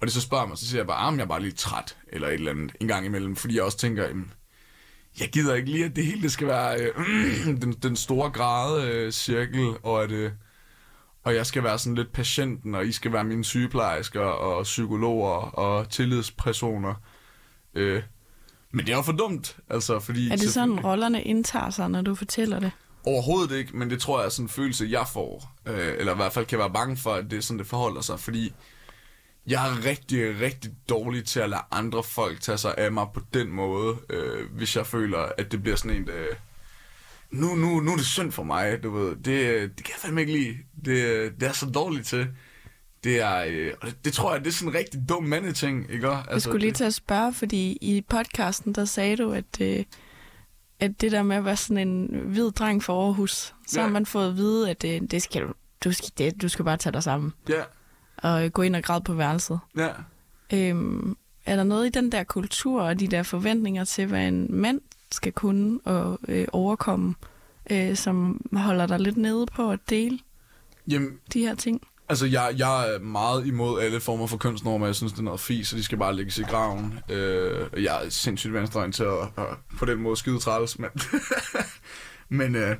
Og 0.00 0.06
det 0.06 0.12
så 0.12 0.20
spørger 0.20 0.46
mig, 0.46 0.58
så 0.58 0.66
siger 0.66 0.78
jeg 0.78 0.86
bare, 0.86 1.06
at 1.06 1.12
ah, 1.12 1.18
jeg 1.18 1.24
er 1.24 1.28
bare 1.28 1.42
lidt 1.42 1.56
træt, 1.56 1.96
eller 2.08 2.28
et 2.28 2.34
eller 2.34 2.50
andet, 2.50 2.72
en 2.80 2.88
gang 2.88 3.06
imellem. 3.06 3.36
Fordi 3.36 3.56
jeg 3.56 3.62
også 3.62 3.78
tænker, 3.78 4.04
jamen, 4.04 4.32
jeg 5.20 5.28
gider 5.28 5.54
ikke 5.54 5.70
lige, 5.70 5.84
at 5.84 5.96
det 5.96 6.06
hele 6.06 6.22
det 6.22 6.32
skal 6.32 6.46
være 6.46 6.80
øh, 6.80 7.46
den, 7.62 7.72
den 7.72 7.96
store 7.96 8.30
grad 8.30 8.84
øh, 8.84 9.12
cirkel, 9.12 9.74
og 9.82 10.02
at, 10.02 10.10
øh, 10.10 10.30
og 11.24 11.34
jeg 11.34 11.46
skal 11.46 11.62
være 11.62 11.78
sådan 11.78 11.94
lidt 11.94 12.12
patienten, 12.12 12.74
og 12.74 12.86
I 12.86 12.92
skal 12.92 13.12
være 13.12 13.24
mine 13.24 13.44
sygeplejersker, 13.44 14.20
og 14.20 14.62
psykologer, 14.62 15.34
og 15.34 15.90
tillidspersoner. 15.90 16.94
Øh, 17.74 18.02
men 18.70 18.86
det 18.86 18.92
er 18.92 18.96
jo 18.96 19.02
for 19.02 19.12
dumt, 19.12 19.56
altså, 19.70 20.00
fordi... 20.00 20.30
Er 20.30 20.36
det 20.36 20.52
sådan, 20.52 20.80
rollerne 20.80 21.22
indtager 21.22 21.70
sig, 21.70 21.90
når 21.90 22.02
du 22.02 22.14
fortæller 22.14 22.60
det? 22.60 22.70
Overhovedet 23.06 23.56
ikke, 23.56 23.76
men 23.76 23.90
det 23.90 24.00
tror 24.00 24.18
jeg 24.18 24.26
er 24.26 24.30
sådan 24.30 24.44
en 24.44 24.48
følelse, 24.48 24.86
jeg 24.90 25.06
får. 25.12 25.56
Øh, 25.66 25.94
eller 25.98 26.12
i 26.12 26.16
hvert 26.16 26.32
fald 26.32 26.46
kan 26.46 26.58
være 26.58 26.70
bange 26.70 26.96
for, 26.96 27.14
at 27.14 27.30
det 27.30 27.36
er 27.36 27.40
sådan, 27.40 27.58
det 27.58 27.66
forholder 27.66 28.00
sig. 28.00 28.20
Fordi 28.20 28.52
jeg 29.46 29.68
er 29.70 29.84
rigtig, 29.84 30.40
rigtig 30.40 30.70
dårlig 30.88 31.24
til 31.24 31.40
at 31.40 31.50
lade 31.50 31.62
andre 31.70 32.02
folk 32.02 32.40
tage 32.40 32.58
sig 32.58 32.74
af 32.78 32.92
mig 32.92 33.06
på 33.14 33.20
den 33.34 33.48
måde, 33.50 33.96
øh, 34.10 34.50
hvis 34.52 34.76
jeg 34.76 34.86
føler, 34.86 35.18
at 35.38 35.52
det 35.52 35.62
bliver 35.62 35.76
sådan 35.76 35.96
en... 35.96 36.08
Øh, 36.08 36.26
nu, 37.30 37.54
nu, 37.54 37.80
nu 37.80 37.92
er 37.92 37.96
det 37.96 38.06
synd 38.06 38.32
for 38.32 38.42
mig, 38.42 38.82
du 38.82 38.90
ved. 38.90 39.16
Det, 39.16 39.26
det 39.76 39.84
kan 39.84 39.92
jeg 39.94 40.00
fandme 40.00 40.20
ikke 40.20 40.32
lide. 40.32 40.56
Det, 40.84 41.32
det 41.40 41.48
er 41.48 41.52
så 41.52 41.66
dårligt 41.66 42.06
til. 42.06 42.28
Det 43.04 43.20
er, 43.20 43.44
øh, 43.48 43.72
det, 43.84 44.04
det 44.04 44.12
tror 44.12 44.32
jeg, 44.34 44.40
det 44.44 44.48
er 44.48 44.52
sådan 44.52 44.68
en 44.72 44.74
rigtig 44.78 45.00
dum 45.08 45.24
mandeting, 45.24 45.86
ikke? 45.90 46.08
Altså, 46.08 46.30
jeg 46.32 46.42
skulle 46.42 46.60
lige 46.60 46.72
til 46.72 46.84
at 46.84 46.94
spørge, 46.94 47.34
fordi 47.34 47.78
i 47.80 48.04
podcasten, 48.08 48.72
der 48.74 48.84
sagde 48.84 49.16
du, 49.16 49.32
at, 49.32 49.60
øh, 49.60 49.84
at 50.80 51.00
det 51.00 51.12
der 51.12 51.22
med 51.22 51.36
at 51.36 51.44
være 51.44 51.56
sådan 51.56 51.88
en 51.88 52.20
hvid 52.24 52.50
dreng 52.50 52.82
for 52.82 53.04
Aarhus, 53.06 53.54
så 53.66 53.80
Ja. 53.80 53.82
har 53.82 53.92
man 53.92 54.06
fået 54.06 54.28
at 54.28 54.36
vide, 54.36 54.70
at 54.70 54.84
øh, 54.84 55.00
det 55.10 55.22
skal 55.22 55.42
du, 55.42 55.52
du 55.84 55.92
skal, 55.92 56.10
det, 56.18 56.42
du 56.42 56.48
skal 56.48 56.64
bare 56.64 56.76
tage 56.76 56.92
dig 56.92 57.02
sammen 57.02 57.32
Ja, 57.48 57.62
og 58.16 58.52
gå 58.52 58.62
ind 58.62 58.76
og 58.76 58.82
græde 58.82 59.04
på 59.04 59.14
værelset. 59.14 59.58
ja. 59.76 59.88
Øhm, 60.52 61.16
er 61.46 61.56
der 61.56 61.64
noget 61.64 61.86
i 61.86 61.90
den 61.90 62.12
der 62.12 62.24
kultur 62.24 62.82
og 62.82 63.00
de 63.00 63.06
der 63.06 63.22
forventninger 63.22 63.84
til, 63.84 64.06
hvad 64.06 64.28
en 64.28 64.46
mand 64.54 64.80
skal 65.12 65.32
kunne 65.32 65.80
og 65.84 66.18
øh, 66.28 66.46
overkomme, 66.52 67.14
øh, 67.70 67.96
som 67.96 68.40
holder 68.52 68.86
dig 68.86 69.00
lidt 69.00 69.16
nede 69.16 69.46
på 69.46 69.70
at 69.70 69.78
dele 69.90 70.18
Jamen, 70.88 71.18
de 71.32 71.40
her 71.40 71.54
ting? 71.54 71.80
Altså, 72.08 72.26
jeg, 72.26 72.54
jeg 72.56 72.94
er 72.94 72.98
meget 72.98 73.46
imod 73.46 73.80
alle 73.80 74.00
former 74.00 74.26
for 74.26 74.36
kønsnormer. 74.36 74.86
Jeg 74.86 74.94
synes, 74.94 75.12
det 75.12 75.18
er 75.18 75.24
noget 75.24 75.40
fis, 75.40 75.68
så 75.68 75.76
de 75.76 75.84
skal 75.84 75.98
bare 75.98 76.14
lægges 76.14 76.38
i 76.38 76.42
graven. 76.42 76.98
Øh, 77.10 77.84
jeg 77.84 78.04
er 78.04 78.08
sindssygt 78.08 78.52
venstreorienteret 78.52 79.10
og, 79.10 79.30
og 79.36 79.56
på 79.78 79.84
den 79.84 79.98
måde 79.98 80.16
skide 80.16 80.38
træls, 80.38 80.78
men, 80.78 80.90
men, 82.38 82.54
øh, 82.56 82.76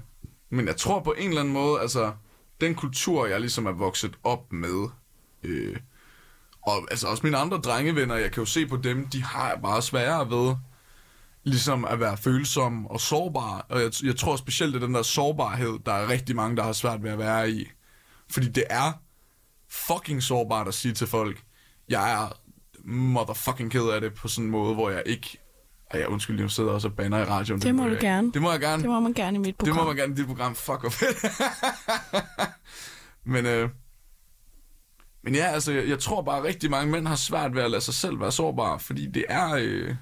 men 0.50 0.66
jeg 0.66 0.76
tror 0.76 1.00
på 1.00 1.14
en 1.18 1.28
eller 1.28 1.40
anden 1.40 1.54
måde, 1.54 1.80
altså, 1.80 2.12
den 2.60 2.74
kultur, 2.74 3.26
jeg 3.26 3.40
ligesom 3.40 3.66
er 3.66 3.72
vokset 3.72 4.18
op 4.24 4.52
med, 4.52 4.88
øh, 5.42 5.76
og 6.62 6.86
altså 6.90 7.08
også 7.08 7.22
mine 7.26 7.36
andre 7.36 7.56
drengevenner, 7.56 8.14
jeg 8.14 8.32
kan 8.32 8.40
jo 8.40 8.46
se 8.46 8.66
på 8.66 8.76
dem, 8.76 9.06
de 9.08 9.22
har 9.22 9.56
bare 9.62 9.82
sværere 9.82 10.30
ved 10.30 10.54
ligesom 11.42 11.84
at 11.84 12.00
være 12.00 12.16
følsom 12.16 12.86
og 12.86 13.00
sårbar. 13.00 13.66
Og 13.68 13.80
jeg, 13.80 13.92
jeg 14.02 14.16
tror 14.16 14.36
specielt, 14.36 14.74
det 14.74 14.82
er 14.82 14.86
den 14.86 14.94
der 14.94 15.02
sårbarhed, 15.02 15.78
der 15.86 15.92
er 15.92 16.08
rigtig 16.08 16.36
mange, 16.36 16.56
der 16.56 16.62
har 16.62 16.72
svært 16.72 17.02
ved 17.02 17.10
at 17.10 17.18
være 17.18 17.50
i. 17.50 17.66
Fordi 18.30 18.48
det 18.48 18.64
er 18.70 18.92
fucking 19.70 20.22
sårbart 20.22 20.68
at 20.68 20.74
sige 20.74 20.94
til 20.94 21.06
folk, 21.06 21.42
jeg 21.88 22.12
er 22.12 22.40
motherfucking 22.84 23.70
ked 23.70 23.88
af 23.88 24.00
det 24.00 24.14
på 24.14 24.28
sådan 24.28 24.44
en 24.44 24.50
måde, 24.50 24.74
hvor 24.74 24.90
jeg 24.90 25.02
ikke... 25.06 25.38
Ej, 25.90 26.00
jeg 26.00 26.08
undskyld, 26.08 26.40
jeg 26.40 26.50
sidder 26.50 26.70
også 26.70 26.88
og 26.88 26.94
banner 26.96 27.18
i 27.18 27.24
radioen. 27.24 27.62
Det 27.62 27.74
må 27.74 27.88
du 27.88 27.96
gerne. 28.00 28.32
Det 28.32 28.42
må 28.42 28.50
jeg 28.50 28.60
gerne. 28.60 28.82
Det 28.82 28.90
må 28.90 29.00
man 29.00 29.12
gerne 29.12 29.36
i 29.36 29.38
mit 29.38 29.46
Det 29.46 29.56
program. 29.56 29.76
må 29.76 29.84
man 29.84 29.96
gerne 29.96 30.12
i 30.12 30.16
dit 30.16 30.26
program. 30.26 30.54
Fuck, 30.54 30.92
fedt. 30.92 31.24
men, 33.32 33.46
øh, 33.46 33.68
men 35.26 35.34
ja, 35.34 35.46
altså, 35.46 35.72
jeg, 35.72 35.88
jeg 35.88 35.98
tror 35.98 36.22
bare, 36.22 36.38
at 36.38 36.44
rigtig 36.44 36.70
mange 36.70 36.92
mænd 36.92 37.06
har 37.06 37.16
svært 37.16 37.54
ved 37.54 37.62
at 37.62 37.70
lade 37.70 37.82
sig 37.82 37.94
selv 37.94 38.20
være 38.20 38.32
sårbare, 38.32 38.80
fordi 38.80 39.06
det 39.06 39.24
er... 39.28 39.54
Øh, 39.54 39.94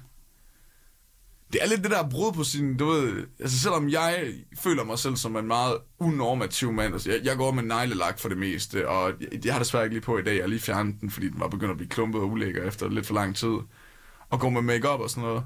det 1.53 1.63
er 1.63 1.67
lidt 1.67 1.83
det 1.83 1.91
der 1.91 2.09
brud 2.09 2.33
på 2.33 2.43
sin, 2.43 2.77
du 2.77 2.85
ved, 2.85 3.27
altså 3.39 3.59
selvom 3.59 3.89
jeg 3.89 4.33
føler 4.59 4.83
mig 4.83 4.99
selv 4.99 5.15
som 5.15 5.37
en 5.37 5.47
meget 5.47 5.77
unormativ 5.99 6.71
mand, 6.71 6.93
altså 6.93 7.11
jeg, 7.11 7.19
jeg 7.23 7.37
går 7.37 7.51
med 7.51 7.63
neglelak 7.63 8.19
for 8.19 8.29
det 8.29 8.37
meste, 8.37 8.89
og 8.89 9.13
jeg, 9.21 9.45
jeg 9.45 9.53
har 9.53 9.59
desværre 9.59 9.83
ikke 9.83 9.95
lige 9.95 10.03
på 10.03 10.17
i 10.17 10.23
dag, 10.23 10.35
jeg 10.35 10.43
har 10.43 10.47
lige 10.47 10.59
fjernet 10.59 11.01
den, 11.01 11.11
fordi 11.11 11.29
den 11.29 11.39
var 11.39 11.47
begyndt 11.47 11.71
at 11.71 11.77
blive 11.77 11.89
klumpet 11.89 12.21
og 12.21 12.29
ulækker 12.29 12.63
efter 12.63 12.89
lidt 12.89 13.05
for 13.05 13.13
lang 13.13 13.35
tid, 13.35 13.57
og 14.29 14.39
går 14.39 14.49
med 14.49 14.61
makeup 14.61 14.99
og 14.99 15.09
sådan 15.09 15.23
noget. 15.23 15.43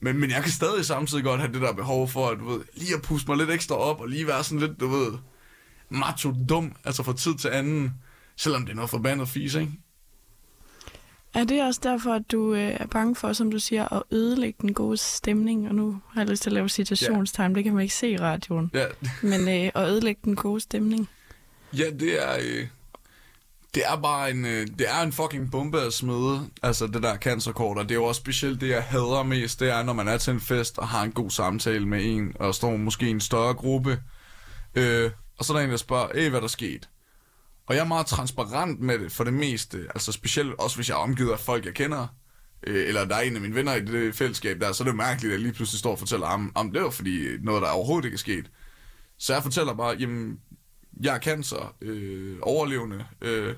Men, 0.00 0.18
men 0.20 0.30
jeg 0.30 0.42
kan 0.42 0.52
stadig 0.52 0.84
samtidig 0.84 1.24
godt 1.24 1.40
have 1.40 1.52
det 1.52 1.62
der 1.62 1.72
behov 1.72 2.08
for, 2.08 2.28
at 2.28 2.38
du 2.38 2.48
ved, 2.48 2.60
lige 2.74 2.94
at 2.94 3.02
puste 3.02 3.30
mig 3.30 3.38
lidt 3.38 3.50
ekstra 3.50 3.74
op, 3.74 4.00
og 4.00 4.08
lige 4.08 4.26
være 4.26 4.44
sådan 4.44 4.60
lidt, 4.60 4.80
du 4.80 4.88
ved, 4.88 5.12
macho 5.90 6.34
dum, 6.48 6.72
altså 6.84 7.02
fra 7.02 7.12
tid 7.12 7.34
til 7.34 7.48
anden, 7.48 7.94
selvom 8.36 8.62
det 8.62 8.70
er 8.70 8.76
noget 8.76 8.90
forbandet 8.90 9.28
fis, 9.28 9.54
ikke? 9.54 9.72
Er 11.34 11.44
det 11.44 11.62
også 11.62 11.80
derfor, 11.82 12.12
at 12.12 12.22
du 12.32 12.54
øh, 12.54 12.76
er 12.80 12.86
bange 12.86 13.16
for, 13.16 13.32
som 13.32 13.50
du 13.50 13.58
siger, 13.58 13.92
at 13.92 14.02
ødelægge 14.10 14.58
den 14.60 14.74
gode 14.74 14.96
stemning? 14.96 15.68
Og 15.68 15.74
nu 15.74 16.00
har 16.10 16.20
jeg 16.20 16.30
lyst 16.30 16.42
til 16.42 16.50
at 16.50 16.54
lave 16.54 16.68
citationstegn, 16.68 17.54
det 17.54 17.64
kan 17.64 17.74
man 17.74 17.82
ikke 17.82 17.94
se 17.94 18.10
i 18.10 18.16
radioen. 18.16 18.70
Ja, 18.74 18.86
Men 19.22 19.40
øh, 19.40 19.70
at 19.74 19.88
ødelægge 19.88 20.20
den 20.24 20.36
gode 20.36 20.60
stemning. 20.60 21.08
Ja, 21.72 21.90
det 21.90 22.22
er... 22.28 22.36
Øh, 22.42 22.66
det 23.74 23.82
er 23.86 23.96
bare 23.96 24.30
en, 24.30 24.44
øh, 24.44 24.66
det 24.78 24.90
er 24.90 25.02
en 25.02 25.12
fucking 25.12 25.50
bombe 25.50 25.80
at 25.80 25.92
smide, 25.92 26.50
altså 26.62 26.86
det 26.86 27.02
der 27.02 27.16
cancerkort, 27.16 27.78
og 27.78 27.84
det 27.84 27.90
er 27.90 27.94
jo 27.94 28.04
også 28.04 28.20
specielt 28.20 28.60
det, 28.60 28.68
jeg 28.68 28.82
hader 28.82 29.22
mest, 29.22 29.60
det 29.60 29.70
er, 29.70 29.82
når 29.82 29.92
man 29.92 30.08
er 30.08 30.18
til 30.18 30.32
en 30.32 30.40
fest 30.40 30.78
og 30.78 30.88
har 30.88 31.02
en 31.02 31.12
god 31.12 31.30
samtale 31.30 31.86
med 31.88 32.04
en, 32.04 32.32
og 32.40 32.54
står 32.54 32.76
måske 32.76 33.06
i 33.06 33.10
en 33.10 33.20
større 33.20 33.54
gruppe, 33.54 33.98
øh, 34.74 35.10
og 35.38 35.44
så 35.44 35.52
er 35.52 35.56
der 35.56 35.64
en, 35.64 35.70
der 35.70 35.76
spørger, 35.76 36.08
hey, 36.14 36.28
hvad 36.28 36.38
er 36.38 36.40
der 36.40 36.48
sket? 36.48 36.88
Og 37.66 37.74
jeg 37.74 37.80
er 37.80 37.88
meget 37.88 38.06
transparent 38.06 38.80
med 38.80 38.98
det 38.98 39.12
for 39.12 39.24
det 39.24 39.32
meste, 39.32 39.86
altså 39.94 40.12
specielt 40.12 40.54
også 40.58 40.76
hvis 40.76 40.88
jeg 40.88 40.94
er 40.94 40.98
omgivet 40.98 41.32
af 41.32 41.38
folk, 41.38 41.64
jeg 41.66 41.74
kender, 41.74 42.06
øh, 42.66 42.88
eller 42.88 43.04
der 43.04 43.16
er 43.16 43.20
en 43.20 43.34
af 43.34 43.40
mine 43.40 43.54
venner 43.54 43.74
i 43.74 43.84
det 43.84 44.14
fællesskab 44.14 44.60
der, 44.60 44.72
så 44.72 44.82
er 44.82 44.84
det 44.84 44.92
jo 44.92 44.96
mærkeligt, 44.96 45.32
at 45.32 45.32
jeg 45.32 45.42
lige 45.42 45.52
pludselig 45.52 45.78
står 45.78 45.90
og 45.90 45.98
fortæller 45.98 46.26
om, 46.26 46.52
om 46.54 46.72
det 46.72 46.82
var 46.82 46.90
fordi 46.90 47.26
noget, 47.42 47.62
der 47.62 47.68
overhovedet 47.68 48.04
ikke 48.04 48.14
er 48.14 48.18
sket. 48.18 48.50
Så 49.18 49.34
jeg 49.34 49.42
fortæller 49.42 49.74
bare, 49.74 49.96
jamen, 50.00 50.40
jeg 51.02 51.16
er 51.16 51.20
cancer, 51.20 51.76
øh, 51.80 52.38
overlevende, 52.42 53.06
øh, 53.20 53.54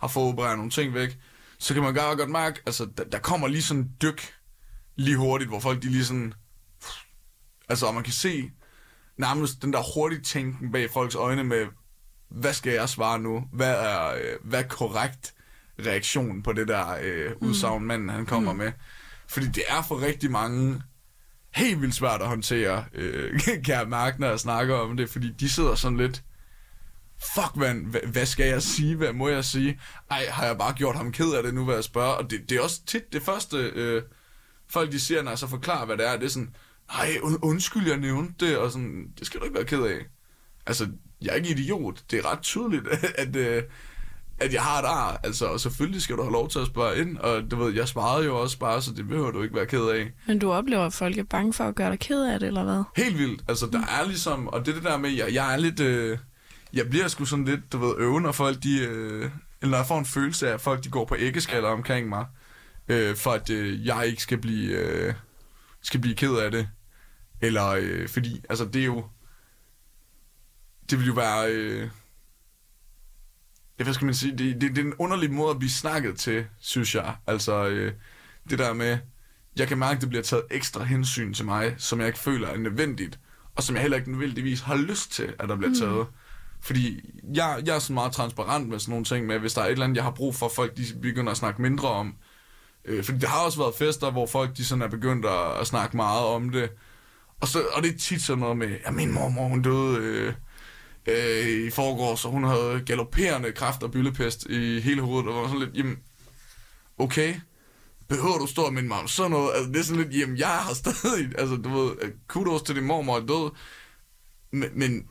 har 0.00 0.08
fået 0.08 0.32
opereret 0.32 0.56
nogle 0.56 0.70
ting 0.70 0.94
væk, 0.94 1.18
så 1.58 1.74
kan 1.74 1.82
man 1.82 1.94
godt, 1.94 2.18
godt 2.18 2.30
mærke, 2.30 2.60
altså, 2.66 2.88
der, 2.96 3.04
der 3.04 3.18
kommer 3.18 3.48
lige 3.48 3.62
sådan 3.62 3.82
en 3.82 3.90
dyk 4.02 4.34
lige 4.96 5.16
hurtigt, 5.16 5.50
hvor 5.50 5.60
folk 5.60 5.82
de 5.82 5.88
lige 5.88 6.04
sådan, 6.04 6.34
altså, 7.68 7.86
og 7.86 7.94
man 7.94 8.04
kan 8.04 8.12
se 8.12 8.50
nærmest 9.16 9.62
den 9.62 9.72
der 9.72 9.94
hurtige 9.94 10.20
tænken 10.20 10.72
bag 10.72 10.90
folks 10.90 11.14
øjne 11.14 11.44
med, 11.44 11.66
hvad 12.28 12.52
skal 12.52 12.72
jeg 12.72 12.88
svare 12.88 13.18
nu? 13.18 13.44
Hvad 13.52 13.74
er, 13.74 14.08
øh, 14.08 14.36
hvad 14.42 14.64
er 14.64 14.68
korrekt 14.68 15.34
reaktion 15.86 16.42
på 16.42 16.52
det 16.52 16.68
der 16.68 16.96
øh, 17.02 17.32
udsagn, 17.40 17.84
manden 17.84 18.08
han 18.08 18.26
kommer 18.26 18.52
mm. 18.52 18.58
med? 18.58 18.72
Fordi 19.28 19.46
det 19.46 19.62
er 19.68 19.82
for 19.82 20.02
rigtig 20.02 20.30
mange 20.30 20.82
helt 21.54 21.80
vildt 21.80 21.94
svært 21.94 22.22
at 22.22 22.28
håndtere, 22.28 22.84
øh, 22.94 23.40
kan 23.64 23.74
jeg 23.74 23.88
mærke, 23.88 24.20
når 24.20 24.28
jeg 24.28 24.40
snakker 24.40 24.74
om 24.74 24.96
det, 24.96 25.10
fordi 25.10 25.32
de 25.32 25.48
sidder 25.48 25.74
sådan 25.74 25.98
lidt, 25.98 26.22
fuck 27.34 27.56
man, 27.56 27.84
hvad, 27.84 28.00
hvad 28.12 28.26
skal 28.26 28.46
jeg 28.46 28.62
sige, 28.62 28.96
hvad 28.96 29.12
må 29.12 29.28
jeg 29.28 29.44
sige? 29.44 29.80
Ej, 30.10 30.26
har 30.30 30.46
jeg 30.46 30.58
bare 30.58 30.74
gjort 30.74 30.96
ham 30.96 31.12
ked 31.12 31.32
af 31.32 31.42
det 31.42 31.54
nu, 31.54 31.64
hvad 31.64 31.74
jeg 31.74 31.84
spørger? 31.84 32.12
Og 32.12 32.30
det, 32.30 32.50
det 32.50 32.56
er 32.58 32.62
også 32.62 32.84
tit 32.86 33.12
det 33.12 33.22
første, 33.22 33.56
øh, 33.56 34.02
folk 34.68 34.92
de 34.92 35.00
siger, 35.00 35.22
når 35.22 35.30
jeg 35.30 35.38
så 35.38 35.46
forklarer, 35.46 35.86
hvad 35.86 35.96
det 35.96 36.08
er, 36.08 36.16
det 36.16 36.24
er 36.24 36.28
sådan, 36.28 36.54
nej, 36.92 37.16
und, 37.22 37.38
undskyld, 37.42 37.88
jeg 37.88 37.96
nævnte 37.96 38.46
det, 38.46 38.58
og 38.58 38.72
sådan, 38.72 39.12
det 39.18 39.26
skal 39.26 39.40
du 39.40 39.44
ikke 39.44 39.56
være 39.56 39.64
ked 39.64 39.82
af. 39.82 39.98
Altså, 40.66 40.88
jeg 41.22 41.30
er 41.30 41.34
ikke 41.34 41.50
idiot. 41.50 42.02
Det 42.10 42.18
er 42.18 42.32
ret 42.32 42.40
tydeligt, 42.42 42.88
at, 43.22 43.36
øh, 43.36 43.62
at 44.38 44.52
jeg 44.52 44.62
har 44.62 44.78
et 44.82 44.86
ar. 44.86 45.20
Altså, 45.22 45.46
og 45.46 45.60
selvfølgelig 45.60 46.02
skal 46.02 46.16
du 46.16 46.22
have 46.22 46.32
lov 46.32 46.48
til 46.48 46.58
at 46.58 46.66
spørge 46.66 46.98
ind, 46.98 47.18
og 47.18 47.50
du 47.50 47.56
ved, 47.56 47.74
jeg 47.74 47.88
svarede 47.88 48.24
jo 48.24 48.40
også 48.40 48.58
bare, 48.58 48.82
så 48.82 48.90
det 48.96 49.08
behøver 49.08 49.30
du 49.30 49.42
ikke 49.42 49.54
være 49.54 49.66
ked 49.66 49.84
af. 49.84 50.12
Men 50.26 50.38
du 50.38 50.52
oplever, 50.52 50.86
at 50.86 50.92
folk 50.92 51.18
er 51.18 51.24
bange 51.24 51.52
for 51.52 51.64
at 51.64 51.74
gøre 51.74 51.90
dig 51.90 51.98
ked 51.98 52.24
af 52.24 52.40
det, 52.40 52.46
eller 52.46 52.64
hvad? 52.64 52.82
Helt 52.96 53.18
vildt. 53.18 53.42
Altså, 53.48 53.66
der 53.66 53.80
er 53.80 54.06
ligesom, 54.06 54.48
og 54.48 54.66
det 54.66 54.70
er 54.70 54.74
det 54.74 54.84
der 54.84 54.96
med, 54.96 55.10
jeg, 55.10 55.34
jeg 55.34 55.52
er 55.52 55.56
lidt, 55.56 55.80
øh, 55.80 56.18
jeg 56.72 56.90
bliver 56.90 57.08
sgu 57.08 57.24
sådan 57.24 57.44
lidt, 57.44 57.72
du 57.72 57.78
ved, 57.78 57.94
øve, 57.98 58.20
når 58.20 58.32
folk 58.32 58.62
de, 58.62 58.78
øh, 58.80 59.30
eller 59.62 59.70
når 59.70 59.78
jeg 59.78 59.86
får 59.86 59.98
en 59.98 60.04
følelse 60.04 60.48
af, 60.48 60.54
at 60.54 60.60
folk 60.60 60.84
de 60.84 60.88
går 60.88 61.04
på 61.04 61.16
æggeskaller 61.18 61.68
omkring 61.68 62.08
mig, 62.08 62.26
øh, 62.88 63.16
for 63.16 63.30
at 63.30 63.50
øh, 63.50 63.86
jeg 63.86 64.06
ikke 64.06 64.22
skal 64.22 64.38
blive, 64.38 64.72
øh, 64.72 65.14
skal 65.82 66.00
blive 66.00 66.14
ked 66.14 66.34
af 66.34 66.50
det. 66.50 66.68
Eller, 67.40 67.68
øh, 67.68 68.08
fordi, 68.08 68.44
altså, 68.48 68.64
det 68.64 68.80
er 68.80 68.86
jo, 68.86 69.04
det 70.90 70.98
vil 70.98 71.06
jo 71.06 71.12
være, 71.12 71.52
øh, 71.52 71.90
ja, 73.78 73.84
hvad 73.84 73.94
skal 73.94 74.04
man 74.04 74.14
sige, 74.14 74.38
det, 74.38 74.60
det, 74.60 74.76
det 74.76 74.78
er 74.78 74.86
en 74.86 74.94
underlig 74.98 75.32
måde 75.32 75.50
at 75.50 75.58
blive 75.58 75.70
snakket 75.70 76.18
til, 76.18 76.46
synes 76.60 76.94
jeg. 76.94 77.16
Altså, 77.26 77.66
øh, 77.68 77.92
det 78.50 78.58
der 78.58 78.72
med, 78.72 78.98
jeg 79.56 79.68
kan 79.68 79.78
mærke, 79.78 79.96
at 79.96 80.00
det 80.00 80.08
bliver 80.08 80.22
taget 80.22 80.44
ekstra 80.50 80.84
hensyn 80.84 81.34
til 81.34 81.44
mig, 81.44 81.74
som 81.78 81.98
jeg 81.98 82.06
ikke 82.06 82.18
føler 82.18 82.48
er 82.48 82.56
nødvendigt, 82.56 83.18
og 83.54 83.62
som 83.62 83.76
jeg 83.76 83.82
heller 83.82 83.96
ikke 83.96 84.10
nødvendigvis 84.10 84.60
har 84.60 84.76
lyst 84.76 85.12
til, 85.12 85.34
at 85.38 85.48
der 85.48 85.56
bliver 85.56 85.74
taget. 85.74 86.06
Mm. 86.08 86.14
Fordi 86.60 87.00
jeg, 87.34 87.62
jeg 87.66 87.74
er 87.74 87.78
sådan 87.78 87.94
meget 87.94 88.12
transparent 88.12 88.68
med 88.68 88.78
sådan 88.78 88.92
nogle 88.92 89.04
ting 89.04 89.26
med, 89.26 89.38
hvis 89.38 89.54
der 89.54 89.60
er 89.60 89.66
et 89.66 89.72
eller 89.72 89.84
andet, 89.84 89.96
jeg 89.96 90.04
har 90.04 90.10
brug 90.10 90.34
for, 90.34 90.50
folk 90.56 90.76
de 90.76 90.84
begynder 91.02 91.30
at 91.30 91.36
snakke 91.36 91.62
mindre 91.62 91.88
om. 91.88 92.14
Øh, 92.84 93.04
fordi 93.04 93.18
det 93.18 93.28
har 93.28 93.44
også 93.44 93.58
været 93.58 93.74
fester, 93.74 94.10
hvor 94.10 94.26
folk 94.26 94.56
de 94.56 94.64
sådan 94.64 94.82
er 94.82 94.88
begyndt 94.88 95.26
at, 95.26 95.60
at 95.60 95.66
snakke 95.66 95.96
meget 95.96 96.24
om 96.24 96.50
det. 96.50 96.70
Og, 97.40 97.48
så, 97.48 97.62
og 97.72 97.82
det 97.82 97.94
er 97.94 97.98
tit 97.98 98.22
sådan 98.22 98.40
noget 98.40 98.56
med, 98.56 98.76
at 98.84 98.94
min 98.94 99.12
mormor 99.12 99.48
hun 99.48 99.62
døde 99.62 99.98
øh, 99.98 100.34
øh, 101.08 101.66
i 101.66 101.70
forgår, 101.70 102.16
så 102.16 102.28
hun 102.28 102.44
havde 102.44 102.82
galopperende 102.86 103.52
kræft 103.52 103.82
og 103.82 103.90
byllepest 103.90 104.46
i 104.46 104.80
hele 104.80 105.02
hovedet, 105.02 105.28
og 105.28 105.42
var 105.42 105.48
sådan 105.48 105.60
lidt, 105.60 105.76
jamen, 105.76 105.98
okay, 106.98 107.34
behøver 108.08 108.38
du 108.38 108.46
stå 108.46 108.62
og 108.62 108.74
minde 108.74 108.88
mig 108.88 108.98
om 108.98 109.08
sådan 109.08 109.30
noget? 109.30 109.50
Altså, 109.54 109.72
det 109.72 109.78
er 109.78 109.84
sådan 109.84 110.02
lidt, 110.02 110.20
jamen, 110.20 110.38
jeg 110.38 110.48
har 110.48 110.74
stadig, 110.74 111.32
altså, 111.40 111.56
du 111.56 111.68
ved, 111.68 111.92
øh, 112.02 112.10
kudos 112.28 112.62
til 112.62 112.76
din 112.76 112.84
mormor 112.84 113.16
er 113.16 113.26
død, 113.26 113.50
men, 114.52 114.70
men 114.74 115.08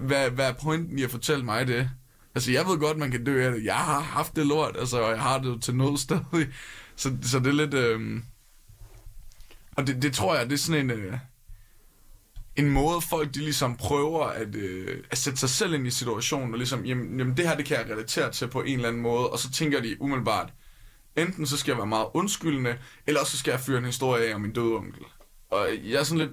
hvad, 0.00 0.30
hvad 0.30 0.48
er 0.48 0.54
pointen 0.62 0.98
i 0.98 1.02
at 1.02 1.10
fortælle 1.10 1.44
mig 1.44 1.66
det? 1.66 1.90
Altså, 2.34 2.52
jeg 2.52 2.66
ved 2.66 2.78
godt, 2.78 2.98
man 2.98 3.10
kan 3.10 3.24
dø 3.24 3.46
af 3.46 3.52
det. 3.52 3.64
Jeg 3.64 3.76
har 3.76 4.00
haft 4.00 4.36
det 4.36 4.46
lort, 4.46 4.76
altså, 4.76 5.00
og 5.00 5.10
jeg 5.10 5.20
har 5.20 5.38
det 5.38 5.62
til 5.62 5.76
noget 5.76 6.00
stadig. 6.06 6.48
Så, 6.96 7.16
så 7.22 7.38
det 7.38 7.46
er 7.46 7.52
lidt... 7.52 7.74
Øh... 7.74 8.22
Og 9.76 9.86
det, 9.86 10.02
det 10.02 10.12
tror 10.12 10.36
jeg, 10.36 10.46
det 10.46 10.52
er 10.52 10.58
sådan 10.58 10.90
en... 10.90 10.90
Øh... 10.90 11.18
En 12.56 12.70
måde, 12.70 13.00
folk 13.00 13.34
de 13.34 13.38
ligesom 13.38 13.76
prøver 13.76 14.24
at, 14.24 14.54
øh, 14.54 15.04
at 15.10 15.18
sætte 15.18 15.38
sig 15.38 15.48
selv 15.48 15.74
ind 15.74 15.86
i 15.86 15.90
situationen, 15.90 16.52
og 16.54 16.58
ligesom, 16.58 16.84
jamen, 16.84 17.18
jamen, 17.18 17.36
det 17.36 17.48
her, 17.48 17.56
det 17.56 17.64
kan 17.64 17.76
jeg 17.76 17.90
relatere 17.90 18.32
til 18.32 18.48
på 18.48 18.62
en 18.62 18.74
eller 18.74 18.88
anden 18.88 19.02
måde, 19.02 19.30
og 19.30 19.38
så 19.38 19.50
tænker 19.50 19.80
de 19.80 20.02
umiddelbart, 20.02 20.52
enten 21.16 21.46
så 21.46 21.56
skal 21.56 21.72
jeg 21.72 21.78
være 21.78 21.86
meget 21.86 22.06
undskyldende, 22.14 22.78
eller 23.06 23.24
så 23.24 23.38
skal 23.38 23.50
jeg 23.50 23.60
fyre 23.60 23.78
en 23.78 23.84
historie 23.84 24.30
af 24.30 24.34
om 24.34 24.40
min 24.40 24.52
døde 24.52 24.74
onkel. 24.74 25.04
Og 25.50 25.68
jeg 25.84 26.00
er 26.00 26.02
sådan 26.02 26.18
lidt, 26.18 26.30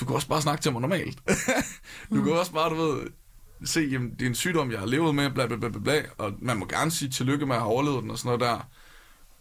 du 0.00 0.04
kan 0.04 0.14
også 0.14 0.28
bare 0.28 0.42
snakke 0.42 0.62
til 0.62 0.72
mig 0.72 0.80
normalt. 0.80 1.18
du 2.10 2.14
mm. 2.14 2.24
kan 2.24 2.32
også 2.32 2.52
bare, 2.52 2.70
du 2.70 2.74
ved, 2.74 3.06
se, 3.64 3.80
jamen, 3.80 4.10
det 4.10 4.22
er 4.22 4.26
en 4.26 4.34
sygdom, 4.34 4.70
jeg 4.70 4.78
har 4.78 4.86
levet 4.86 5.14
med, 5.14 5.30
bla 5.30 5.46
bla 5.46 5.56
bla 5.56 5.68
bla, 5.68 5.80
bla 5.80 6.02
og 6.18 6.32
man 6.38 6.56
må 6.56 6.66
gerne 6.66 6.90
sige 6.90 7.10
tillykke 7.10 7.46
med 7.46 7.54
at 7.54 7.60
have 7.60 7.72
overlevet 7.72 8.02
den 8.02 8.10
og 8.10 8.18
sådan 8.18 8.38
noget 8.38 8.40
der. 8.40 8.68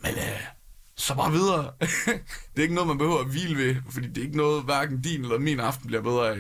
Men 0.04 0.12
øh, 0.12 0.61
så 0.96 1.16
bare 1.16 1.32
videre. 1.32 1.72
det 2.54 2.58
er 2.58 2.62
ikke 2.62 2.76
noget, 2.76 2.88
man 2.88 2.98
behøver 2.98 3.20
at 3.20 3.28
hvile 3.28 3.58
ved, 3.58 3.76
fordi 3.90 4.08
det 4.08 4.18
er 4.18 4.26
ikke 4.26 4.38
noget, 4.38 4.64
hverken 4.64 5.02
din 5.02 5.22
eller 5.22 5.40
min 5.40 5.60
aften 5.60 5.88
bliver 5.88 6.02
bedre 6.02 6.30
af. 6.30 6.38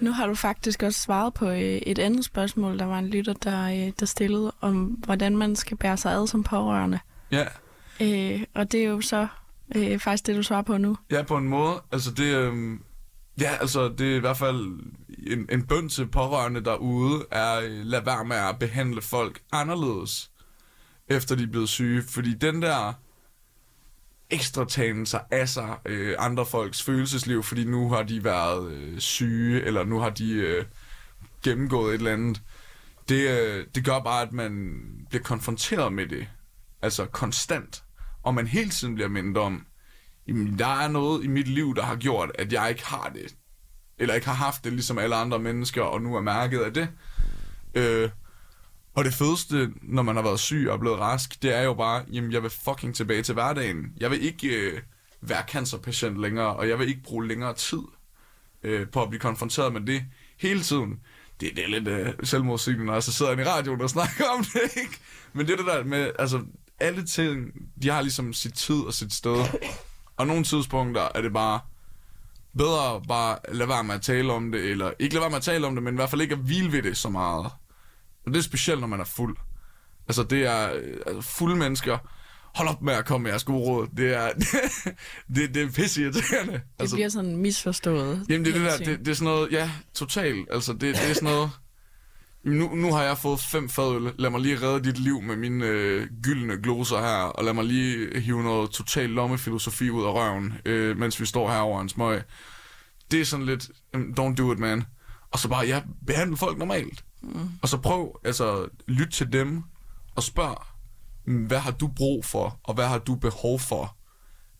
nu 0.00 0.12
har 0.12 0.26
du 0.26 0.34
faktisk 0.34 0.82
også 0.82 1.00
svaret 1.00 1.34
på 1.34 1.48
øh, 1.48 1.58
et 1.58 1.98
andet 1.98 2.24
spørgsmål, 2.24 2.78
der 2.78 2.84
var 2.84 2.98
en 2.98 3.08
lytter, 3.08 3.32
der, 3.32 3.86
øh, 3.86 3.92
der 4.00 4.06
stillede 4.06 4.52
om, 4.60 4.84
hvordan 4.84 5.36
man 5.36 5.56
skal 5.56 5.76
bære 5.76 5.96
sig 5.96 6.12
ad 6.12 6.26
som 6.26 6.42
pårørende. 6.42 6.98
Ja. 7.32 7.44
Øh, 8.00 8.42
og 8.54 8.72
det 8.72 8.80
er 8.80 8.88
jo 8.88 9.00
så 9.00 9.26
øh, 9.74 9.98
faktisk 9.98 10.26
det, 10.26 10.36
du 10.36 10.42
svarer 10.42 10.62
på 10.62 10.76
nu. 10.76 10.96
Ja, 11.10 11.22
på 11.22 11.36
en 11.36 11.48
måde. 11.48 11.82
Altså 11.92 12.10
det, 12.10 12.34
øh, 12.36 12.78
Ja, 13.40 13.56
altså 13.60 13.88
det 13.88 14.12
er 14.12 14.16
i 14.16 14.18
hvert 14.18 14.36
fald 14.36 14.80
en, 15.26 15.46
en 15.50 15.66
bøn 15.66 15.88
til 15.88 16.06
pårørende 16.06 16.64
derude, 16.64 17.26
er 17.30 17.60
øh, 17.60 17.86
lad 17.86 18.04
være 18.04 18.24
med 18.24 18.36
at 18.36 18.58
behandle 18.58 19.02
folk 19.02 19.40
anderledes, 19.52 20.30
efter 21.08 21.36
de 21.36 21.42
er 21.42 21.46
blevet 21.46 21.68
syge. 21.68 22.02
Fordi 22.08 22.34
den 22.34 22.62
der 22.62 22.92
ekstra 24.32 24.64
tagen 24.64 25.06
sig 25.06 25.24
af 25.30 25.48
sig 25.48 25.76
øh, 25.84 26.16
andre 26.18 26.46
folks 26.46 26.82
følelsesliv, 26.82 27.42
fordi 27.42 27.64
nu 27.64 27.88
har 27.90 28.02
de 28.02 28.24
været 28.24 28.72
øh, 28.72 28.98
syge, 28.98 29.62
eller 29.62 29.84
nu 29.84 29.98
har 29.98 30.10
de 30.10 30.32
øh, 30.32 30.64
gennemgået 31.44 31.94
et 31.94 31.98
eller 31.98 32.12
andet, 32.12 32.42
det, 33.08 33.30
øh, 33.30 33.66
det 33.74 33.84
gør 33.84 34.00
bare, 34.00 34.22
at 34.22 34.32
man 34.32 34.80
bliver 35.08 35.22
konfronteret 35.22 35.92
med 35.92 36.06
det. 36.06 36.28
Altså 36.82 37.06
konstant. 37.06 37.84
Og 38.22 38.34
man 38.34 38.46
hele 38.46 38.70
tiden 38.70 38.94
bliver 38.94 39.08
mindet 39.08 39.36
om, 39.36 39.66
jamen, 40.28 40.58
der 40.58 40.80
er 40.80 40.88
noget 40.88 41.24
i 41.24 41.26
mit 41.26 41.48
liv, 41.48 41.74
der 41.74 41.82
har 41.82 41.96
gjort, 41.96 42.30
at 42.34 42.52
jeg 42.52 42.70
ikke 42.70 42.86
har 42.86 43.10
det. 43.14 43.34
Eller 43.98 44.14
ikke 44.14 44.26
har 44.26 44.34
haft 44.34 44.64
det, 44.64 44.72
ligesom 44.72 44.98
alle 44.98 45.16
andre 45.16 45.38
mennesker, 45.38 45.82
og 45.82 46.02
nu 46.02 46.16
er 46.16 46.20
mærket 46.20 46.58
af 46.58 46.74
det. 46.74 46.88
Øh, 47.74 48.10
og 48.94 49.04
det 49.04 49.14
fedeste, 49.14 49.70
når 49.82 50.02
man 50.02 50.16
har 50.16 50.22
været 50.22 50.40
syg 50.40 50.66
og 50.70 50.80
blevet 50.80 50.98
rask, 50.98 51.42
det 51.42 51.56
er 51.56 51.62
jo 51.62 51.74
bare, 51.74 52.04
jamen, 52.12 52.32
jeg 52.32 52.42
vil 52.42 52.50
fucking 52.50 52.94
tilbage 52.94 53.22
til 53.22 53.34
hverdagen. 53.34 53.92
Jeg 54.00 54.10
vil 54.10 54.22
ikke 54.22 54.48
øh, 54.48 54.80
være 55.20 55.44
cancerpatient 55.48 56.20
længere, 56.20 56.56
og 56.56 56.68
jeg 56.68 56.78
vil 56.78 56.88
ikke 56.88 57.02
bruge 57.02 57.28
længere 57.28 57.54
tid 57.54 57.82
øh, 58.62 58.88
på 58.88 59.02
at 59.02 59.08
blive 59.08 59.20
konfronteret 59.20 59.72
med 59.72 59.80
det 59.80 60.04
hele 60.38 60.62
tiden. 60.62 61.00
Det, 61.40 61.50
det 61.56 61.64
er 61.64 61.68
lidt 61.68 61.88
øh, 61.88 62.12
selvmodsigende, 62.22 62.84
når 62.84 62.92
jeg 62.92 63.02
så 63.02 63.12
sidder 63.12 63.38
i 63.38 63.44
radioen 63.44 63.80
og 63.80 63.90
snakker 63.96 64.24
om 64.38 64.44
det, 64.44 64.76
ikke? 64.76 64.98
Men 65.32 65.46
det 65.46 65.52
er 65.52 65.56
det 65.56 65.66
der 65.66 65.84
med, 65.84 66.10
altså, 66.18 66.42
alle 66.80 67.06
ting, 67.06 67.52
de 67.82 67.88
har 67.88 68.00
ligesom 68.02 68.32
sit 68.32 68.54
tid 68.54 68.80
og 68.80 68.94
sit 68.94 69.12
sted. 69.12 69.36
Og 70.16 70.26
nogle 70.26 70.44
tidspunkter 70.44 71.08
er 71.14 71.20
det 71.20 71.32
bare 71.32 71.60
bedre 72.58 73.02
bare 73.08 73.38
lade 73.48 73.68
være 73.68 73.84
med 73.84 73.94
at 73.94 74.02
tale 74.02 74.32
om 74.32 74.52
det, 74.52 74.64
eller 74.64 74.92
ikke 74.98 75.14
lade 75.14 75.22
være 75.22 75.30
med 75.30 75.36
at 75.36 75.42
tale 75.42 75.66
om 75.66 75.74
det, 75.74 75.82
men 75.82 75.94
i 75.94 75.96
hvert 75.96 76.10
fald 76.10 76.20
ikke 76.20 76.34
at 76.34 76.40
hvile 76.40 76.72
ved 76.72 76.82
det 76.82 76.96
så 76.96 77.08
meget. 77.08 77.50
Og 78.26 78.32
det 78.32 78.38
er 78.38 78.42
specielt, 78.42 78.80
når 78.80 78.86
man 78.86 79.00
er 79.00 79.04
fuld. 79.04 79.36
Altså, 80.08 80.22
det 80.22 80.46
er 80.46 80.66
altså, 81.06 81.20
fulde 81.20 81.56
mennesker. 81.56 81.98
Hold 82.54 82.68
op 82.68 82.82
med 82.82 82.92
at 82.92 83.06
komme 83.06 83.22
med 83.22 83.30
jeres 83.30 83.44
gode 83.44 83.58
råd. 83.58 83.86
Det 83.96 84.16
er, 84.16 84.30
det, 85.34 85.54
det 85.54 85.62
er 85.62 85.70
pisse 85.70 86.02
irriterende. 86.02 86.52
Det 86.52 86.62
altså, 86.78 86.96
bliver 86.96 87.08
sådan 87.08 87.36
misforstået. 87.36 88.26
Jamen, 88.28 88.44
det 88.44 88.54
det 88.54 88.62
der, 88.62 88.76
det, 88.78 88.98
det 88.98 89.08
er 89.08 89.14
sådan 89.14 89.32
noget, 89.32 89.52
ja, 89.52 89.70
totalt. 89.94 90.48
Altså, 90.50 90.72
det, 90.72 90.80
det 90.80 91.10
er 91.10 91.14
sådan 91.14 91.28
noget, 91.28 91.50
nu, 92.44 92.74
nu 92.74 92.92
har 92.92 93.02
jeg 93.02 93.18
fået 93.18 93.40
fem 93.40 93.68
fadøl. 93.68 94.12
Lad 94.18 94.30
mig 94.30 94.40
lige 94.40 94.60
redde 94.62 94.84
dit 94.84 94.98
liv 94.98 95.22
med 95.22 95.36
mine 95.36 95.66
øh, 95.66 96.06
gyldne 96.22 96.62
gloser 96.62 96.98
her, 97.00 97.22
og 97.22 97.44
lad 97.44 97.52
mig 97.52 97.64
lige 97.64 98.20
hive 98.20 98.42
noget 98.42 98.70
total 98.70 99.10
lommefilosofi 99.10 99.90
ud 99.90 100.04
af 100.04 100.12
røven, 100.12 100.54
øh, 100.64 100.98
mens 100.98 101.20
vi 101.20 101.26
står 101.26 101.50
her 101.50 101.58
over 101.58 101.80
en 101.80 101.88
smøg. 101.88 102.22
Det 103.10 103.20
er 103.20 103.24
sådan 103.24 103.46
lidt, 103.46 103.70
don't 103.94 104.34
do 104.34 104.52
it, 104.52 104.58
man. 104.58 104.84
Og 105.30 105.38
så 105.38 105.48
bare, 105.48 105.66
ja, 105.66 105.82
behandle 106.06 106.36
folk 106.36 106.58
normalt. 106.58 107.04
Mm. 107.22 107.50
Og 107.62 107.68
så 107.68 107.78
prøv, 107.78 108.20
altså, 108.24 108.68
lyt 108.86 109.10
til 109.10 109.32
dem 109.32 109.62
og 110.14 110.22
spørg, 110.22 110.66
mm, 111.24 111.44
hvad 111.44 111.58
har 111.58 111.70
du 111.70 111.86
brug 111.86 112.24
for, 112.24 112.60
og 112.62 112.74
hvad 112.74 112.86
har 112.86 112.98
du 112.98 113.14
behov 113.14 113.58
for? 113.58 113.96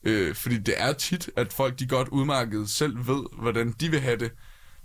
Øh, 0.04 0.34
fordi 0.34 0.58
det 0.58 0.74
er 0.76 0.92
tit, 0.92 1.30
at 1.36 1.52
folk 1.52 1.78
de 1.78 1.86
godt 1.86 2.08
udmærket 2.08 2.70
selv 2.70 3.06
ved, 3.06 3.24
hvordan 3.38 3.74
de 3.80 3.90
vil 3.90 4.00
have 4.00 4.16
det. 4.16 4.32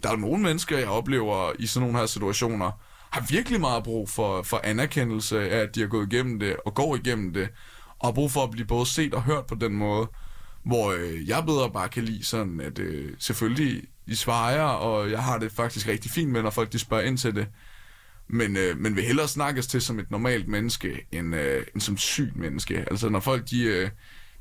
Der 0.03 0.11
er 0.11 0.15
nogle 0.15 0.43
mennesker, 0.43 0.77
jeg 0.77 0.87
oplever 0.87 1.51
i 1.59 1.65
sådan 1.65 1.87
nogle 1.87 1.99
her 1.99 2.05
situationer, 2.05 2.71
har 3.09 3.25
virkelig 3.29 3.61
meget 3.61 3.83
brug 3.83 4.09
for, 4.09 4.41
for 4.41 4.61
anerkendelse 4.63 5.49
af, 5.49 5.57
at 5.57 5.75
de 5.75 5.79
har 5.79 5.87
gået 5.87 6.13
igennem 6.13 6.39
det 6.39 6.55
og 6.65 6.73
går 6.73 6.95
igennem 6.95 7.33
det, 7.33 7.49
og 7.99 8.07
har 8.07 8.13
brug 8.13 8.31
for 8.31 8.43
at 8.43 8.51
blive 8.51 8.67
både 8.67 8.85
set 8.85 9.13
og 9.13 9.23
hørt 9.23 9.45
på 9.45 9.55
den 9.55 9.73
måde, 9.73 10.07
hvor 10.63 10.91
øh, 10.91 11.27
jeg 11.29 11.43
bedre 11.45 11.71
bare 11.71 11.89
kan 11.89 12.03
lide 12.03 12.23
sådan, 12.23 12.61
at 12.61 12.79
øh, 12.79 13.13
selvfølgelig 13.19 13.83
I 14.07 14.15
svarer, 14.15 14.61
og 14.61 15.11
jeg 15.11 15.23
har 15.23 15.37
det 15.37 15.51
faktisk 15.51 15.87
rigtig 15.87 16.11
fint 16.11 16.31
med, 16.31 16.41
når 16.41 16.49
folk 16.49 16.73
de 16.73 16.79
spørger 16.79 17.03
ind 17.03 17.17
til 17.17 17.35
det, 17.35 17.47
men, 18.29 18.57
øh, 18.57 18.77
men 18.77 18.95
vil 18.95 19.03
hellere 19.03 19.27
snakkes 19.27 19.67
til 19.67 19.81
som 19.81 19.99
et 19.99 20.11
normalt 20.11 20.47
menneske, 20.47 21.07
end, 21.11 21.35
øh, 21.35 21.65
end 21.73 21.81
som 21.81 21.97
sygt 21.97 22.35
menneske. 22.35 22.85
Altså 22.91 23.09
når 23.09 23.19
folk 23.19 23.49
de, 23.49 23.63
øh, 23.63 23.89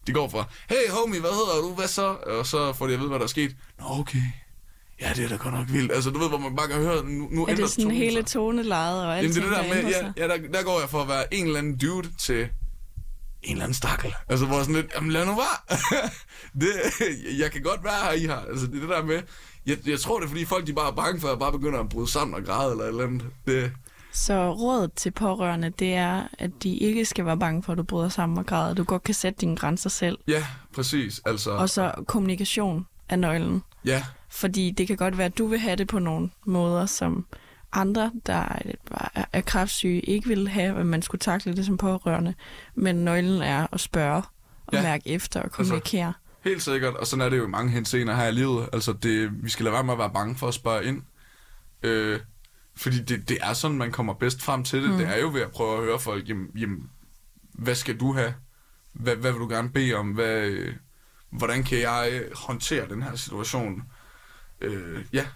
de 0.07 0.13
går 0.13 0.29
fra, 0.29 0.45
hey 0.69 0.91
homie, 0.91 1.21
hvad 1.21 1.31
hedder 1.31 1.69
du, 1.69 1.75
hvad 1.75 1.89
så? 1.89 2.07
Og 2.07 2.47
så 2.47 2.73
får 2.73 2.87
de 2.87 2.93
at 2.93 2.99
vide, 2.99 3.09
hvad 3.09 3.19
der 3.19 3.25
er 3.25 3.29
sket. 3.29 3.57
Nå 3.79 3.85
okay, 3.89 4.23
Ja, 5.01 5.13
det 5.17 5.25
er 5.25 5.29
da 5.29 5.37
godt 5.37 5.55
nok 5.55 5.73
vildt. 5.73 5.93
Altså, 5.93 6.11
du 6.11 6.19
ved, 6.19 6.29
hvor 6.29 6.39
man 6.39 6.57
bare 6.57 6.69
kan 6.69 6.77
høre, 6.77 7.05
nu, 7.05 7.29
nu 7.31 7.47
er 7.47 7.55
det 7.55 7.71
sådan 7.71 7.85
tonen, 7.85 7.97
hele 7.97 8.23
tonelejet 8.23 9.07
og 9.07 9.19
alt 9.19 9.35
det 9.35 9.43
det 9.43 9.51
der 9.53 9.63
med, 9.63 9.91
ja, 9.91 10.13
ja 10.17 10.29
der, 10.29 10.37
der 10.53 10.63
går 10.63 10.81
jeg 10.81 10.91
for 10.91 11.03
at 11.03 11.09
være 11.09 11.35
en 11.35 11.47
eller 11.47 11.59
anden 11.59 11.79
dude 11.79 12.09
til 12.19 12.49
en 13.43 13.53
eller 13.53 13.65
anden 13.65 13.75
stakkel. 13.75 14.15
Altså, 14.29 14.47
hvor 14.47 14.61
sådan 14.61 14.75
lidt, 14.75 14.87
jamen 14.95 15.11
lad 15.11 15.27
nu 15.27 15.35
være. 15.35 15.79
det, 16.61 16.73
jeg 17.39 17.53
kan 17.53 17.63
godt 17.63 17.85
være 17.85 18.05
her, 18.05 18.13
I 18.13 18.25
har. 18.25 18.41
Altså, 18.41 18.67
det 18.67 18.83
det 18.83 18.89
der 18.89 19.05
med, 19.05 19.23
jeg, 19.67 19.89
jeg 19.89 20.01
tror, 20.01 20.19
det 20.19 20.25
er 20.25 20.29
fordi 20.29 20.45
folk, 20.45 20.67
de 20.67 20.73
bare 20.73 20.91
er 20.91 20.95
bange 20.95 21.21
for, 21.21 21.29
at 21.29 21.33
jeg 21.33 21.39
bare 21.39 21.53
begynder 21.53 21.81
at 21.81 21.89
bryde 21.89 22.09
sammen 22.11 22.35
og 22.35 22.45
græde 22.45 22.71
eller 22.71 22.85
et 22.85 22.89
eller 22.89 23.05
andet. 23.05 23.27
Det, 23.47 23.73
Så 24.13 24.53
rådet 24.53 24.93
til 24.93 25.11
pårørende, 25.11 25.71
det 25.71 25.95
er, 25.95 26.23
at 26.39 26.51
de 26.63 26.77
ikke 26.77 27.05
skal 27.05 27.25
være 27.27 27.39
bange 27.39 27.63
for, 27.63 27.73
at 27.73 27.79
du 27.79 27.83
bryder 27.83 28.09
sammen 28.09 28.39
og 28.39 28.47
græder. 28.47 28.75
Du 28.75 28.85
godt 28.85 29.03
kan 29.03 29.15
sætte 29.15 29.41
dine 29.41 29.57
grænser 29.57 29.91
selv. 29.91 30.19
ja, 30.29 30.47
præcis. 30.75 31.21
Altså, 31.27 31.51
Og 31.51 31.71
så 31.71 31.93
kommunikation 32.07 32.87
er 33.09 33.17
nøglen. 33.17 33.63
ja, 33.85 34.03
Fordi 34.29 34.71
det 34.71 34.87
kan 34.87 34.97
godt 34.97 35.19
være, 35.19 35.25
at 35.27 35.39
du 35.39 35.47
vil 35.47 35.59
have 35.59 35.77
det 35.77 35.89
på 35.89 35.99
nogle 35.99 36.31
måder, 36.45 36.87
som 36.87 37.27
andre, 37.73 38.11
der 38.27 38.49
er- 39.33 39.41
kræftsyge, 39.41 40.01
ikke 40.01 40.29
vil 40.29 40.49
have, 40.49 40.79
at 40.79 40.87
man 40.87 41.03
skulle 41.03 41.19
takle 41.19 41.57
det 41.57 41.67
som 41.67 41.77
pårørende. 41.77 42.35
Men 42.75 42.97
nøglen 42.97 43.43
er 43.43 43.67
at 43.73 43.81
spørge 43.81 44.23
og 44.67 44.73
Ja. 44.73 44.83
mærke 44.83 45.09
efter 45.09 45.43
og 45.43 45.51
kommunikere. 45.51 46.13
Helt 46.47 46.63
sikkert, 46.63 46.95
og 46.95 47.07
sådan 47.07 47.25
er 47.25 47.29
det 47.29 47.39
jo 47.39 47.45
i 47.45 47.49
mange 47.51 47.71
henseender 47.71 48.15
her 48.15 48.27
i 48.27 48.33
livet. 48.33 48.69
Altså, 48.73 48.93
det, 48.93 49.45
vi 49.45 49.51
skal 49.51 49.65
lade 49.65 49.73
være 49.73 49.85
med 49.85 49.93
at 49.93 49.99
være 49.99 50.11
bange 50.11 50.37
for 50.37 50.49
at 50.49 50.55
spørge 50.55 50.85
ind. 50.85 51.03
Øh, 51.83 52.21
fordi 52.77 53.03
det, 53.03 53.29
det 53.29 53.39
er 53.41 53.53
sådan, 53.53 53.77
man 53.77 53.93
kommer 53.93 54.15
bedst 54.15 54.43
frem 54.43 54.65
til 54.65 54.83
det. 54.83 54.91
Mm. 54.91 54.97
Det 54.99 55.09
er 55.09 55.21
jo 55.21 55.31
ved 55.33 55.41
at 55.41 55.51
prøve 55.51 55.79
at 55.79 55.85
høre 55.85 55.99
folk, 55.99 56.29
jamen, 56.29 56.51
jamen 56.59 56.91
hvad 57.53 57.75
skal 57.75 58.01
du 58.01 58.13
have? 58.13 58.35
Hvad, 58.93 59.17
hvad 59.17 59.33
vil 59.33 59.41
du 59.41 59.49
gerne 59.49 59.71
bede 59.71 59.95
om? 59.95 60.11
Hvad, 60.11 60.47
øh, 60.47 60.75
hvordan 61.31 61.65
kan 61.65 61.81
jeg 61.81 62.23
håndtere 62.35 62.89
den 62.89 63.03
her 63.03 63.17
situation? 63.17 63.83
Øh, 64.61 65.05
ja, 65.13 65.27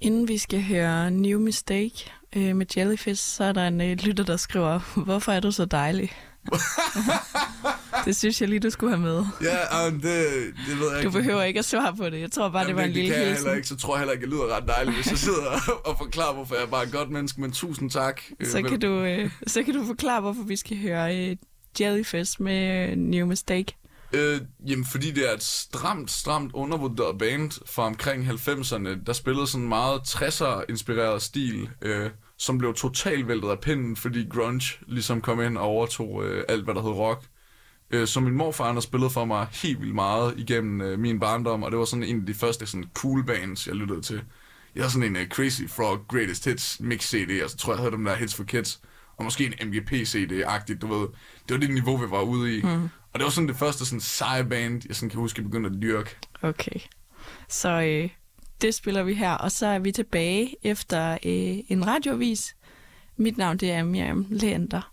Inden 0.00 0.28
vi 0.28 0.38
skal 0.38 0.62
høre 0.62 1.10
New 1.10 1.40
Mistake 1.40 2.12
øh, 2.36 2.56
med 2.56 2.66
Jellyfish, 2.76 3.22
så 3.22 3.44
er 3.44 3.52
der 3.52 3.68
en 3.68 3.80
øh, 3.80 3.96
lytter, 3.96 4.24
der 4.24 4.36
skriver, 4.36 5.00
hvorfor 5.04 5.32
er 5.32 5.40
du 5.40 5.50
så 5.50 5.64
dejlig? 5.64 6.12
det 8.04 8.16
synes 8.16 8.40
jeg 8.40 8.48
lige, 8.48 8.60
du 8.60 8.70
skulle 8.70 8.96
have 8.96 9.02
med. 9.02 9.24
ja 9.42 9.86
um, 9.88 9.92
det, 10.00 10.02
det 10.68 10.80
ved 10.80 10.94
jeg 10.94 11.04
Du 11.04 11.10
behøver 11.10 11.42
ikke 11.42 11.58
at 11.58 11.64
svare 11.64 11.96
på 11.96 12.10
det. 12.10 12.20
Jeg 12.20 12.30
tror 12.32 12.48
bare, 12.48 12.66
det 12.66 12.76
var 12.76 12.82
en 12.82 12.88
det 12.88 12.94
lille 12.96 13.10
kan 13.10 13.18
jeg 13.18 13.28
hilsen. 13.28 13.44
heller 13.46 13.56
ikke, 13.56 13.68
så 13.68 13.76
tror 13.76 13.94
jeg 13.94 13.98
heller 14.00 14.12
ikke, 14.12 14.24
jeg 14.24 14.30
lyder 14.30 14.56
ret 14.56 14.64
dejligt, 14.68 14.96
hvis 14.96 15.10
jeg 15.10 15.18
sidder 15.18 15.50
og 15.88 15.98
forklarer, 15.98 16.34
hvorfor 16.34 16.54
jeg 16.54 16.64
er 16.64 16.68
bare 16.68 16.82
et 16.84 16.92
godt 16.92 17.10
menneske, 17.10 17.40
men 17.40 17.52
tusind 17.52 17.90
tak. 17.90 18.20
Øh, 18.40 18.46
Så 18.46 18.62
kan, 18.62 18.80
du, 18.80 18.88
øh, 19.04 19.30
så 19.46 19.62
kan 19.62 19.74
du 19.74 19.84
forklare, 19.86 20.20
hvorfor 20.20 20.42
vi 20.42 20.56
skal 20.56 20.78
høre 20.78 21.16
øh, 21.30 21.36
Jellyfish 21.80 22.42
med 22.42 22.88
øh, 22.90 22.96
New 22.96 23.26
Mistake. 23.26 23.76
Øh, 24.12 24.40
jamen, 24.66 24.86
fordi 24.92 25.10
det 25.10 25.30
er 25.30 25.34
et 25.34 25.42
stramt, 25.42 26.10
stramt 26.10 26.52
undervurderet 26.54 27.18
band 27.18 27.50
fra 27.66 27.82
omkring 27.86 28.26
90'erne, 28.30 29.04
der 29.06 29.12
spillede 29.12 29.46
sådan 29.46 29.62
en 29.62 29.68
meget 29.68 30.00
60'er-inspireret 30.00 31.22
stil, 31.22 31.68
øh, 31.82 32.10
som 32.38 32.58
blev 32.58 32.74
totalt 32.74 33.28
væltet 33.28 33.48
af 33.48 33.60
pinden, 33.60 33.96
fordi 33.96 34.26
grunge 34.30 34.74
ligesom 34.86 35.20
kom 35.20 35.42
ind 35.42 35.58
og 35.58 35.64
overtog 35.64 36.24
øh, 36.24 36.44
alt, 36.48 36.64
hvad 36.64 36.74
der 36.74 36.82
hed 36.82 36.90
rock. 36.90 37.24
Øh, 37.90 38.06
så 38.06 38.20
min 38.20 38.34
morfar 38.34 38.66
han 38.66 38.74
har 38.74 38.80
spillet 38.80 39.12
for 39.12 39.24
mig 39.24 39.46
helt 39.52 39.80
vildt 39.80 39.94
meget 39.94 40.34
igennem 40.36 40.80
øh, 40.80 40.98
min 40.98 41.20
barndom, 41.20 41.62
og 41.62 41.70
det 41.70 41.78
var 41.78 41.84
sådan 41.84 42.04
en 42.04 42.20
af 42.20 42.26
de 42.26 42.34
første 42.34 42.66
sådan 42.66 42.90
cool 42.94 43.26
bands, 43.26 43.66
jeg 43.66 43.74
lyttede 43.74 44.02
til. 44.02 44.22
Jeg 44.74 44.82
havde 44.82 44.92
sådan 44.92 45.16
en 45.16 45.22
uh, 45.22 45.28
Crazy 45.28 45.62
Frog 45.68 45.98
Greatest 46.08 46.44
Hits 46.44 46.80
mix 46.80 47.08
CD, 47.08 47.42
og 47.44 47.50
så 47.50 47.56
tror 47.56 47.72
jeg, 47.72 47.76
jeg 47.76 47.82
havde 47.82 47.92
dem 47.92 48.04
der 48.04 48.14
Hits 48.14 48.34
for 48.34 48.44
Kids, 48.44 48.80
og 49.16 49.24
måske 49.24 49.44
en 49.46 49.68
MGP 49.68 49.92
CD-agtigt, 49.92 50.78
du 50.80 50.86
ved. 50.86 51.08
Det 51.48 51.54
var 51.54 51.56
det 51.56 51.70
niveau, 51.70 51.96
vi 51.96 52.10
var 52.10 52.20
ude 52.20 52.58
i. 52.58 52.62
Mm. 52.62 52.88
Og 53.12 53.20
det 53.20 53.24
var 53.24 53.30
sådan 53.30 53.48
det 53.48 53.56
første 53.56 53.86
sådan 53.86 54.00
seje 54.00 54.44
band, 54.44 54.82
jeg 54.88 54.96
sådan 54.96 55.10
kan 55.10 55.20
huske, 55.20 55.38
jeg 55.38 55.50
begyndte 55.50 55.70
at 55.70 55.82
dyrke. 55.82 56.16
Okay. 56.42 56.80
Så 57.48 57.68
øh, 57.68 58.10
det 58.62 58.74
spiller 58.74 59.02
vi 59.02 59.14
her, 59.14 59.32
og 59.32 59.52
så 59.52 59.66
er 59.66 59.78
vi 59.78 59.92
tilbage 59.92 60.56
efter 60.62 61.12
øh, 61.12 61.58
en 61.68 61.86
radiovis. 61.86 62.56
Mit 63.16 63.38
navn 63.38 63.56
det 63.56 63.70
er 63.70 63.82
Miriam 63.82 64.26
Leander. 64.30 64.92